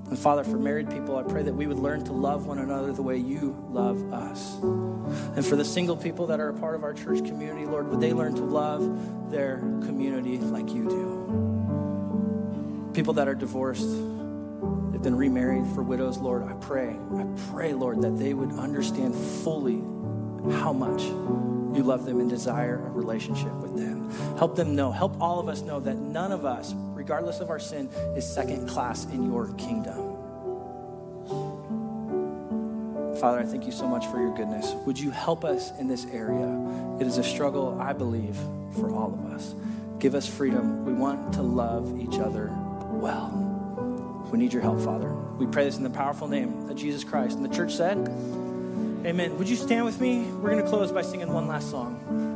and 0.09 0.19
Father, 0.19 0.45
for 0.45 0.57
married 0.57 0.89
people, 0.89 1.17
I 1.17 1.25
pray 1.25 1.43
that 1.43 1.55
we 1.55 1.67
would 1.67 1.79
learn 1.79 2.05
to 2.05 2.13
love 2.13 2.47
one 2.47 2.59
another 2.59 2.93
the 2.93 3.03
way 3.03 3.17
you 3.17 3.57
love 3.71 4.13
us. 4.13 4.55
And 4.63 5.45
for 5.45 5.57
the 5.57 5.65
single 5.65 5.97
people 5.97 6.29
that 6.29 6.39
are 6.39 6.51
a 6.51 6.55
part 6.55 6.77
of 6.77 6.85
our 6.85 6.95
church 6.95 7.19
community, 7.19 7.67
Lord, 7.67 7.89
would 7.89 8.01
they 8.01 8.13
learn 8.13 8.37
to 8.37 8.45
love 8.45 9.31
their 9.31 9.59
community 9.59 10.39
like 10.39 10.73
you 10.73 10.89
do? 10.89 12.93
People 12.95 13.15
that 13.15 13.27
are 13.27 13.35
divorced, 13.35 13.89
they've 13.89 15.03
been 15.03 15.17
remarried 15.17 15.67
for 15.75 15.83
widows, 15.83 16.19
Lord, 16.19 16.45
I 16.45 16.53
pray, 16.55 16.97
I 17.15 17.27
pray, 17.51 17.73
Lord, 17.73 18.01
that 18.03 18.17
they 18.17 18.33
would 18.33 18.53
understand 18.53 19.13
fully 19.15 19.81
how 20.61 20.73
much 20.73 21.03
you 21.03 21.83
love 21.83 22.07
them 22.07 22.21
and 22.21 22.31
desire 22.31 22.77
a 22.77 22.91
relationship 22.91 23.53
with 23.55 23.77
them. 23.77 24.09
Help 24.39 24.55
them 24.55 24.77
know, 24.77 24.93
help 24.93 25.21
all 25.21 25.41
of 25.41 25.49
us 25.49 25.63
know 25.63 25.81
that 25.81 25.97
none 25.97 26.31
of 26.31 26.45
us 26.45 26.73
regardless 27.07 27.39
of 27.39 27.51
our 27.51 27.61
sin, 27.61 27.89
is 28.17 28.27
second 28.27 28.69
class 28.69 29.05
in 29.05 29.25
your 29.31 29.53
kingdom. 29.53 30.17
Father, 33.21 33.39
I 33.39 33.45
thank 33.45 33.65
you 33.65 33.71
so 33.71 33.87
much 33.87 34.05
for 34.07 34.21
your 34.21 34.35
goodness. 34.35 34.75
Would 34.87 34.99
you 34.99 35.13
help 35.13 35.45
us 35.45 35.71
in 35.79 35.87
this 35.87 36.05
area? 36.07 36.49
It 37.01 37.07
is 37.07 37.19
a 37.19 37.23
struggle, 37.23 37.81
I 37.81 37.93
believe, 37.93 38.37
for 38.73 38.93
all 38.93 39.15
of 39.15 39.33
us. 39.33 39.55
Give 40.01 40.17
us 40.17 40.27
freedom. 40.27 40.85
We 40.85 40.95
want 40.95 41.33
to 41.35 41.43
love 41.43 41.97
each 42.01 42.19
other 42.19 42.51
well. 42.91 43.31
We 44.33 44.39
need 44.39 44.53
your 44.53 44.63
help, 44.63 44.81
Father. 44.81 45.15
We 45.39 45.47
pray 45.47 45.63
this 45.63 45.77
in 45.77 45.85
the 45.85 45.91
powerful 45.91 46.27
name 46.27 46.69
of 46.69 46.77
Jesus 46.77 47.05
Christ. 47.05 47.37
And 47.37 47.45
the 47.45 47.55
church 47.55 47.73
said, 47.73 47.99
Amen. 49.07 49.39
Would 49.39 49.49
you 49.49 49.55
stand 49.55 49.85
with 49.85 50.01
me? 50.01 50.25
We're 50.25 50.51
going 50.51 50.65
to 50.65 50.69
close 50.69 50.91
by 50.91 51.03
singing 51.03 51.33
one 51.33 51.47
last 51.47 51.71
song. 51.71 52.36